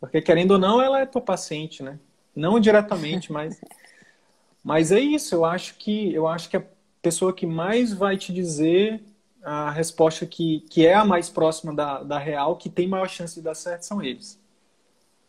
[0.00, 1.98] Porque querendo ou não, ela é tua paciente, né?
[2.34, 3.60] Não diretamente, mas
[4.62, 5.34] mas é isso.
[5.34, 6.64] Eu acho que eu acho que a
[7.02, 9.02] pessoa que mais vai te dizer
[9.42, 13.34] a resposta que, que é a mais próxima da, da real, que tem maior chance
[13.36, 14.40] de dar certo, são eles.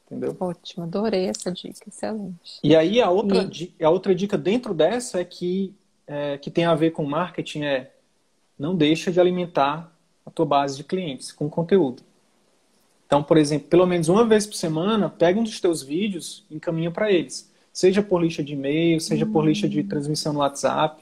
[0.07, 0.37] Entendeu?
[0.39, 2.61] Ótimo, adorei essa dica, excelente.
[2.63, 5.73] E aí a outra, E- di- a outra dica dentro dessa é que,
[6.05, 7.93] é, que tem a ver com marketing é
[8.59, 9.93] não deixa de alimentar
[10.25, 12.03] a tua base de clientes com conteúdo.
[13.05, 16.55] Então, por exemplo, pelo menos uma vez por semana, pega um dos teus vídeos e
[16.55, 17.49] encaminha para eles.
[17.71, 21.01] Seja por lista de e-mail, seja por lista de transmissão no WhatsApp.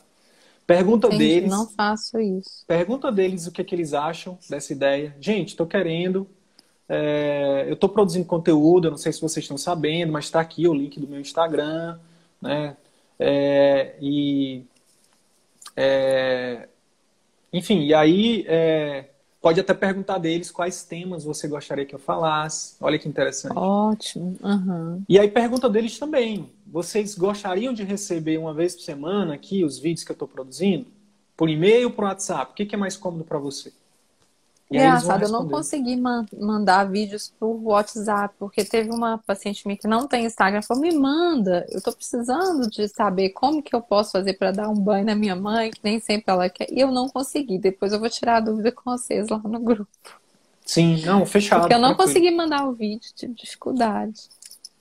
[0.68, 2.65] Pergunta Entendi, deles, não faço isso.
[2.68, 5.15] pergunta deles o que, é que eles acham dessa ideia.
[5.19, 6.27] Gente, estou querendo,
[6.88, 10.68] é, eu estou produzindo conteúdo, eu não sei se vocês estão sabendo, mas está aqui
[10.68, 11.98] o link do meu Instagram,
[12.41, 12.78] né?
[13.18, 14.64] É, e
[15.76, 16.68] é,
[17.52, 19.06] enfim, e aí é,
[19.41, 22.76] pode até perguntar deles quais temas você gostaria que eu falasse.
[22.82, 23.57] Olha que interessante.
[23.57, 24.36] Ótimo.
[24.44, 25.03] Uhum.
[25.07, 26.52] E aí pergunta deles também.
[26.68, 30.88] Vocês gostariam de receber uma vez por semana aqui os vídeos que eu estou produzindo?
[31.38, 32.52] Por e-mail ou por WhatsApp?
[32.52, 33.72] O que, que é mais cômodo para você?
[34.71, 39.77] E Engraçado, eu não consegui man- mandar vídeos por WhatsApp, porque teve uma paciente minha
[39.77, 43.81] que não tem Instagram, falou, me manda, eu tô precisando de saber como que eu
[43.81, 46.79] posso fazer para dar um banho na minha mãe, que nem sempre ela quer, e
[46.79, 47.59] eu não consegui.
[47.59, 49.87] Depois eu vou tirar a dúvida com vocês lá no grupo.
[50.65, 51.61] Sim, não, fechado.
[51.61, 52.07] Porque eu não tranquilo.
[52.07, 54.19] consegui mandar o vídeo, tive dificuldade.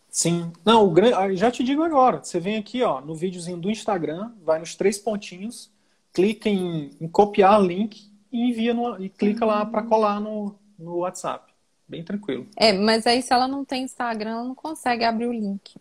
[0.09, 0.51] Sim.
[0.65, 2.25] Não, o grande, já te digo agora.
[2.25, 5.71] Você vem aqui, ó, no videozinho do Instagram, vai nos três pontinhos,
[6.11, 10.97] clica em, em copiar link e envia no, e clica lá para colar no, no
[10.97, 11.53] WhatsApp.
[11.87, 12.49] Bem tranquilo.
[12.57, 15.77] É, mas aí se ela não tem Instagram, ela não consegue abrir o link.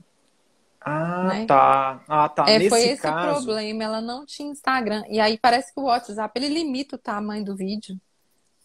[0.79, 1.45] Ah, Né?
[1.47, 2.03] tá.
[2.07, 2.47] Ah, tá.
[2.47, 5.03] É, Nesse foi esse o caso, problema, ela não tinha Instagram.
[5.09, 7.99] E aí parece que o WhatsApp, ele limita o tamanho do vídeo,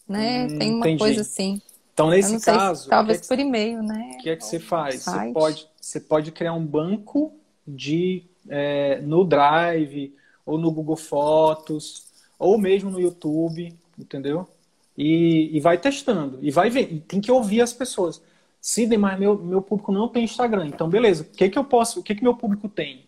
[0.07, 0.45] né?
[0.45, 0.99] Hum, Tem uma entendi.
[0.99, 1.61] coisa assim.
[1.93, 4.11] então nesse sei se- caso, o que é talvez que- por e-mail, né?
[4.15, 5.01] O que é que você faz?
[5.03, 7.33] Você pode, você pode criar um banco
[7.65, 10.13] de é, no Drive
[10.45, 12.07] ou no Google Fotos
[12.37, 14.47] ou mesmo no YouTube, entendeu?
[14.99, 16.37] e, e vai testando.
[16.41, 16.91] E vai ver.
[16.91, 18.21] E tem que ouvir as pessoas.
[18.59, 20.67] Sidney, mas meu, meu público não tem Instagram.
[20.67, 21.23] Então, beleza.
[21.23, 22.01] O que, que eu posso.
[22.01, 23.05] O que, que meu público tem?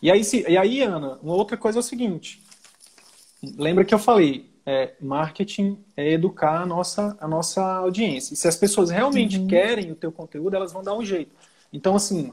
[0.00, 2.42] E aí, se, e aí, Ana, uma outra coisa é o seguinte.
[3.58, 8.32] Lembra que eu falei, é, marketing é educar a nossa, a nossa audiência.
[8.32, 9.46] E se as pessoas realmente uhum.
[9.46, 11.32] querem o teu conteúdo, elas vão dar um jeito.
[11.70, 12.32] Então, assim,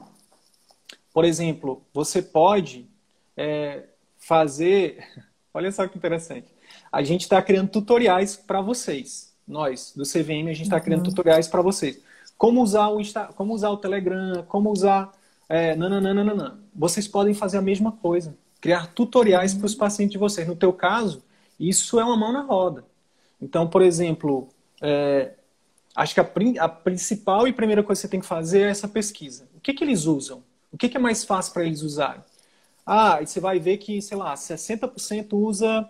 [1.13, 2.87] por exemplo, você pode
[3.35, 3.83] é,
[4.17, 5.05] fazer.
[5.53, 6.52] Olha só que interessante.
[6.93, 9.33] A gente está criando tutoriais para vocês.
[9.47, 10.83] Nós, do CVM, a gente está uhum.
[10.83, 11.99] criando tutoriais para vocês.
[12.37, 15.11] Como usar o Insta, como usar o Telegram, como usar.
[15.49, 16.59] É, nananana.
[16.73, 18.37] Vocês podem fazer a mesma coisa.
[18.61, 19.59] Criar tutoriais uhum.
[19.61, 20.47] para os pacientes de vocês.
[20.47, 21.23] No teu caso,
[21.59, 22.85] isso é uma mão na roda.
[23.41, 24.49] Então, por exemplo,
[24.79, 25.33] é,
[25.95, 26.29] acho que a,
[26.59, 29.47] a, principal e primeira coisa que você tem que fazer é essa pesquisa.
[29.57, 30.43] O que, que eles usam?
[30.71, 32.21] O que, que é mais fácil para eles usarem?
[32.85, 35.89] Ah, e você vai ver que, sei lá, 60% usa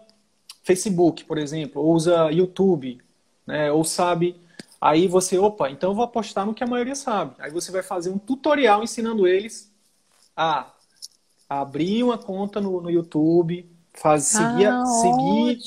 [0.64, 3.00] Facebook, por exemplo, ou usa YouTube,
[3.46, 3.72] né?
[3.72, 4.36] ou sabe.
[4.80, 7.36] Aí você, opa, então eu vou apostar no que a maioria sabe.
[7.40, 9.72] Aí você vai fazer um tutorial ensinando eles
[10.36, 10.72] a
[11.48, 15.60] abrir uma conta no, no YouTube, faz, seguir, ah, seguir,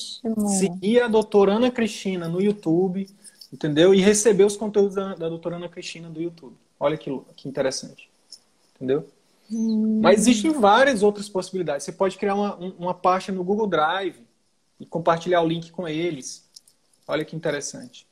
[0.58, 3.08] seguir a doutora Ana Cristina no YouTube,
[3.52, 3.94] entendeu?
[3.94, 6.56] E receber os conteúdos da, da doutora Ana Cristina do YouTube.
[6.78, 8.10] Olha que, que interessante.
[8.74, 9.06] Entendeu?
[9.50, 10.00] Hum.
[10.02, 11.84] Mas existem várias outras possibilidades.
[11.84, 14.25] Você pode criar uma, uma pasta no Google Drive
[14.78, 16.44] e compartilhar o link com eles.
[17.06, 18.06] Olha que interessante.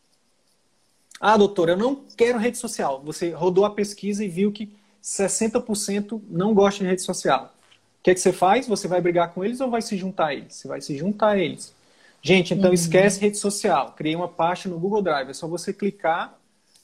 [1.21, 3.03] Ah, doutor, eu não quero rede social.
[3.05, 7.55] Você rodou a pesquisa e viu que 60% não gosta de rede social.
[8.01, 8.67] O que, é que você faz?
[8.67, 10.55] Você vai brigar com eles ou vai se juntar a eles?
[10.55, 11.73] Você vai se juntar a eles.
[12.21, 12.75] Gente, então uhum.
[12.75, 13.93] esquece rede social.
[13.93, 15.31] Criei uma pasta no Google Drive.
[15.31, 16.39] É só você clicar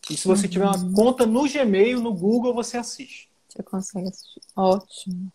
[0.08, 0.50] e se você uhum.
[0.50, 0.92] tiver uma uhum.
[0.92, 3.28] conta no Gmail, no Google, você assiste.
[3.48, 4.40] Você consegue assistir.
[4.56, 5.32] Ótimo.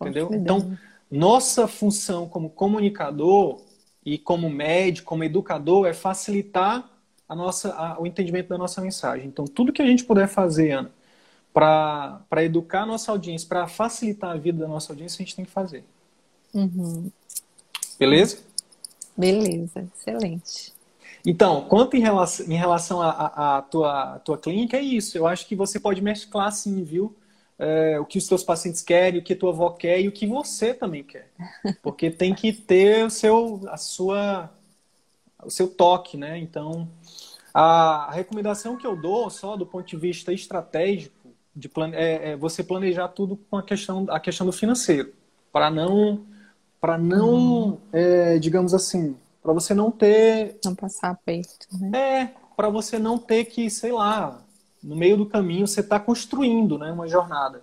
[0.00, 0.26] Entendeu?
[0.26, 0.78] Ótimo então,
[1.10, 3.60] nossa função como comunicador
[4.04, 6.90] e como médico, como educador, é facilitar
[7.28, 9.26] a nossa, a, o entendimento da nossa mensagem.
[9.26, 10.90] Então, tudo que a gente puder fazer, Ana,
[11.52, 15.44] para educar a nossa audiência, para facilitar a vida da nossa audiência, a gente tem
[15.44, 15.84] que fazer.
[16.52, 17.10] Uhum.
[17.98, 18.38] Beleza?
[19.16, 20.74] Beleza, excelente.
[21.26, 25.16] Então, quanto em relação, em relação à tua, tua clínica, é isso.
[25.16, 27.14] Eu acho que você pode mesclar sim, viu?
[27.58, 30.12] É, o que os seus pacientes querem, o que a tua avó quer e o
[30.12, 31.30] que você também quer.
[31.82, 34.50] Porque tem que ter o seu, a sua,
[35.42, 36.38] o seu toque, né?
[36.38, 36.88] Então,
[37.52, 41.14] a, a recomendação que eu dou, só do ponto de vista estratégico,
[41.54, 45.12] de plane, é, é você planejar tudo com a questão, a questão do financeiro,
[45.52, 46.26] para não,
[46.80, 47.78] para não, uhum.
[47.92, 52.22] é, digamos assim, para você não ter, não passar aperto, né?
[52.22, 54.43] É, para você não ter que, sei lá,
[54.84, 57.62] no meio do caminho você está construindo né, uma jornada.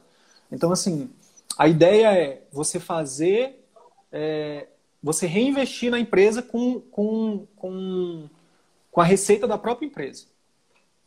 [0.51, 1.09] Então, assim,
[1.57, 3.63] a ideia é você fazer,
[4.11, 4.67] é,
[5.01, 8.27] você reinvestir na empresa com, com, com,
[8.91, 10.25] com a receita da própria empresa.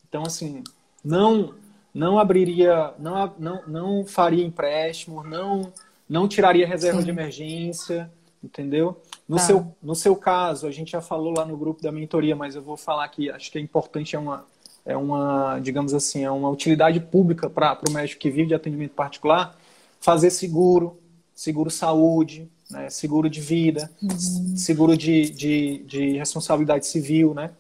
[0.09, 0.63] Então, assim,
[1.05, 1.53] não
[1.95, 5.73] não abriria, não, não, não faria empréstimo, não,
[6.09, 7.05] não tiraria reserva Sim.
[7.05, 8.11] de emergência,
[8.43, 9.01] entendeu?
[9.29, 9.43] No, tá.
[9.43, 12.63] seu, no seu caso, a gente já falou lá no grupo da mentoria, mas eu
[12.63, 14.45] vou falar que acho que é importante, é uma,
[14.85, 18.93] é uma, digamos assim, é uma utilidade pública para o médico que vive de atendimento
[18.93, 19.59] particular,
[19.99, 21.01] fazer seguro,
[21.35, 24.57] seguro saúde, né, seguro de vida, uhum.
[24.57, 27.51] seguro de, de, de, responsabilidade civil, né?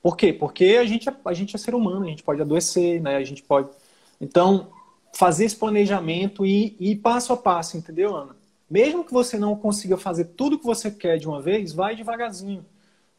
[0.00, 0.32] Por quê?
[0.32, 3.16] Porque a gente, é, a gente é ser humano, a gente pode adoecer, né?
[3.16, 3.68] A gente pode...
[4.20, 4.68] Então,
[5.12, 8.36] fazer esse planejamento e ir passo a passo, entendeu, Ana?
[8.70, 12.64] Mesmo que você não consiga fazer tudo que você quer de uma vez, vai devagarzinho,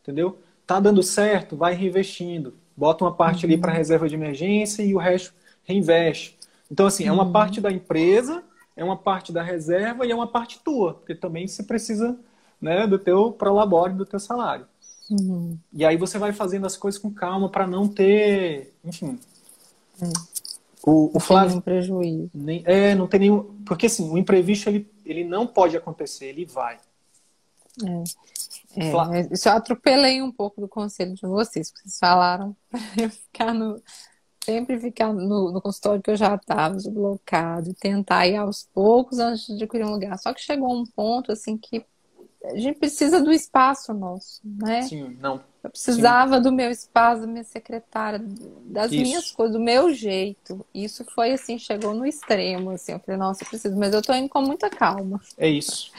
[0.02, 0.40] entendeu?
[0.66, 3.52] Tá dando certo, vai reinvestindo bota uma parte uhum.
[3.52, 5.34] ali para reserva de emergência e o resto
[5.64, 6.38] reinveste.
[6.72, 7.32] Então, assim, é uma uhum.
[7.32, 8.44] parte da empresa,
[8.76, 12.18] é uma parte da reserva e é uma parte tua, porque também você precisa
[12.60, 14.66] né, do teu prolabore, do teu salário.
[15.10, 15.58] Uhum.
[15.72, 19.20] E aí você vai fazendo as coisas com calma para não ter, enfim.
[20.02, 20.12] Uhum.
[20.86, 21.50] O, o Flávio.
[21.50, 22.30] Nenhum prejuízo.
[22.34, 23.44] Nem, é, não tem nenhum.
[23.66, 26.78] Porque assim, o imprevisto ele, ele não pode acontecer, ele vai.
[27.84, 28.04] É.
[28.78, 33.10] É, eu só atropelei um pouco do conselho de vocês, porque vocês falaram para eu
[33.10, 33.82] ficar no.
[34.44, 39.48] Sempre ficar no, no consultório que eu já estava deslocado, tentar ir aos poucos antes
[39.48, 40.20] de adquirir um lugar.
[40.20, 41.84] Só que chegou um ponto assim que
[42.44, 44.84] a gente precisa do espaço nosso, né?
[44.84, 45.42] Sim, não.
[45.66, 46.44] Eu precisava Sim.
[46.44, 48.24] do meu espaço, da minha secretária,
[48.66, 49.02] das Isso.
[49.02, 50.64] minhas coisas, do meu jeito.
[50.72, 52.92] Isso foi assim, chegou no extremo, assim.
[52.92, 55.20] Eu falei, nossa, eu preciso, mas eu tô indo com muita calma.
[55.38, 55.92] É isso.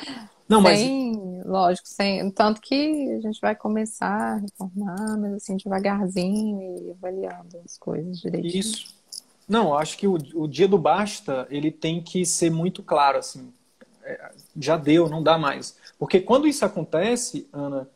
[0.49, 1.47] Não, sem, mas...
[1.47, 7.59] lógico, sem, tanto que a gente vai começar a reformar, mas assim, devagarzinho e avaliando
[7.65, 8.61] as coisas direitinho.
[8.61, 8.95] Isso.
[9.49, 13.53] Não, acho que o, o dia do basta, ele tem que ser muito claro, assim,
[14.05, 15.77] é, já deu, não dá mais.
[15.99, 17.89] Porque quando isso acontece, Ana,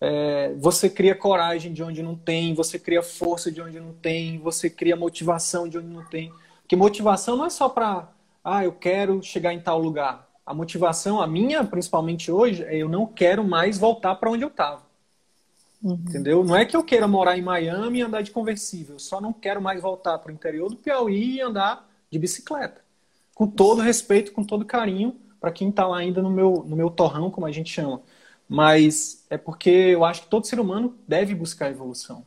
[0.00, 4.38] é, você cria coragem de onde não tem, você cria força de onde não tem,
[4.38, 6.32] você cria motivação de onde não tem.
[6.62, 8.08] Porque motivação não é só para,
[8.42, 10.28] ah, eu quero chegar em tal lugar.
[10.44, 14.48] A motivação, a minha, principalmente hoje, é eu não quero mais voltar para onde eu
[14.48, 14.82] estava.
[15.82, 15.94] Uhum.
[15.94, 16.44] Entendeu?
[16.44, 19.32] Não é que eu queira morar em Miami e andar de conversível, eu só não
[19.32, 22.82] quero mais voltar para o interior do Piauí e andar de bicicleta.
[23.34, 26.88] Com todo respeito, com todo carinho para quem está lá ainda no meu, no meu
[26.88, 28.00] torrão, como a gente chama.
[28.48, 32.24] Mas é porque eu acho que todo ser humano deve buscar evolução.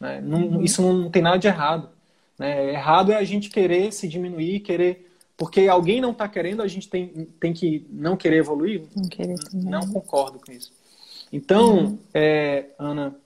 [0.00, 0.20] Né?
[0.20, 0.62] Não, uhum.
[0.62, 1.88] Isso não tem nada de errado.
[2.38, 2.72] Né?
[2.72, 5.08] Errado é a gente querer se diminuir, querer.
[5.36, 8.82] Porque alguém não está querendo, a gente tem, tem que não querer evoluir?
[8.94, 10.72] Não, querer não concordo com isso.
[11.32, 11.98] Então, uhum.
[12.12, 13.16] é, Ana,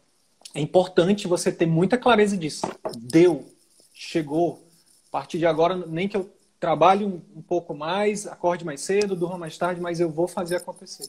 [0.55, 2.67] é importante você ter muita clareza disso.
[2.97, 3.45] Deu,
[3.93, 4.63] chegou.
[5.09, 6.31] A partir de agora, nem que eu
[6.61, 10.57] trabalhe um, um pouco mais, acorde mais cedo, durma mais tarde, mas eu vou fazer
[10.57, 11.09] acontecer.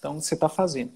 [0.00, 0.92] Então, você está fazendo.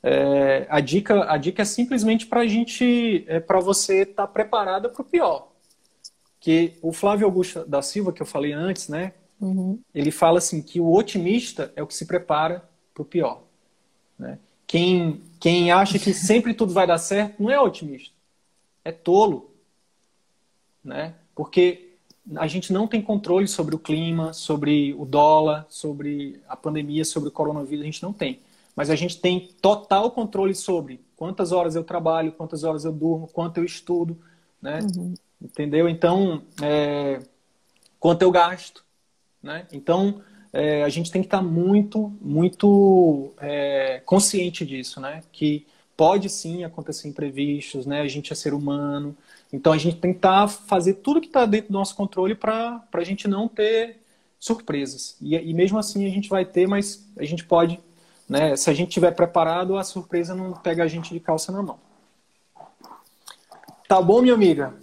[0.00, 4.32] É, a, dica, a dica é simplesmente para a gente, é, para você estar tá
[4.32, 5.48] preparada para o pior.
[6.40, 9.12] Que o Flávio Augusto da Silva, que eu falei antes, né?
[9.40, 9.80] Uhum.
[9.92, 12.62] Ele fala assim que o otimista é o que se prepara
[12.94, 13.42] para o pior.
[14.16, 14.38] Né?
[14.66, 18.14] Quem, quem acha que sempre tudo vai dar certo não é otimista,
[18.84, 19.50] é tolo.
[20.82, 21.14] Né?
[21.34, 21.87] Porque
[22.36, 27.28] a gente não tem controle sobre o clima, sobre o dólar, sobre a pandemia, sobre
[27.28, 28.40] o coronavírus, a gente não tem.
[28.76, 33.28] Mas a gente tem total controle sobre quantas horas eu trabalho, quantas horas eu durmo,
[33.28, 34.16] quanto eu estudo,
[34.60, 34.80] né?
[34.96, 35.14] Uhum.
[35.40, 35.88] Entendeu?
[35.88, 37.20] Então, é,
[37.98, 38.84] quanto eu gasto,
[39.42, 39.66] né?
[39.72, 40.22] Então,
[40.52, 45.22] é, a gente tem que estar muito, muito é, consciente disso, né?
[45.32, 48.00] Que pode sim acontecer imprevistos, né?
[48.00, 49.16] A gente é ser humano,
[49.52, 52.82] então a gente tem que tá, fazer tudo que está dentro do nosso controle para
[52.92, 54.02] a gente não ter
[54.38, 55.16] surpresas.
[55.20, 57.80] E, e, mesmo assim a gente vai ter, mas a gente pode,
[58.28, 58.56] né?
[58.56, 61.78] Se a gente estiver preparado, a surpresa não pega a gente de calça na mão.
[63.88, 64.74] Tá bom, minha amiga?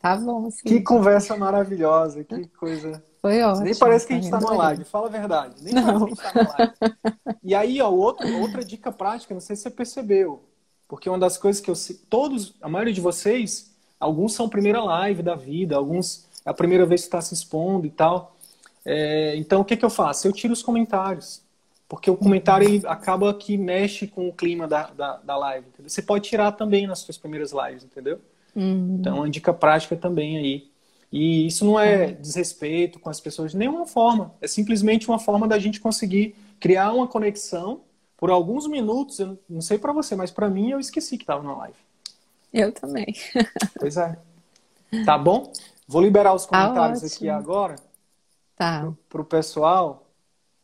[0.00, 0.62] Tá bom, sim.
[0.64, 3.64] Que conversa maravilhosa, que coisa foi ótimo.
[3.64, 5.54] Nem parece que a gente está numa live, fala a verdade.
[5.62, 6.14] Nem não.
[6.14, 7.38] parece que a gente está numa live.
[7.42, 10.42] E aí, ó, outro, outra dica prática, não sei se você percebeu,
[10.86, 11.74] porque uma das coisas que eu
[12.10, 13.73] todos, a maioria de vocês,
[14.04, 17.86] alguns são primeira live da vida, alguns é a primeira vez que está se expondo
[17.86, 18.36] e tal.
[18.84, 20.28] É, então, o que, que eu faço?
[20.28, 21.42] Eu tiro os comentários.
[21.88, 25.68] Porque o comentário ele acaba que mexe com o clima da, da, da live.
[25.68, 25.88] Entendeu?
[25.88, 28.20] Você pode tirar também nas suas primeiras lives, entendeu?
[28.54, 28.96] Uhum.
[29.00, 30.68] Então, uma dica prática também aí.
[31.10, 34.34] E isso não é desrespeito com as pessoas de nenhuma forma.
[34.40, 37.80] É simplesmente uma forma da gente conseguir criar uma conexão
[38.18, 39.18] por alguns minutos.
[39.18, 41.83] Eu não sei para você, mas para mim eu esqueci que estava na live.
[42.54, 43.12] Eu também.
[43.80, 44.16] Pois é.
[45.04, 45.52] Tá bom?
[45.88, 47.74] Vou liberar os tá comentários tá aqui agora.
[48.56, 48.92] Tá.
[49.08, 50.06] Para o pessoal.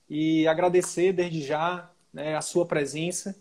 [0.08, 3.36] E agradecer desde já né, a sua presença,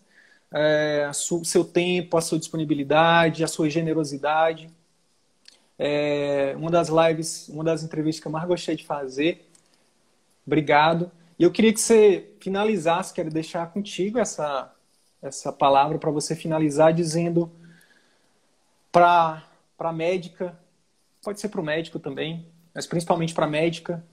[0.52, 4.68] é, o seu tempo, a sua disponibilidade, a sua generosidade.
[5.78, 9.48] É uma das lives, uma das entrevistas que eu mais gostei de fazer.
[10.46, 11.12] Obrigado.
[11.38, 14.74] E eu queria que você finalizasse, quero deixar contigo essa,
[15.22, 17.52] essa palavra para você finalizar dizendo
[18.92, 19.44] para
[19.78, 20.58] a médica,
[21.24, 24.04] pode ser para o médico também, mas principalmente para a médica,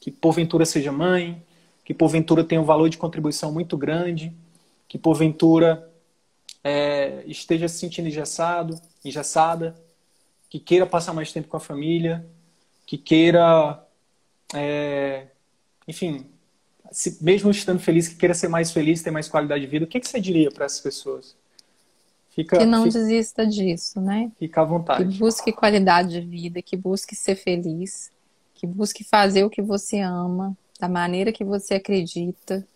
[0.00, 1.42] que porventura seja mãe,
[1.84, 4.32] que porventura tenha um valor de contribuição muito grande,
[4.88, 5.90] que porventura
[6.62, 9.74] é, esteja se sentindo engessado, engessada,
[10.48, 12.24] que queira passar mais tempo com a família,
[12.86, 13.82] que queira,
[14.54, 15.26] é,
[15.86, 16.26] enfim,
[16.90, 19.88] se, mesmo estando feliz, que queira ser mais feliz, ter mais qualidade de vida, o
[19.88, 21.36] que, que você diria para essas pessoas?
[22.34, 24.30] Fica, que não fica, desista disso, né?
[24.38, 25.04] Fica à vontade.
[25.04, 28.10] Que busque qualidade de vida, que busque ser feliz,
[28.54, 32.66] que busque fazer o que você ama, da maneira que você acredita,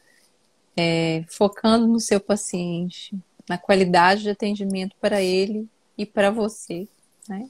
[0.77, 3.19] é, focando no seu paciente,
[3.49, 6.87] na qualidade de atendimento para ele e para você,
[7.29, 7.49] né?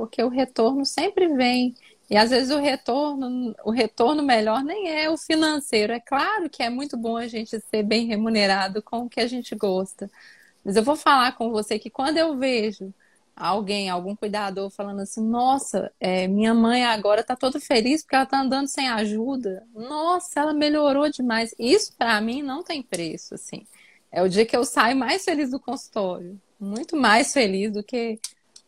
[0.00, 1.74] porque o retorno sempre vem.
[2.08, 5.92] E às vezes o retorno, o retorno melhor nem é o financeiro.
[5.92, 9.26] É claro que é muito bom a gente ser bem remunerado com o que a
[9.26, 10.10] gente gosta.
[10.64, 12.92] Mas eu vou falar com você que quando eu vejo
[13.34, 18.26] alguém, algum cuidador falando assim, nossa, é, minha mãe agora tá toda feliz porque ela
[18.26, 19.66] tá andando sem ajuda.
[19.74, 21.54] Nossa, ela melhorou demais.
[21.58, 23.66] Isso para mim não tem preço, assim.
[24.12, 26.38] É o dia que eu saio mais feliz do consultório.
[26.58, 28.18] Muito mais feliz do que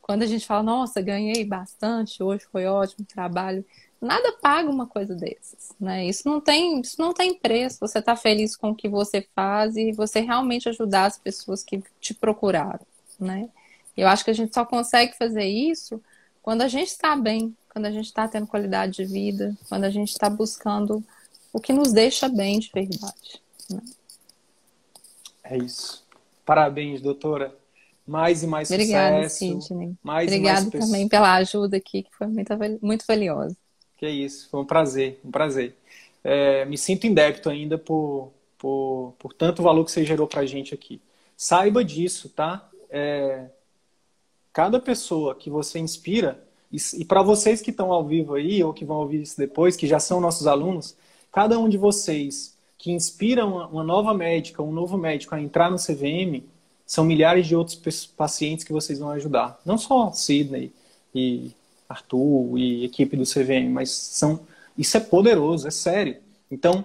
[0.01, 3.65] quando a gente fala, nossa, ganhei bastante, hoje foi ótimo trabalho,
[4.05, 6.05] nada paga uma coisa dessas, né?
[6.07, 7.79] Isso não tem, isso não tem preço.
[7.81, 11.83] Você está feliz com o que você faz e você realmente ajudar as pessoas que
[12.01, 12.85] te procuraram,
[13.19, 13.49] né?
[13.97, 16.03] Eu acho que a gente só consegue fazer isso
[16.43, 19.91] quando a gente está bem, quando a gente está tendo qualidade de vida, quando a
[19.91, 21.05] gente está buscando
[21.53, 23.41] o que nos deixa bem de verdade.
[23.71, 23.83] Né?
[25.45, 26.05] É isso.
[26.45, 27.57] Parabéns, doutora.
[28.07, 29.63] Mais e mais Obrigada, sucesso.
[29.63, 29.97] Sidney.
[30.03, 32.53] Mais Obrigada mais também pela ajuda aqui, que foi muito,
[32.83, 33.57] muito valiosa.
[34.03, 35.77] Que isso, foi um prazer, um prazer.
[36.25, 40.41] É, me sinto em débito ainda por, por, por tanto valor que você gerou para
[40.41, 41.01] a gente aqui.
[41.37, 42.69] Saiba disso, tá?
[42.91, 43.47] É,
[44.53, 48.75] cada pessoa que você inspira, e, e para vocês que estão ao vivo aí, ou
[48.75, 50.97] que vão ouvir isso depois, que já são nossos alunos,
[51.31, 55.71] cada um de vocês que inspira uma, uma nova médica, um novo médico a entrar
[55.71, 56.43] no CVM,
[56.85, 59.61] são milhares de outros pacientes que vocês vão ajudar.
[59.65, 60.73] Não só Sidney
[61.15, 61.53] e
[61.93, 64.41] Arthur e equipe do CVM, mas são
[64.77, 66.17] isso é poderoso, é sério.
[66.51, 66.85] Então,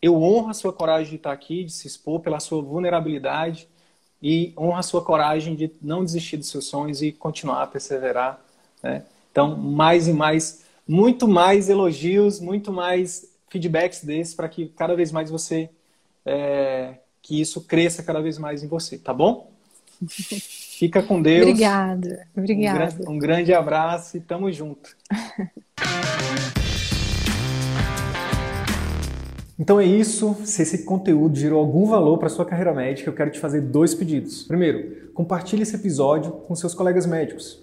[0.00, 3.68] eu honro a sua coragem de estar aqui, de se expor pela sua vulnerabilidade
[4.22, 8.42] e honro a sua coragem de não desistir dos seus sonhos e continuar a perseverar.
[8.82, 9.04] Né?
[9.30, 15.12] Então, mais e mais, muito mais elogios, muito mais feedbacks desses para que cada vez
[15.12, 15.68] mais você,
[16.24, 19.50] é, que isso cresça cada vez mais em você, tá bom?
[20.80, 21.42] Fica com Deus.
[21.42, 23.04] Obrigada, obrigada.
[23.06, 24.96] Um, um grande abraço e tamo junto.
[29.62, 30.34] Então é isso.
[30.46, 33.94] Se esse conteúdo gerou algum valor para sua carreira médica, eu quero te fazer dois
[33.94, 34.44] pedidos.
[34.44, 37.62] Primeiro, compartilhe esse episódio com seus colegas médicos,